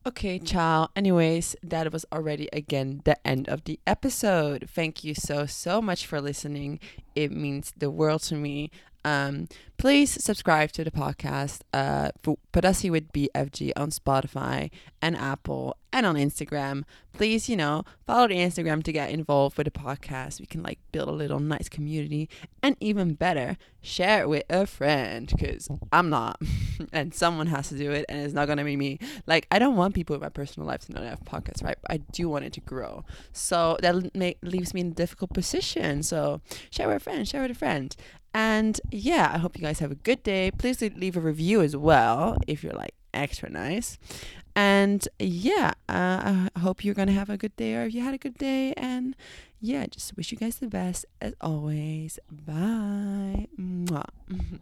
Okay, 0.08 0.38
ciao. 0.38 0.88
Anyways, 0.96 1.54
that 1.62 1.92
was 1.92 2.06
already 2.10 2.48
again 2.50 3.02
the 3.04 3.14
end 3.26 3.46
of 3.46 3.64
the 3.64 3.78
episode. 3.86 4.66
Thank 4.66 5.04
you 5.04 5.14
so, 5.14 5.44
so 5.44 5.82
much 5.82 6.06
for 6.06 6.18
listening. 6.18 6.80
It 7.14 7.30
means 7.30 7.74
the 7.76 7.90
world 7.90 8.22
to 8.22 8.34
me. 8.34 8.70
Um, 9.04 9.48
please 9.78 10.22
subscribe 10.22 10.72
to 10.72 10.84
the 10.84 10.90
podcast, 10.90 11.60
uh, 11.72 12.10
Podussy 12.52 12.90
with 12.90 13.12
BFG 13.12 13.72
on 13.76 13.90
Spotify 13.90 14.70
and 15.00 15.16
Apple 15.16 15.76
and 15.92 16.04
on 16.04 16.16
Instagram. 16.16 16.84
Please, 17.12 17.48
you 17.48 17.56
know, 17.56 17.84
follow 18.06 18.28
the 18.28 18.34
Instagram 18.34 18.82
to 18.84 18.92
get 18.92 19.10
involved 19.10 19.56
with 19.56 19.64
the 19.64 19.70
podcast. 19.70 20.40
We 20.40 20.46
can 20.46 20.62
like 20.62 20.78
build 20.92 21.08
a 21.08 21.12
little 21.12 21.40
nice 21.40 21.68
community 21.68 22.28
and 22.62 22.76
even 22.80 23.14
better, 23.14 23.56
share 23.80 24.22
it 24.22 24.28
with 24.28 24.44
a 24.50 24.66
friend 24.66 25.28
because 25.28 25.68
I'm 25.92 26.10
not 26.10 26.40
and 26.92 27.14
someone 27.14 27.46
has 27.48 27.68
to 27.70 27.78
do 27.78 27.90
it 27.90 28.04
and 28.08 28.20
it's 28.20 28.34
not 28.34 28.46
going 28.46 28.58
to 28.58 28.64
be 28.64 28.76
me. 28.76 28.98
Like, 29.26 29.46
I 29.50 29.58
don't 29.58 29.76
want 29.76 29.94
people 29.94 30.14
in 30.14 30.22
my 30.22 30.28
personal 30.28 30.66
life 30.66 30.80
to 30.86 30.92
know 30.92 31.00
that 31.00 31.06
I 31.06 31.10
have 31.10 31.24
podcasts, 31.24 31.64
right? 31.64 31.78
I 31.88 31.98
do 31.98 32.28
want 32.28 32.44
it 32.44 32.52
to 32.54 32.60
grow. 32.60 33.04
So 33.32 33.78
that 33.82 34.14
make, 34.14 34.38
leaves 34.42 34.74
me 34.74 34.82
in 34.82 34.88
a 34.88 34.94
difficult 34.94 35.32
position. 35.32 36.02
So 36.02 36.40
share 36.70 36.88
with 36.88 36.98
a 36.98 37.00
friend, 37.00 37.26
share 37.26 37.42
with 37.42 37.50
a 37.52 37.54
friend. 37.54 37.96
And 38.34 38.80
yeah, 38.90 39.30
I 39.34 39.38
hope 39.38 39.56
you 39.56 39.62
guys 39.62 39.78
have 39.78 39.90
a 39.90 39.96
good 39.96 40.22
day. 40.22 40.50
Please 40.50 40.80
leave 40.80 41.16
a 41.16 41.20
review 41.20 41.62
as 41.62 41.76
well 41.76 42.36
if 42.46 42.62
you're 42.62 42.72
like 42.74 42.94
extra 43.14 43.50
nice. 43.50 43.98
And 44.54 45.06
yeah, 45.18 45.72
uh, 45.88 46.48
I 46.54 46.58
hope 46.58 46.84
you're 46.84 46.94
going 46.94 47.08
to 47.08 47.14
have 47.14 47.30
a 47.30 47.36
good 47.36 47.54
day 47.56 47.74
or 47.76 47.84
if 47.84 47.94
you 47.94 48.02
had 48.02 48.14
a 48.14 48.18
good 48.18 48.36
day. 48.38 48.72
And 48.76 49.14
yeah, 49.60 49.86
just 49.86 50.16
wish 50.16 50.32
you 50.32 50.38
guys 50.38 50.56
the 50.56 50.68
best 50.68 51.06
as 51.20 51.34
always. 51.40 52.18
Bye. 52.30 53.46
Mwah. 53.58 54.08